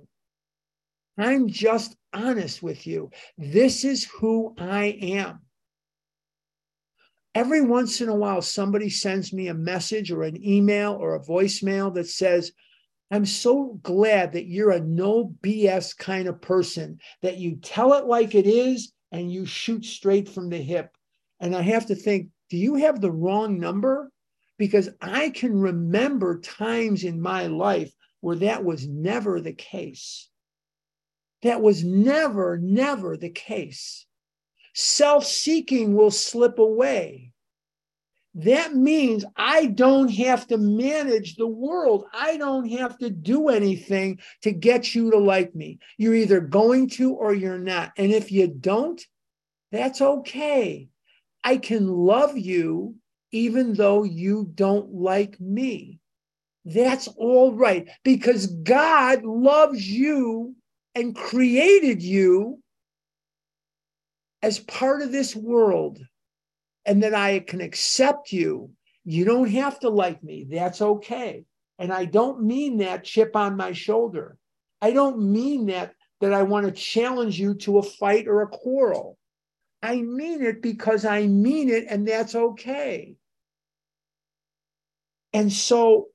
I'm 1.16 1.49
just 1.49 1.97
honest 2.12 2.62
with 2.62 2.86
you. 2.86 3.11
This 3.36 3.84
is 3.84 4.05
who 4.05 4.55
I 4.59 4.99
am. 5.03 5.41
Every 7.34 7.61
once 7.61 8.01
in 8.01 8.09
a 8.09 8.16
while, 8.16 8.43
somebody 8.43 8.91
sends 8.91 9.32
me 9.32 9.49
a 9.49 9.55
message 9.55 10.11
or 10.11 10.24
an 10.24 10.45
email 10.45 10.95
or 10.95 11.14
a 11.14 11.24
voicemail 11.24 11.95
that 11.95 12.09
says, 12.09 12.51
I'm 13.11 13.24
so 13.26 13.78
glad 13.82 14.32
that 14.32 14.47
you're 14.47 14.72
a 14.72 14.80
no 14.80 15.32
BS 15.43 15.97
kind 15.97 16.26
of 16.26 16.43
person, 16.43 16.99
that 17.22 17.39
you 17.39 17.57
tell 17.57 17.95
it 17.95 18.07
like 18.07 18.34
it 18.34 18.47
is 18.47 18.93
and 19.13 19.33
you 19.33 19.47
shoot 19.47 19.85
straight 19.85 20.29
from 20.29 20.51
the 20.51 20.59
hip. 20.59 20.97
And 21.41 21.55
I 21.55 21.63
have 21.63 21.87
to 21.87 21.95
think, 21.95 22.29
do 22.51 22.57
you 22.57 22.77
have 22.77 23.01
the 23.01 23.11
wrong 23.11 23.59
number? 23.59 24.11
Because 24.59 24.89
I 25.01 25.31
can 25.31 25.59
remember 25.59 26.41
times 26.41 27.05
in 27.05 27.21
my 27.21 27.47
life 27.47 27.93
where 28.21 28.37
that 28.37 28.65
was 28.65 28.87
never 28.87 29.41
the 29.41 29.53
case. 29.53 30.29
That 31.43 31.63
was 31.63 31.85
never, 31.85 32.59
never 32.59 33.17
the 33.17 33.31
case. 33.31 34.07
Self 34.75 35.25
seeking 35.25 35.95
will 35.95 36.11
slip 36.11 36.59
away. 36.59 37.33
That 38.39 38.76
means 38.76 39.24
I 39.36 39.66
don't 39.66 40.11
have 40.11 40.47
to 40.47 40.59
manage 40.59 41.34
the 41.34 41.49
world. 41.49 42.05
I 42.14 42.36
don't 42.36 42.70
have 42.70 42.97
to 42.99 43.11
do 43.11 43.49
anything 43.49 44.20
to 44.43 44.53
get 44.53 44.95
you 44.95 45.11
to 45.11 45.18
like 45.18 45.57
me. 45.57 45.80
You're 45.97 46.14
either 46.14 46.39
going 46.39 46.89
to 46.91 47.14
or 47.14 47.34
you're 47.34 47.59
not. 47.59 47.91
And 47.97 48.12
if 48.12 48.30
you 48.30 48.47
don't, 48.47 49.05
that's 49.72 50.01
okay. 50.01 50.89
I 51.43 51.57
can 51.57 51.89
love 51.89 52.39
you 52.39 52.95
even 53.32 53.74
though 53.74 54.05
you 54.05 54.49
don't 54.55 54.95
like 54.95 55.41
me. 55.41 55.99
That's 56.64 57.09
all 57.09 57.53
right 57.53 57.89
because 58.05 58.47
God 58.47 59.24
loves 59.24 59.84
you 59.84 60.55
and 60.95 61.16
created 61.16 62.05
you 62.05 62.62
as 64.43 64.61
part 64.61 65.03
of 65.03 65.11
this 65.11 65.34
world 65.34 65.99
and 66.89 67.03
that 67.03 67.14
I 67.14 67.41
can 67.41 67.61
accept 67.61 68.32
you. 68.32 68.70
You 69.05 69.26
don't 69.26 69.51
have 69.51 69.78
to 69.80 69.91
like 69.91 70.24
me. 70.24 70.47
That's 70.51 70.80
okay. 70.80 71.45
And 71.78 71.93
I 71.93 72.07
don't 72.07 72.43
mean 72.43 72.78
that 72.78 73.05
chip 73.05 73.36
on 73.36 73.59
my 73.59 73.72
shoulder. 73.72 74.39
I 74.80 74.93
don't 74.93 75.30
mean 75.30 75.66
that 75.66 75.95
that 76.20 76.32
I 76.32 76.43
want 76.43 76.66
to 76.66 76.72
challenge 76.72 77.39
you 77.39 77.55
to 77.57 77.78
a 77.78 77.82
fight 77.82 78.26
or 78.26 78.41
a 78.41 78.49
quarrel. 78.49 79.18
I 79.82 79.97
mean 79.97 80.43
it 80.43 80.62
because 80.62 81.05
I 81.05 81.26
mean 81.26 81.68
it, 81.68 81.84
and 81.89 82.09
that's 82.09 82.34
okay. 82.34 83.14
And 85.32 85.53
so 85.53 86.09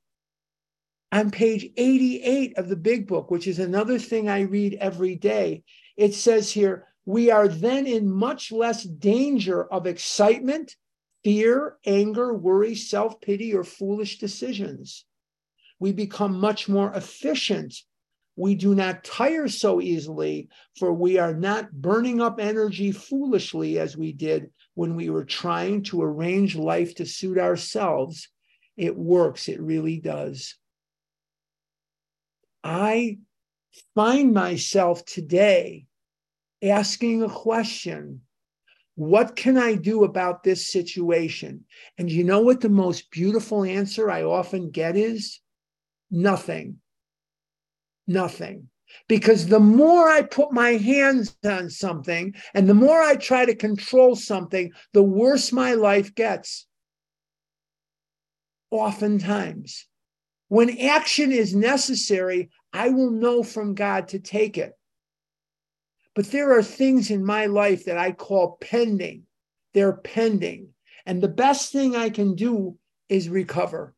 on 1.11 1.29
page 1.29 1.67
88 1.77 2.57
of 2.57 2.67
the 2.67 2.75
big 2.75 3.07
book, 3.07 3.29
which 3.29 3.47
is 3.47 3.59
another 3.59 3.99
thing 3.99 4.27
I 4.27 4.41
read 4.41 4.73
every 4.81 5.15
day, 5.15 5.63
it 5.95 6.15
says 6.15 6.51
here, 6.51 6.87
we 7.05 7.31
are 7.31 7.47
then 7.47 7.85
in 7.85 8.09
much 8.09 8.51
less 8.51 8.83
danger 8.83 9.65
of 9.65 9.85
excitement, 9.85 10.75
fear, 11.23 11.77
anger, 11.85 12.33
worry, 12.33 12.75
self 12.75 13.19
pity, 13.19 13.53
or 13.53 13.63
foolish 13.63 14.19
decisions. 14.19 15.05
We 15.79 15.91
become 15.91 16.39
much 16.39 16.69
more 16.69 16.93
efficient. 16.93 17.75
We 18.35 18.55
do 18.55 18.73
not 18.73 19.03
tire 19.03 19.47
so 19.47 19.79
easily, 19.79 20.49
for 20.79 20.91
we 20.93 21.19
are 21.19 21.35
not 21.35 21.71
burning 21.71 22.19
up 22.21 22.39
energy 22.39 22.91
foolishly 22.91 23.77
as 23.77 23.95
we 23.95 24.11
did 24.11 24.49
when 24.73 24.95
we 24.95 25.09
were 25.09 25.25
trying 25.25 25.83
to 25.83 26.01
arrange 26.01 26.55
life 26.55 26.95
to 26.95 27.05
suit 27.05 27.37
ourselves. 27.37 28.29
It 28.75 28.97
works, 28.97 29.49
it 29.49 29.61
really 29.61 29.99
does. 29.99 30.55
I 32.63 33.19
find 33.93 34.33
myself 34.33 35.05
today 35.05 35.85
asking 36.63 37.23
a 37.23 37.29
question 37.29 38.21
What 38.95 39.35
can 39.35 39.57
I 39.57 39.75
do 39.75 40.03
about 40.03 40.43
this 40.43 40.67
situation? 40.67 41.65
And 41.97 42.11
you 42.11 42.23
know 42.23 42.41
what 42.41 42.61
the 42.61 42.69
most 42.69 43.11
beautiful 43.11 43.63
answer 43.63 44.09
I 44.09 44.23
often 44.23 44.71
get 44.71 44.95
is? 44.95 45.39
Nothing. 46.11 46.79
Nothing. 48.07 48.69
Because 49.07 49.47
the 49.47 49.59
more 49.59 50.07
I 50.07 50.21
put 50.21 50.51
my 50.51 50.71
hands 50.71 51.35
on 51.43 51.69
something 51.69 52.35
and 52.53 52.69
the 52.69 52.75
more 52.75 53.01
I 53.01 53.15
try 53.15 53.45
to 53.45 53.55
control 53.55 54.15
something, 54.15 54.71
the 54.93 55.03
worse 55.03 55.51
my 55.51 55.73
life 55.73 56.13
gets. 56.13 56.67
Oftentimes. 58.69 59.87
When 60.49 60.77
action 60.77 61.31
is 61.31 61.55
necessary, 61.55 62.51
I 62.71 62.89
will 62.89 63.09
know 63.09 63.41
from 63.41 63.73
God 63.73 64.09
to 64.09 64.19
take 64.19 64.57
it. 64.59 64.73
But 66.15 66.31
there 66.31 66.57
are 66.57 66.63
things 66.63 67.09
in 67.09 67.25
my 67.25 67.47
life 67.47 67.85
that 67.85 67.97
I 67.97 68.11
call 68.11 68.57
pending. 68.61 69.23
They're 69.73 69.97
pending. 69.97 70.69
And 71.05 71.21
the 71.21 71.27
best 71.27 71.71
thing 71.71 71.95
I 71.95 72.09
can 72.09 72.35
do 72.35 72.77
is 73.09 73.29
recover. 73.29 73.95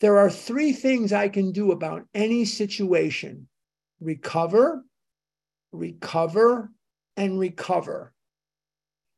There 0.00 0.18
are 0.18 0.30
three 0.30 0.72
things 0.72 1.12
I 1.12 1.28
can 1.28 1.52
do 1.52 1.72
about 1.72 2.06
any 2.14 2.44
situation 2.44 3.48
recover, 4.00 4.82
recover, 5.72 6.70
and 7.16 7.38
recover. 7.38 8.14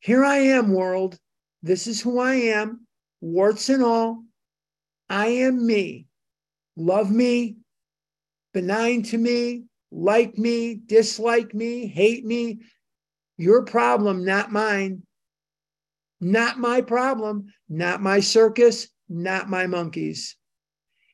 Here 0.01 0.25
I 0.25 0.37
am, 0.37 0.73
world. 0.73 1.17
This 1.61 1.87
is 1.87 2.01
who 2.01 2.19
I 2.19 2.35
am, 2.35 2.85
warts 3.21 3.69
and 3.69 3.81
all. 3.81 4.25
I 5.09 5.27
am 5.27 5.65
me. 5.65 6.07
Love 6.75 7.11
me, 7.11 7.57
benign 8.53 9.03
to 9.03 9.17
me, 9.17 9.63
like 9.93 10.37
me, 10.37 10.81
dislike 10.85 11.53
me, 11.53 11.85
hate 11.87 12.25
me. 12.25 12.61
Your 13.37 13.63
problem, 13.63 14.25
not 14.25 14.51
mine. 14.51 15.03
Not 16.19 16.57
my 16.57 16.81
problem, 16.81 17.47
not 17.69 18.01
my 18.01 18.19
circus, 18.19 18.87
not 19.07 19.49
my 19.49 19.67
monkeys. 19.67 20.35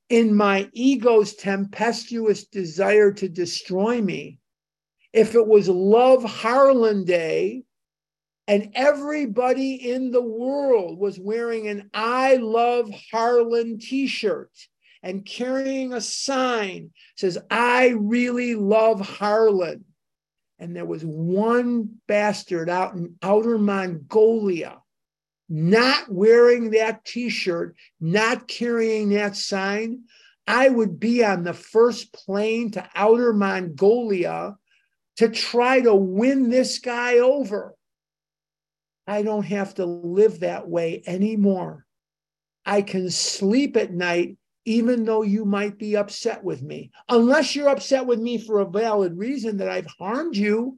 In 0.08 0.34
my 0.34 0.70
ego's 0.74 1.36
tempestuous 1.36 2.46
desire 2.46 3.12
to 3.14 3.28
destroy 3.28 4.02
me, 4.02 4.40
if 5.12 5.36
it 5.36 5.46
was 5.46 5.68
Love 5.68 6.24
Harlan 6.24 7.04
Day 7.04 7.64
and 8.48 8.72
everybody 8.76 9.76
in 9.92 10.12
the 10.12 10.22
world 10.22 10.98
was 10.98 11.20
wearing 11.20 11.68
an 11.68 11.90
I 11.94 12.36
Love 12.36 12.90
Harlan 13.12 13.80
t 13.80 14.08
shirt 14.08 14.52
and 15.02 15.26
carrying 15.26 15.94
a 15.94 16.02
sign 16.02 16.92
says, 17.16 17.38
I 17.50 17.90
really 17.98 18.56
love 18.56 19.00
Harlan. 19.00 19.86
And 20.60 20.76
there 20.76 20.86
was 20.86 21.04
one 21.04 21.90
bastard 22.08 22.70
out 22.70 22.94
in 22.94 23.16
outer 23.22 23.58
Mongolia 23.58 24.80
not 25.50 26.12
wearing 26.12 26.70
that 26.72 27.04
t 27.04 27.30
shirt, 27.30 27.76
not 28.00 28.48
carrying 28.48 29.10
that 29.10 29.36
sign. 29.36 30.04
I 30.48 30.70
would 30.70 31.00
be 31.00 31.24
on 31.26 31.44
the 31.44 31.54
first 31.54 32.14
plane 32.14 32.72
to 32.72 32.88
outer 32.96 33.34
Mongolia 33.34 34.56
to 35.18 35.30
try 35.30 35.82
to 35.82 35.94
win 35.94 36.50
this 36.50 36.80
guy 36.80 37.18
over. 37.18 37.76
I 39.08 39.24
don't 39.24 39.46
have 39.46 39.76
to 39.76 39.86
live 39.86 40.42
that 40.42 40.68
way 40.68 41.02
anymore. 41.08 41.86
I 42.66 42.84
can 42.84 43.10
sleep 43.10 43.76
at 43.76 43.92
night 43.92 44.38
even 44.70 45.04
though 45.04 45.24
you 45.24 45.46
might 45.46 45.80
be 45.80 45.98
upset 45.98 46.44
with 46.44 46.62
me, 46.62 46.92
unless 47.10 47.56
you're 47.56 47.70
upset 47.70 48.06
with 48.06 48.20
me 48.20 48.38
for 48.38 48.60
a 48.60 48.70
valid 48.70 49.18
reason 49.18 49.58
that 49.58 49.68
I've 49.68 49.88
harmed 49.98 50.38
you. 50.38 50.78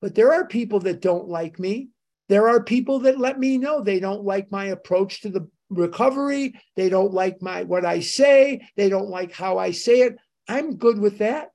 But 0.00 0.14
there 0.14 0.32
are 0.32 0.46
people 0.46 0.80
that 0.80 1.02
don't 1.02 1.28
like 1.28 1.58
me. 1.58 1.90
There 2.30 2.48
are 2.48 2.64
people 2.64 3.00
that 3.00 3.18
let 3.18 3.38
me 3.38 3.58
know 3.58 3.82
they 3.82 4.00
don't 4.00 4.24
like 4.24 4.50
my 4.50 4.68
approach 4.68 5.20
to 5.20 5.28
the 5.28 5.46
recovery. 5.68 6.58
They 6.74 6.88
don't 6.88 7.12
like 7.12 7.42
my 7.42 7.64
what 7.64 7.84
I 7.84 8.00
say. 8.00 8.66
They 8.78 8.88
don't 8.88 9.10
like 9.10 9.32
how 9.32 9.58
I 9.58 9.72
say 9.72 10.00
it. 10.00 10.16
I'm 10.48 10.76
good 10.76 10.98
with 10.98 11.18
that. 11.18 11.50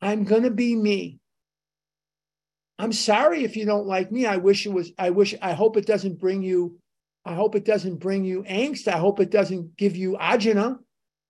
I'm 0.00 0.24
going 0.24 0.44
to 0.44 0.50
be 0.50 0.74
me. 0.74 1.18
I'm 2.78 2.94
sorry 2.94 3.44
if 3.44 3.58
you 3.58 3.66
don't 3.66 3.86
like 3.86 4.10
me. 4.10 4.24
I 4.24 4.38
wish 4.38 4.64
it 4.64 4.72
was, 4.72 4.90
I 4.98 5.10
wish, 5.10 5.34
I 5.42 5.52
hope 5.52 5.76
it 5.76 5.84
doesn't 5.84 6.18
bring 6.18 6.42
you 6.42 6.78
I 7.26 7.34
hope 7.34 7.56
it 7.56 7.64
doesn't 7.64 7.96
bring 7.96 8.24
you 8.24 8.44
angst. 8.44 8.86
I 8.86 8.98
hope 8.98 9.18
it 9.18 9.30
doesn't 9.30 9.76
give 9.76 9.96
you 9.96 10.16
agita. 10.18 10.78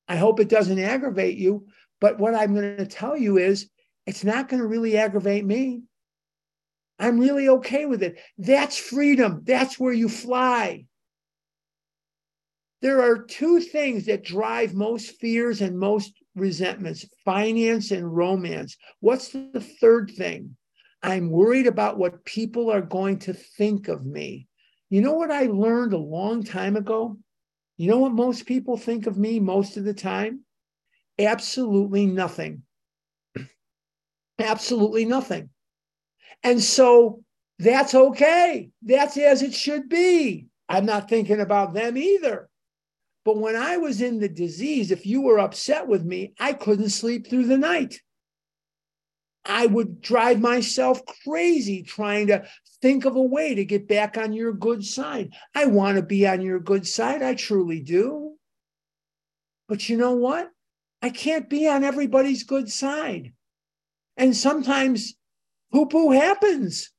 I 0.06 0.16
hope 0.16 0.40
it 0.40 0.50
doesn't 0.50 0.78
aggravate 0.78 1.38
you. 1.38 1.66
But 2.02 2.18
what 2.18 2.34
I'm 2.34 2.54
going 2.54 2.76
to 2.76 2.86
tell 2.86 3.16
you 3.16 3.38
is 3.38 3.70
it's 4.06 4.22
not 4.22 4.48
going 4.48 4.60
to 4.60 4.68
really 4.68 4.98
aggravate 4.98 5.46
me. 5.46 5.82
I'm 6.98 7.18
really 7.18 7.48
okay 7.48 7.86
with 7.86 8.02
it. 8.02 8.20
That's 8.36 8.76
freedom. 8.76 9.40
That's 9.44 9.80
where 9.80 9.92
you 9.92 10.10
fly. 10.10 10.84
There 12.82 13.00
are 13.02 13.24
two 13.24 13.60
things 13.60 14.04
that 14.04 14.22
drive 14.22 14.74
most 14.74 15.18
fears 15.18 15.62
and 15.62 15.78
most 15.78 16.12
resentments 16.34 17.06
finance 17.24 17.90
and 17.90 18.14
romance. 18.14 18.76
What's 19.00 19.28
the 19.28 19.66
third 19.80 20.12
thing? 20.14 20.56
I'm 21.02 21.30
worried 21.30 21.66
about 21.66 21.96
what 21.96 22.26
people 22.26 22.70
are 22.70 22.82
going 22.82 23.20
to 23.20 23.32
think 23.32 23.88
of 23.88 24.04
me. 24.04 24.46
You 24.90 25.00
know 25.00 25.14
what 25.14 25.30
I 25.30 25.46
learned 25.46 25.92
a 25.92 25.98
long 25.98 26.44
time 26.44 26.76
ago? 26.76 27.18
You 27.76 27.90
know 27.90 27.98
what 27.98 28.12
most 28.12 28.46
people 28.46 28.76
think 28.76 29.06
of 29.06 29.18
me 29.18 29.40
most 29.40 29.76
of 29.76 29.84
the 29.84 29.94
time? 29.94 30.40
Absolutely 31.18 32.06
nothing. 32.06 32.62
Absolutely 34.38 35.04
nothing. 35.04 35.50
And 36.42 36.62
so 36.62 37.22
that's 37.58 37.94
okay. 37.94 38.70
That's 38.82 39.16
as 39.16 39.42
it 39.42 39.54
should 39.54 39.88
be. 39.88 40.46
I'm 40.68 40.86
not 40.86 41.08
thinking 41.08 41.40
about 41.40 41.74
them 41.74 41.96
either. 41.96 42.48
But 43.24 43.38
when 43.38 43.56
I 43.56 43.76
was 43.78 44.02
in 44.02 44.20
the 44.20 44.28
disease, 44.28 44.90
if 44.90 45.04
you 45.04 45.22
were 45.22 45.40
upset 45.40 45.88
with 45.88 46.04
me, 46.04 46.32
I 46.38 46.52
couldn't 46.52 46.90
sleep 46.90 47.28
through 47.28 47.46
the 47.46 47.58
night. 47.58 48.00
I 49.44 49.66
would 49.66 50.00
drive 50.00 50.40
myself 50.40 51.00
crazy 51.24 51.82
trying 51.82 52.28
to 52.28 52.46
think 52.86 53.04
of 53.04 53.16
a 53.16 53.22
way 53.22 53.52
to 53.52 53.64
get 53.64 53.88
back 53.88 54.16
on 54.16 54.32
your 54.32 54.52
good 54.52 54.84
side. 54.84 55.34
I 55.56 55.66
want 55.66 55.96
to 55.96 56.02
be 56.02 56.24
on 56.24 56.40
your 56.40 56.60
good 56.60 56.86
side. 56.86 57.20
I 57.20 57.34
truly 57.34 57.80
do. 57.80 58.34
But 59.66 59.88
you 59.88 59.96
know 59.96 60.12
what? 60.12 60.52
I 61.02 61.10
can't 61.10 61.50
be 61.50 61.68
on 61.68 61.82
everybody's 61.82 62.44
good 62.44 62.70
side. 62.70 63.32
And 64.16 64.36
sometimes 64.36 65.16
poo 65.72 65.86
poo 65.86 66.12
happens. 66.12 66.92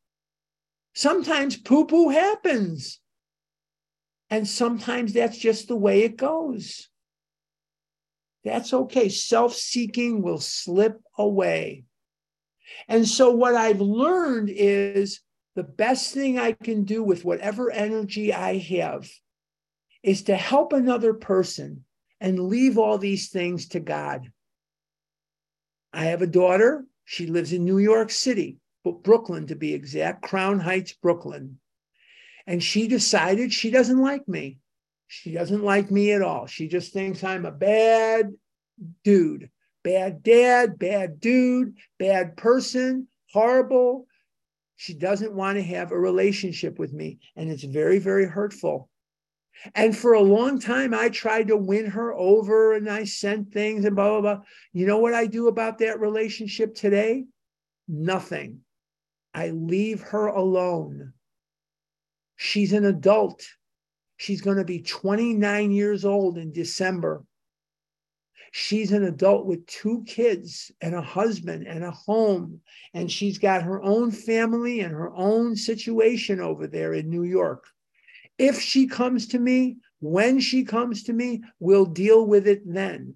Sometimes 0.93 1.55
poo 1.55 1.85
poo 1.85 2.09
happens. 2.09 2.99
And 4.29 4.45
sometimes 4.45 5.13
that's 5.13 5.37
just 5.37 5.69
the 5.69 5.77
way 5.77 6.01
it 6.01 6.17
goes. 6.17 6.89
That's 8.43 8.73
okay. 8.73 9.07
Self 9.07 9.55
seeking 9.55 10.21
will 10.21 10.41
slip 10.41 10.99
away. 11.17 11.85
And 12.89 13.07
so, 13.07 13.31
what 13.31 13.55
I've 13.55 13.79
learned 13.79 14.49
is 14.49 15.21
the 15.57 15.63
best 15.63 16.13
thing 16.13 16.37
I 16.37 16.51
can 16.51 16.83
do 16.83 17.01
with 17.01 17.25
whatever 17.25 17.71
energy 17.71 18.31
I 18.31 18.57
have 18.57 19.09
is 20.03 20.21
to 20.25 20.35
help 20.35 20.71
another 20.71 21.15
person 21.15 21.83
and 22.21 22.47
leave 22.47 22.77
all 22.77 22.99
these 22.99 23.29
things 23.29 23.69
to 23.69 23.79
God. 23.79 24.31
I 25.91 26.05
have 26.05 26.21
a 26.21 26.27
daughter. 26.27 26.85
She 27.05 27.25
lives 27.25 27.53
in 27.53 27.65
New 27.65 27.79
York 27.79 28.11
City, 28.11 28.57
Brooklyn 28.83 29.47
to 29.47 29.55
be 29.55 29.73
exact, 29.73 30.21
Crown 30.21 30.59
Heights, 30.59 30.93
Brooklyn. 30.93 31.57
And 32.45 32.61
she 32.61 32.87
decided 32.87 33.51
she 33.51 33.71
doesn't 33.71 33.99
like 33.99 34.27
me. 34.27 34.59
She 35.07 35.31
doesn't 35.31 35.63
like 35.63 35.89
me 35.89 36.11
at 36.11 36.21
all. 36.21 36.45
She 36.45 36.67
just 36.67 36.93
thinks 36.93 37.23
I'm 37.23 37.47
a 37.47 37.51
bad 37.51 38.31
dude 39.03 39.49
bad 39.87 40.21
dad, 40.21 40.77
bad 40.77 41.17
dude, 41.21 41.77
bad 41.97 42.35
person, 42.35 43.07
horrible. 43.31 44.06
She 44.77 44.93
doesn't 44.93 45.33
want 45.33 45.57
to 45.57 45.63
have 45.63 45.91
a 45.91 45.99
relationship 45.99 46.79
with 46.79 46.93
me. 46.93 47.19
And 47.35 47.49
it's 47.49 47.63
very, 47.63 47.99
very 47.99 48.25
hurtful. 48.25 48.89
And 49.73 49.97
for 49.97 50.13
a 50.13 50.21
long 50.21 50.59
time, 50.59 50.93
I 50.93 51.09
tried 51.09 51.47
to 51.47 51.57
win 51.57 51.87
her 51.87 52.13
over 52.13 52.73
and 52.73 52.87
I 52.87 53.03
sent 53.03 53.51
things 53.51 53.85
and 53.85 53.95
blah, 53.95 54.09
blah, 54.09 54.21
blah. 54.21 54.43
You 54.71 54.85
know 54.85 54.99
what 54.99 55.15
I 55.15 55.25
do 55.25 55.47
about 55.47 55.79
that 55.79 55.99
relationship 55.99 56.75
today? 56.75 57.25
Nothing. 57.87 58.59
I 59.33 59.49
leave 59.49 60.01
her 60.01 60.27
alone. 60.27 61.13
She's 62.35 62.71
an 62.71 62.85
adult. 62.85 63.43
She's 64.17 64.41
going 64.41 64.57
to 64.57 64.63
be 64.63 64.81
29 64.81 65.71
years 65.71 66.05
old 66.05 66.37
in 66.37 66.51
December. 66.51 67.23
She's 68.51 68.91
an 68.91 69.03
adult 69.03 69.45
with 69.45 69.65
two 69.65 70.03
kids 70.05 70.71
and 70.81 70.95
a 70.95 71.01
husband 71.01 71.67
and 71.67 71.83
a 71.83 71.91
home, 71.91 72.61
and 72.93 73.11
she's 73.11 73.37
got 73.37 73.63
her 73.63 73.81
own 73.81 74.11
family 74.11 74.79
and 74.79 74.91
her 74.91 75.11
own 75.13 75.55
situation 75.55 76.39
over 76.39 76.67
there 76.67 76.93
in 76.93 77.09
New 77.09 77.23
York. 77.23 77.65
If 78.37 78.61
she 78.61 78.87
comes 78.87 79.27
to 79.27 79.39
me, 79.39 79.77
when 79.99 80.39
she 80.39 80.63
comes 80.63 81.03
to 81.03 81.13
me, 81.13 81.43
we'll 81.59 81.85
deal 81.85 82.25
with 82.25 82.47
it 82.47 82.61
then. 82.65 83.15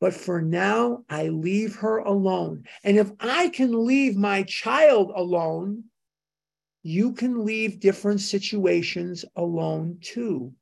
But 0.00 0.14
for 0.14 0.42
now, 0.42 1.04
I 1.08 1.28
leave 1.28 1.76
her 1.76 1.98
alone. 1.98 2.64
And 2.82 2.98
if 2.98 3.12
I 3.20 3.48
can 3.48 3.86
leave 3.86 4.16
my 4.16 4.42
child 4.42 5.12
alone, 5.14 5.84
you 6.82 7.12
can 7.12 7.44
leave 7.44 7.78
different 7.78 8.20
situations 8.20 9.24
alone 9.36 9.98
too. 10.00 10.52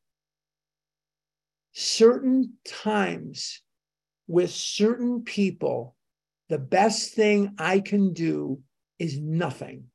Certain 1.73 2.55
times 2.67 3.63
with 4.31 4.53
certain 4.53 5.23
people, 5.23 5.97
the 6.49 6.59
best 6.59 7.15
thing 7.15 7.53
I 7.59 7.81
can 7.81 8.13
do 8.13 8.61
is 8.97 9.19
nothing. 9.19 9.87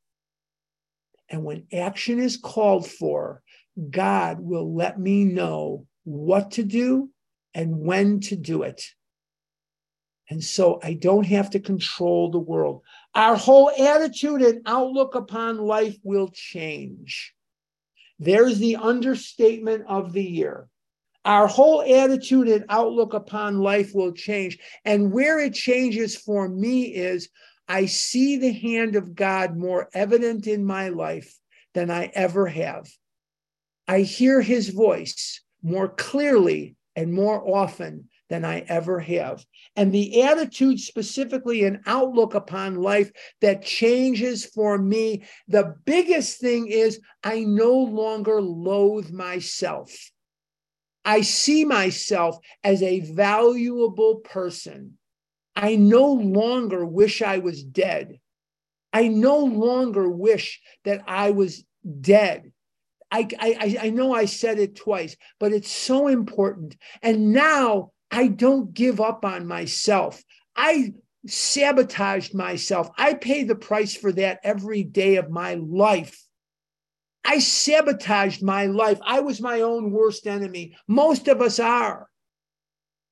And 1.30 1.46
when 1.46 1.68
action 1.72 2.20
is 2.20 2.36
called 2.36 2.86
for, 2.86 3.42
God 3.90 4.42
will 4.42 4.76
let 4.76 5.00
me 5.00 5.24
know 5.24 5.88
what 6.04 6.52
to 6.52 6.64
do 6.64 7.12
and 7.54 7.80
when 7.80 8.20
to 8.22 8.36
do 8.36 8.64
it. 8.64 8.84
And 10.30 10.44
so 10.44 10.82
I 10.84 10.96
don't 10.96 11.28
have 11.28 11.52
to 11.52 11.60
control 11.62 12.30
the 12.30 12.38
world. 12.38 12.82
Our 13.14 13.38
whole 13.38 13.72
attitude 13.72 14.42
and 14.42 14.64
outlook 14.66 15.16
upon 15.16 15.60
life 15.60 15.96
will 16.04 16.30
change. 16.34 17.34
There's 18.20 18.60
the 18.60 18.76
understatement 18.76 19.86
of 19.88 20.12
the 20.12 20.26
year. 20.26 20.68
Our 21.26 21.48
whole 21.48 21.82
attitude 21.82 22.48
and 22.48 22.66
outlook 22.70 23.16
upon 23.16 23.58
life 23.58 23.96
will 23.96 24.12
change. 24.12 24.60
And 24.86 25.12
where 25.12 25.40
it 25.40 25.56
changes 25.56 26.16
for 26.16 26.48
me 26.48 26.84
is 26.84 27.30
I 27.68 27.88
see 27.88 28.38
the 28.38 28.54
hand 28.54 28.96
of 28.96 29.16
God 29.16 29.58
more 29.58 29.90
evident 29.96 30.46
in 30.46 30.64
my 30.64 30.90
life 30.90 31.36
than 31.74 31.90
I 31.90 32.12
ever 32.14 32.46
have. 32.46 32.88
I 33.88 34.02
hear 34.02 34.40
his 34.40 34.70
voice 34.70 35.42
more 35.64 35.90
clearly 35.90 36.76
and 36.96 37.12
more 37.12 37.42
often 37.44 38.08
than 38.30 38.46
I 38.46 38.60
ever 38.68 39.00
have. 39.00 39.44
And 39.76 39.92
the 39.92 40.22
attitude, 40.22 40.80
specifically 40.80 41.64
an 41.64 41.82
outlook 41.88 42.36
upon 42.36 42.76
life 42.76 43.12
that 43.42 43.66
changes 43.66 44.46
for 44.46 44.78
me, 44.78 45.24
the 45.48 45.76
biggest 45.86 46.40
thing 46.40 46.68
is 46.68 47.00
I 47.24 47.42
no 47.42 47.74
longer 47.74 48.42
loathe 48.42 49.12
myself. 49.12 49.92
I 51.06 51.22
see 51.22 51.64
myself 51.64 52.38
as 52.64 52.82
a 52.82 53.00
valuable 53.00 54.16
person. 54.18 54.98
I 55.56 55.76
no 55.76 56.12
longer 56.12 56.86
wish 56.86 57.22
I 57.22 57.38
was 57.38 57.64
dead. 57.64 58.20
I 58.92 59.08
no 59.08 59.40
longer 59.40 60.10
wish 60.10 60.62
that 60.84 61.04
I 61.08 61.32
was 61.32 61.64
dead. 62.02 62.52
I, 63.12 63.28
I, 63.40 63.78
I 63.84 63.90
know 63.92 64.14
I 64.14 64.26
said 64.26 64.58
it 64.60 64.76
twice, 64.76 65.16
but 65.40 65.54
it's 65.54 65.72
so 65.72 66.08
important. 66.08 66.76
And 67.02 67.32
now 67.32 67.92
I 68.10 68.28
don't 68.28 68.74
give 68.74 69.00
up 69.00 69.24
on 69.24 69.48
myself. 69.48 70.24
I 70.56 70.94
sabotaged 71.28 72.34
myself. 72.34 72.90
I 72.98 73.14
pay 73.14 73.44
the 73.44 73.56
price 73.56 73.96
for 73.96 74.12
that 74.14 74.40
every 74.44 74.84
day 74.84 75.16
of 75.16 75.30
my 75.30 75.56
life. 75.56 76.25
I 77.26 77.40
sabotaged 77.40 78.44
my 78.44 78.68
life. 78.68 79.00
I 79.04 79.20
was 79.20 79.42
my 79.42 79.62
own 79.62 79.92
worst 79.92 80.28
enemy. 80.28 80.76
Most 80.88 81.28
of 81.28 81.42
us 81.42 81.60
are. 81.60 82.08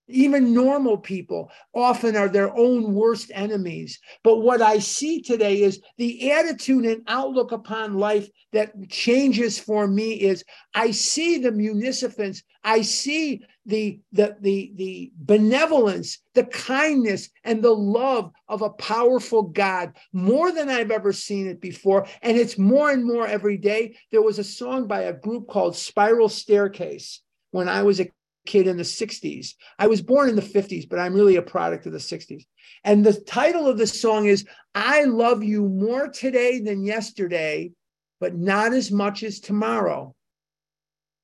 Even 0.09 0.53
normal 0.53 0.97
people 0.97 1.49
often 1.73 2.17
are 2.17 2.27
their 2.27 2.53
own 2.55 2.93
worst 2.93 3.31
enemies. 3.33 3.99
But 4.23 4.39
what 4.39 4.61
I 4.61 4.79
see 4.79 5.21
today 5.21 5.61
is 5.61 5.81
the 5.97 6.31
attitude 6.31 6.85
and 6.85 7.03
outlook 7.07 7.53
upon 7.53 7.93
life 7.93 8.27
that 8.51 8.89
changes 8.89 9.57
for 9.57 9.87
me 9.87 10.13
is 10.13 10.43
I 10.73 10.91
see 10.91 11.37
the 11.37 11.51
munificence, 11.51 12.43
I 12.65 12.81
see 12.81 13.45
the, 13.65 14.01
the, 14.11 14.35
the, 14.41 14.73
the 14.75 15.11
benevolence, 15.15 16.19
the 16.33 16.45
kindness, 16.45 17.29
and 17.45 17.63
the 17.63 17.73
love 17.73 18.31
of 18.49 18.61
a 18.61 18.71
powerful 18.71 19.43
God 19.43 19.93
more 20.11 20.51
than 20.51 20.69
I've 20.69 20.91
ever 20.91 21.13
seen 21.13 21.47
it 21.47 21.61
before. 21.61 22.07
And 22.21 22.37
it's 22.37 22.57
more 22.57 22.91
and 22.91 23.05
more 23.05 23.25
every 23.25 23.57
day. 23.57 23.97
There 24.11 24.21
was 24.21 24.37
a 24.37 24.43
song 24.43 24.87
by 24.87 25.03
a 25.03 25.13
group 25.13 25.47
called 25.47 25.77
Spiral 25.77 26.27
Staircase 26.27 27.21
when 27.51 27.69
I 27.69 27.83
was 27.83 28.01
a 28.01 28.09
kid 28.45 28.67
in 28.67 28.77
the 28.77 28.83
60s. 28.83 29.53
I 29.79 29.87
was 29.87 30.01
born 30.01 30.29
in 30.29 30.35
the 30.35 30.41
50s, 30.41 30.87
but 30.89 30.99
I'm 30.99 31.13
really 31.13 31.37
a 31.37 31.41
product 31.41 31.85
of 31.85 31.93
the 31.93 31.97
60s. 31.97 32.43
And 32.83 33.05
the 33.05 33.13
title 33.13 33.67
of 33.67 33.77
the 33.77 33.87
song 33.87 34.25
is 34.25 34.45
I 34.75 35.03
Love 35.03 35.43
You 35.43 35.67
More 35.67 36.07
Today 36.07 36.59
Than 36.59 36.83
Yesterday, 36.83 37.71
but 38.19 38.35
Not 38.35 38.73
As 38.73 38.91
Much 38.91 39.23
as 39.23 39.39
Tomorrow. 39.39 40.15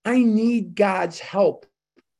I 0.05 0.23
need 0.23 0.75
God's 0.75 1.19
help 1.19 1.65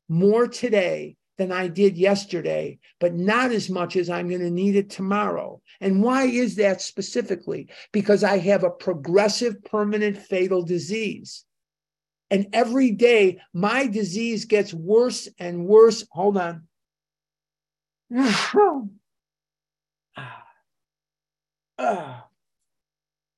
more 0.10 0.48
today 0.48 1.16
than 1.38 1.52
I 1.52 1.70
did 1.70 1.98
yesterday, 1.98 2.80
but 3.00 3.14
not 3.14 3.52
as 3.52 3.70
much 3.70 3.96
as 3.96 4.10
I'm 4.10 4.28
going 4.28 4.42
to 4.42 4.52
need 4.52 4.76
it 4.76 4.90
tomorrow. 4.90 5.62
And 5.80 6.04
why 6.04 6.26
is 6.26 6.56
that 6.58 6.82
specifically? 6.82 7.70
Because 7.94 8.24
I 8.24 8.38
have 8.40 8.66
a 8.66 8.70
progressive, 8.70 9.64
permanent, 9.64 10.18
fatal 10.18 10.64
disease. 10.64 11.46
And 12.32 12.48
every 12.54 12.92
day, 12.92 13.42
my 13.54 13.88
disease 13.88 14.46
gets 14.46 14.74
worse 14.74 15.28
and 15.40 15.66
worse. 15.66 16.06
Hold 16.12 16.38
on. 16.38 16.68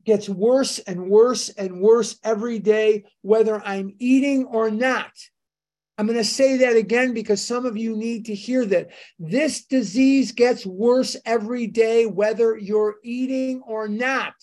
gets 0.06 0.28
worse 0.28 0.80
and 0.80 1.10
worse 1.10 1.50
and 1.50 1.82
worse 1.82 2.18
every 2.24 2.60
day, 2.60 3.06
whether 3.22 3.62
I'm 3.64 3.96
eating 4.00 4.46
or 4.46 4.72
not. 4.72 5.12
I'm 5.98 6.08
going 6.08 6.18
to 6.18 6.24
say 6.24 6.58
that 6.58 6.76
again 6.76 7.14
because 7.14 7.46
some 7.46 7.66
of 7.66 7.78
you 7.78 7.96
need 7.96 8.26
to 8.26 8.36
hear 8.36 8.66
that. 8.66 8.90
This 9.20 9.66
disease 9.66 10.32
gets 10.32 10.66
worse 10.66 11.16
every 11.26 11.68
day, 11.68 12.06
whether 12.06 12.58
you're 12.58 12.96
eating 13.04 13.62
or 13.68 13.88
not. 13.88 14.34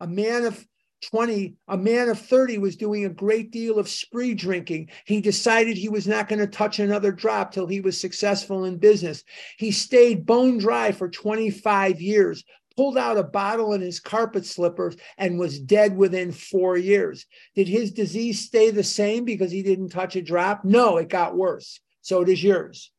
A 0.00 0.06
man 0.06 0.44
of 0.44 0.64
20, 1.02 1.54
a 1.68 1.76
man 1.76 2.08
of 2.08 2.18
30 2.18 2.58
was 2.58 2.76
doing 2.76 3.04
a 3.04 3.10
great 3.10 3.50
deal 3.50 3.78
of 3.78 3.88
spree 3.88 4.34
drinking. 4.34 4.90
He 5.06 5.20
decided 5.20 5.76
he 5.76 5.88
was 5.88 6.06
not 6.06 6.28
going 6.28 6.38
to 6.38 6.46
touch 6.46 6.78
another 6.78 7.12
drop 7.12 7.52
till 7.52 7.66
he 7.66 7.80
was 7.80 8.00
successful 8.00 8.64
in 8.64 8.76
business. 8.76 9.24
He 9.58 9.70
stayed 9.70 10.26
bone 10.26 10.58
dry 10.58 10.92
for 10.92 11.08
25 11.08 12.00
years, 12.00 12.44
pulled 12.76 12.98
out 12.98 13.18
a 13.18 13.22
bottle 13.22 13.72
in 13.72 13.80
his 13.80 14.00
carpet 14.00 14.44
slippers, 14.44 14.96
and 15.16 15.38
was 15.38 15.58
dead 15.58 15.96
within 15.96 16.32
four 16.32 16.76
years. 16.76 17.26
Did 17.54 17.68
his 17.68 17.92
disease 17.92 18.46
stay 18.46 18.70
the 18.70 18.84
same 18.84 19.24
because 19.24 19.50
he 19.50 19.62
didn't 19.62 19.90
touch 19.90 20.16
a 20.16 20.22
drop? 20.22 20.64
No, 20.64 20.98
it 20.98 21.08
got 21.08 21.36
worse. 21.36 21.80
So 22.02 22.24
does 22.24 22.42
yours. 22.42 22.90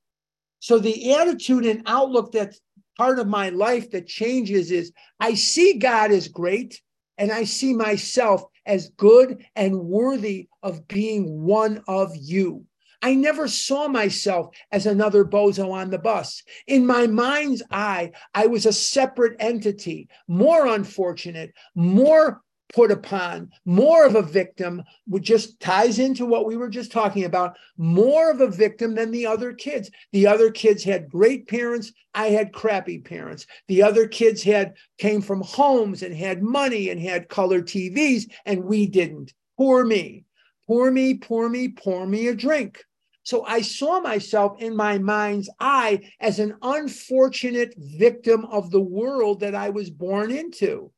So 0.59 0.79
the 0.79 1.13
attitude 1.13 1.65
and 1.65 1.83
outlook 1.85 2.31
that's 2.31 2.59
part 2.97 3.19
of 3.19 3.27
my 3.27 3.49
life 3.49 3.91
that 3.91 4.07
changes 4.07 4.71
is 4.71 4.91
I 5.19 5.33
see 5.33 5.73
God 5.79 6.11
as 6.11 6.27
great 6.27 6.81
and 7.17 7.31
I 7.31 7.43
see 7.43 7.73
myself 7.73 8.43
as 8.65 8.89
good 8.89 9.45
and 9.55 9.79
worthy 9.79 10.47
of 10.63 10.87
being 10.87 11.43
one 11.43 11.83
of 11.87 12.11
you. 12.15 12.65
I 13.01 13.15
never 13.15 13.47
saw 13.47 13.87
myself 13.87 14.55
as 14.71 14.85
another 14.85 15.25
bozo 15.25 15.71
on 15.71 15.89
the 15.89 15.97
bus. 15.97 16.43
In 16.67 16.85
my 16.85 17.07
mind's 17.07 17.63
eye, 17.71 18.11
I 18.33 18.45
was 18.45 18.65
a 18.65 18.73
separate 18.73 19.37
entity, 19.39 20.07
more 20.27 20.67
unfortunate, 20.67 21.51
more 21.73 22.41
put 22.73 22.91
upon, 22.91 23.51
more 23.65 24.05
of 24.05 24.15
a 24.15 24.21
victim, 24.21 24.83
which 25.05 25.23
just 25.23 25.59
ties 25.59 25.99
into 25.99 26.25
what 26.25 26.45
we 26.45 26.57
were 26.57 26.69
just 26.69 26.91
talking 26.91 27.25
about, 27.25 27.57
more 27.77 28.31
of 28.31 28.41
a 28.41 28.47
victim 28.47 28.95
than 28.95 29.11
the 29.11 29.25
other 29.25 29.53
kids. 29.53 29.89
The 30.11 30.27
other 30.27 30.51
kids 30.51 30.83
had 30.83 31.09
great 31.09 31.47
parents. 31.47 31.91
I 32.13 32.27
had 32.27 32.53
crappy 32.53 32.99
parents. 32.99 33.45
The 33.67 33.83
other 33.83 34.07
kids 34.07 34.43
had 34.43 34.75
came 34.97 35.21
from 35.21 35.41
homes 35.41 36.03
and 36.03 36.15
had 36.15 36.41
money 36.41 36.89
and 36.89 36.99
had 36.99 37.29
color 37.29 37.61
TVs, 37.61 38.31
and 38.45 38.63
we 38.63 38.87
didn't. 38.87 39.33
Poor 39.57 39.85
me. 39.85 40.25
Pour 40.67 40.91
me, 40.91 41.17
pour 41.17 41.49
me, 41.49 41.69
pour 41.69 42.05
me 42.05 42.27
a 42.27 42.35
drink. 42.35 42.83
So 43.23 43.45
I 43.45 43.61
saw 43.61 43.99
myself 43.99 44.59
in 44.59 44.75
my 44.75 44.97
mind's 44.97 45.49
eye 45.59 46.11
as 46.19 46.39
an 46.39 46.55
unfortunate 46.61 47.73
victim 47.77 48.45
of 48.45 48.71
the 48.71 48.81
world 48.81 49.41
that 49.41 49.53
I 49.53 49.69
was 49.69 49.89
born 49.89 50.31
into. 50.31 50.91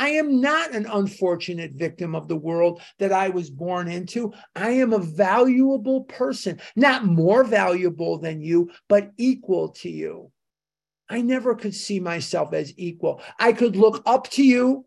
I 0.00 0.08
am 0.12 0.40
not 0.40 0.74
an 0.74 0.86
unfortunate 0.86 1.72
victim 1.72 2.14
of 2.14 2.26
the 2.26 2.36
world 2.36 2.80
that 2.98 3.12
I 3.12 3.28
was 3.28 3.50
born 3.50 3.86
into. 3.86 4.32
I 4.56 4.70
am 4.70 4.94
a 4.94 4.98
valuable 4.98 6.04
person, 6.04 6.58
not 6.74 7.04
more 7.04 7.44
valuable 7.44 8.18
than 8.18 8.40
you, 8.40 8.70
but 8.88 9.10
equal 9.18 9.68
to 9.68 9.90
you. 9.90 10.32
I 11.10 11.20
never 11.20 11.54
could 11.54 11.74
see 11.74 12.00
myself 12.00 12.54
as 12.54 12.72
equal. 12.78 13.20
I 13.38 13.52
could 13.52 13.76
look 13.76 14.02
up 14.06 14.30
to 14.30 14.42
you, 14.42 14.86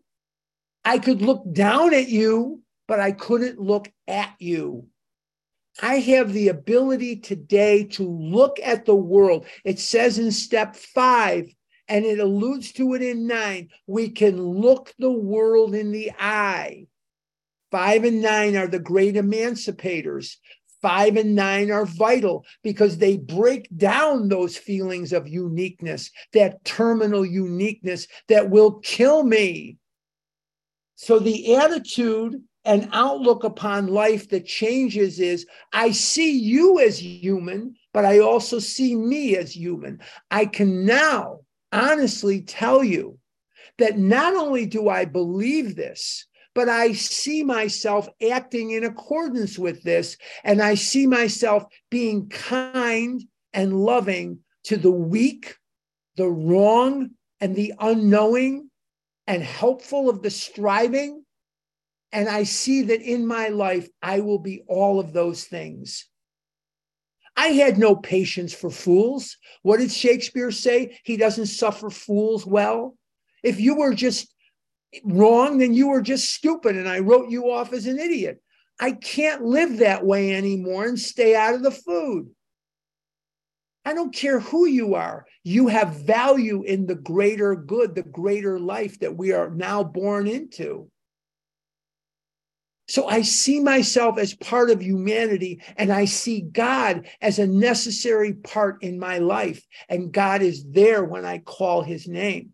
I 0.84 0.98
could 0.98 1.22
look 1.22 1.44
down 1.52 1.94
at 1.94 2.08
you, 2.08 2.62
but 2.88 2.98
I 2.98 3.12
couldn't 3.12 3.60
look 3.60 3.88
at 4.08 4.34
you. 4.40 4.88
I 5.80 6.00
have 6.00 6.32
the 6.32 6.48
ability 6.48 7.16
today 7.16 7.84
to 7.84 8.02
look 8.02 8.58
at 8.60 8.84
the 8.84 8.96
world. 8.96 9.46
It 9.64 9.78
says 9.78 10.18
in 10.18 10.32
step 10.32 10.74
five, 10.74 11.54
and 11.88 12.04
it 12.04 12.18
alludes 12.18 12.72
to 12.72 12.94
it 12.94 13.02
in 13.02 13.26
nine, 13.26 13.68
we 13.86 14.10
can 14.10 14.40
look 14.42 14.92
the 14.98 15.10
world 15.10 15.74
in 15.74 15.92
the 15.92 16.12
eye. 16.18 16.86
Five 17.70 18.04
and 18.04 18.22
nine 18.22 18.56
are 18.56 18.68
the 18.68 18.78
great 18.78 19.16
emancipators. 19.16 20.36
Five 20.80 21.16
and 21.16 21.34
nine 21.34 21.70
are 21.70 21.86
vital 21.86 22.44
because 22.62 22.98
they 22.98 23.16
break 23.16 23.68
down 23.76 24.28
those 24.28 24.56
feelings 24.56 25.12
of 25.12 25.26
uniqueness, 25.26 26.10
that 26.34 26.64
terminal 26.64 27.24
uniqueness 27.24 28.06
that 28.28 28.50
will 28.50 28.80
kill 28.80 29.24
me. 29.24 29.78
So 30.96 31.18
the 31.18 31.56
attitude 31.56 32.42
and 32.64 32.88
outlook 32.92 33.44
upon 33.44 33.88
life 33.88 34.28
that 34.30 34.46
changes 34.46 35.20
is 35.20 35.46
I 35.72 35.90
see 35.90 36.38
you 36.38 36.80
as 36.80 36.98
human, 36.98 37.76
but 37.92 38.04
I 38.04 38.20
also 38.20 38.58
see 38.58 38.94
me 38.94 39.36
as 39.36 39.54
human. 39.54 40.00
I 40.30 40.46
can 40.46 40.86
now 40.86 41.40
honestly 41.74 42.42
tell 42.42 42.82
you 42.82 43.18
that 43.78 43.98
not 43.98 44.34
only 44.34 44.66
do 44.66 44.88
I 44.88 45.04
believe 45.04 45.76
this, 45.76 46.26
but 46.54 46.68
I 46.68 46.92
see 46.92 47.42
myself 47.42 48.08
acting 48.30 48.70
in 48.70 48.84
accordance 48.84 49.58
with 49.58 49.82
this, 49.82 50.16
and 50.44 50.62
I 50.62 50.74
see 50.74 51.06
myself 51.06 51.64
being 51.90 52.28
kind 52.28 53.22
and 53.52 53.80
loving 53.80 54.38
to 54.64 54.76
the 54.76 54.92
weak, 54.92 55.56
the 56.16 56.28
wrong, 56.28 57.10
and 57.40 57.56
the 57.56 57.74
unknowing, 57.80 58.70
and 59.26 59.42
helpful 59.42 60.08
of 60.08 60.22
the 60.22 60.30
striving 60.30 61.24
and 62.14 62.28
I 62.28 62.44
see 62.44 62.82
that 62.82 63.02
in 63.02 63.26
my 63.26 63.48
life, 63.48 63.88
I 64.00 64.20
will 64.20 64.38
be 64.38 64.62
all 64.68 65.00
of 65.00 65.12
those 65.12 65.44
things. 65.46 66.08
I 67.36 67.48
had 67.48 67.78
no 67.78 67.96
patience 67.96 68.54
for 68.54 68.70
fools. 68.70 69.36
What 69.62 69.78
did 69.78 69.90
Shakespeare 69.90 70.50
say? 70.50 70.98
He 71.04 71.16
doesn't 71.16 71.46
suffer 71.46 71.90
fools 71.90 72.46
well. 72.46 72.96
If 73.42 73.60
you 73.60 73.76
were 73.76 73.94
just 73.94 74.32
wrong, 75.04 75.58
then 75.58 75.74
you 75.74 75.88
were 75.88 76.02
just 76.02 76.32
stupid, 76.32 76.76
and 76.76 76.88
I 76.88 77.00
wrote 77.00 77.30
you 77.30 77.50
off 77.50 77.72
as 77.72 77.86
an 77.86 77.98
idiot. 77.98 78.40
I 78.80 78.92
can't 78.92 79.42
live 79.42 79.78
that 79.78 80.04
way 80.04 80.34
anymore 80.34 80.86
and 80.86 80.98
stay 80.98 81.34
out 81.34 81.54
of 81.54 81.62
the 81.62 81.70
food. 81.70 82.30
I 83.84 83.92
don't 83.92 84.14
care 84.14 84.40
who 84.40 84.66
you 84.66 84.94
are. 84.94 85.26
You 85.42 85.68
have 85.68 86.04
value 86.06 86.62
in 86.62 86.86
the 86.86 86.94
greater 86.94 87.54
good, 87.54 87.94
the 87.94 88.02
greater 88.02 88.58
life 88.58 88.98
that 89.00 89.16
we 89.16 89.32
are 89.32 89.50
now 89.50 89.84
born 89.84 90.26
into. 90.26 90.90
So 92.86 93.06
I 93.08 93.22
see 93.22 93.60
myself 93.60 94.18
as 94.18 94.34
part 94.34 94.70
of 94.70 94.82
humanity 94.82 95.62
and 95.76 95.90
I 95.90 96.04
see 96.04 96.42
God 96.42 97.08
as 97.22 97.38
a 97.38 97.46
necessary 97.46 98.34
part 98.34 98.82
in 98.82 98.98
my 98.98 99.18
life. 99.18 99.66
And 99.88 100.12
God 100.12 100.42
is 100.42 100.64
there 100.70 101.02
when 101.02 101.24
I 101.24 101.38
call 101.38 101.82
his 101.82 102.06
name. 102.06 102.50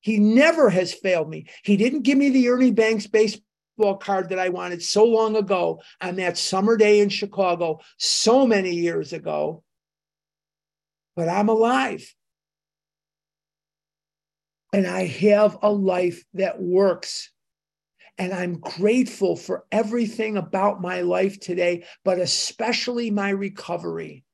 He 0.00 0.18
never 0.18 0.68
has 0.68 0.92
failed 0.92 1.30
me. 1.30 1.46
He 1.62 1.78
didn't 1.78 2.02
give 2.02 2.18
me 2.18 2.28
the 2.28 2.50
Ernie 2.50 2.72
Banks 2.72 3.06
baseball 3.06 3.96
card 3.96 4.28
that 4.28 4.38
I 4.38 4.50
wanted 4.50 4.82
so 4.82 5.04
long 5.04 5.34
ago 5.34 5.80
on 6.02 6.16
that 6.16 6.36
summer 6.36 6.76
day 6.76 7.00
in 7.00 7.08
Chicago, 7.08 7.80
so 7.96 8.46
many 8.46 8.74
years 8.74 9.14
ago. 9.14 9.62
But 11.16 11.30
I'm 11.30 11.48
alive. 11.48 12.14
And 14.74 14.86
I 14.86 15.06
have 15.06 15.56
a 15.62 15.70
life 15.70 16.22
that 16.34 16.60
works. 16.60 17.30
And 18.18 18.32
I'm 18.32 18.60
grateful 18.60 19.36
for 19.36 19.64
everything 19.72 20.36
about 20.36 20.80
my 20.80 21.00
life 21.00 21.40
today, 21.40 21.84
but 22.04 22.18
especially 22.18 23.10
my 23.10 23.30
recovery. 23.30 24.24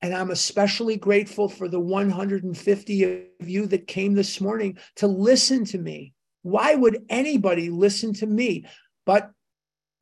And 0.00 0.14
I'm 0.14 0.30
especially 0.30 0.96
grateful 0.96 1.48
for 1.48 1.68
the 1.68 1.80
150 1.80 3.04
of 3.04 3.48
you 3.48 3.66
that 3.66 3.86
came 3.86 4.14
this 4.14 4.40
morning 4.40 4.78
to 4.96 5.06
listen 5.06 5.64
to 5.66 5.78
me. 5.78 6.12
Why 6.42 6.74
would 6.74 7.04
anybody 7.08 7.70
listen 7.70 8.12
to 8.14 8.26
me? 8.26 8.66
But 9.06 9.30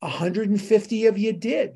150 0.00 1.06
of 1.06 1.18
you 1.18 1.32
did. 1.32 1.74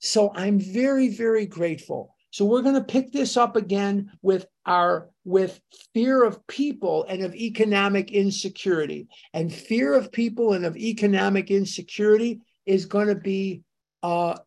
So 0.00 0.32
I'm 0.34 0.58
very, 0.58 1.08
very 1.08 1.46
grateful. 1.46 2.16
So 2.30 2.44
we're 2.44 2.62
going 2.62 2.76
to 2.76 2.84
pick 2.84 3.12
this 3.12 3.36
up 3.36 3.56
again 3.56 4.12
with 4.22 4.46
our 4.64 5.08
with 5.24 5.60
fear 5.92 6.24
of 6.24 6.46
people 6.46 7.04
and 7.08 7.22
of 7.22 7.34
economic 7.34 8.12
insecurity. 8.12 9.08
And 9.34 9.52
fear 9.52 9.94
of 9.94 10.12
people 10.12 10.52
and 10.52 10.64
of 10.64 10.76
economic 10.76 11.50
insecurity 11.50 12.40
is 12.66 12.86
going 12.86 13.08
to 13.08 13.16
be 13.16 13.62
uh, 14.02 14.38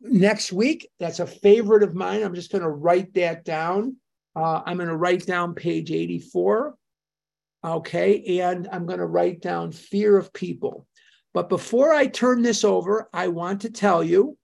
next 0.00 0.52
week. 0.52 0.88
That's 0.98 1.20
a 1.20 1.26
favorite 1.26 1.84
of 1.84 1.94
mine. 1.94 2.22
I'm 2.22 2.34
just 2.34 2.50
going 2.50 2.62
to 2.62 2.70
write 2.70 3.14
that 3.14 3.44
down. 3.44 3.96
Uh, 4.34 4.62
I'm 4.66 4.76
going 4.76 4.88
to 4.88 4.96
write 4.96 5.24
down 5.26 5.54
page 5.54 5.92
84. 5.92 6.74
Okay. 7.64 8.40
And 8.40 8.68
I'm 8.72 8.86
going 8.86 8.98
to 8.98 9.06
write 9.06 9.40
down 9.40 9.70
fear 9.70 10.18
of 10.18 10.32
people. 10.32 10.86
But 11.34 11.48
before 11.48 11.92
I 11.92 12.08
turn 12.08 12.42
this 12.42 12.64
over, 12.64 13.08
I 13.12 13.28
want 13.28 13.62
to 13.62 13.70
tell 13.70 14.02
you 14.02 14.36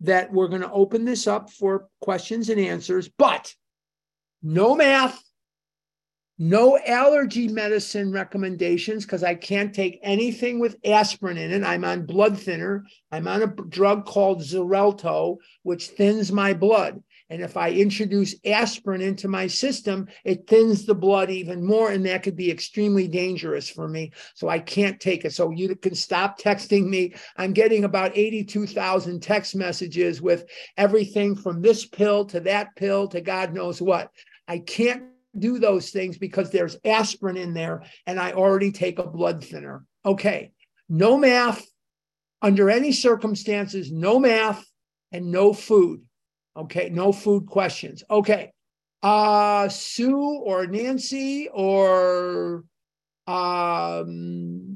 that 0.00 0.32
we're 0.32 0.48
going 0.48 0.62
to 0.62 0.72
open 0.72 1.04
this 1.04 1.26
up 1.26 1.50
for 1.50 1.88
questions 2.00 2.48
and 2.48 2.60
answers, 2.60 3.08
but 3.08 3.54
no 4.42 4.74
math, 4.74 5.22
no 6.38 6.78
allergy 6.78 7.48
medicine 7.48 8.10
recommendations 8.10 9.04
because 9.04 9.22
I 9.22 9.34
can't 9.34 9.72
take 9.72 10.00
anything 10.02 10.58
with 10.58 10.76
aspirin 10.84 11.38
in 11.38 11.52
it. 11.52 11.64
I'm 11.64 11.84
on 11.84 12.06
blood 12.06 12.38
thinner. 12.38 12.84
I'm 13.12 13.28
on 13.28 13.42
a 13.42 13.46
drug 13.46 14.04
called 14.04 14.42
Xarelto, 14.42 15.36
which 15.62 15.88
thins 15.88 16.32
my 16.32 16.52
blood. 16.52 17.02
And 17.30 17.40
if 17.42 17.56
I 17.56 17.70
introduce 17.70 18.34
aspirin 18.44 19.00
into 19.00 19.28
my 19.28 19.46
system, 19.46 20.08
it 20.24 20.46
thins 20.46 20.84
the 20.84 20.94
blood 20.94 21.30
even 21.30 21.64
more, 21.64 21.90
and 21.90 22.04
that 22.06 22.22
could 22.22 22.36
be 22.36 22.50
extremely 22.50 23.08
dangerous 23.08 23.68
for 23.68 23.88
me. 23.88 24.12
So 24.34 24.48
I 24.48 24.58
can't 24.58 25.00
take 25.00 25.24
it. 25.24 25.32
So 25.32 25.50
you 25.50 25.74
can 25.74 25.94
stop 25.94 26.38
texting 26.38 26.86
me. 26.86 27.14
I'm 27.36 27.52
getting 27.52 27.84
about 27.84 28.16
82,000 28.16 29.20
text 29.20 29.56
messages 29.56 30.20
with 30.20 30.44
everything 30.76 31.34
from 31.34 31.62
this 31.62 31.86
pill 31.86 32.26
to 32.26 32.40
that 32.40 32.76
pill 32.76 33.08
to 33.08 33.20
God 33.20 33.54
knows 33.54 33.80
what. 33.80 34.10
I 34.46 34.58
can't 34.58 35.04
do 35.38 35.58
those 35.58 35.90
things 35.90 36.18
because 36.18 36.50
there's 36.50 36.76
aspirin 36.84 37.36
in 37.36 37.54
there 37.54 37.82
and 38.06 38.20
I 38.20 38.32
already 38.32 38.70
take 38.70 38.98
a 38.98 39.06
blood 39.06 39.42
thinner. 39.42 39.84
Okay, 40.04 40.52
no 40.88 41.16
math 41.16 41.64
under 42.42 42.68
any 42.68 42.92
circumstances, 42.92 43.90
no 43.90 44.18
math 44.18 44.64
and 45.10 45.32
no 45.32 45.52
food. 45.52 46.02
Okay, 46.56 46.88
no 46.90 47.12
food 47.12 47.46
questions. 47.46 48.02
Okay. 48.10 48.50
Uh 49.02 49.68
Sue 49.68 50.18
or 50.44 50.66
Nancy 50.66 51.48
or 51.52 52.64
um 53.26 54.72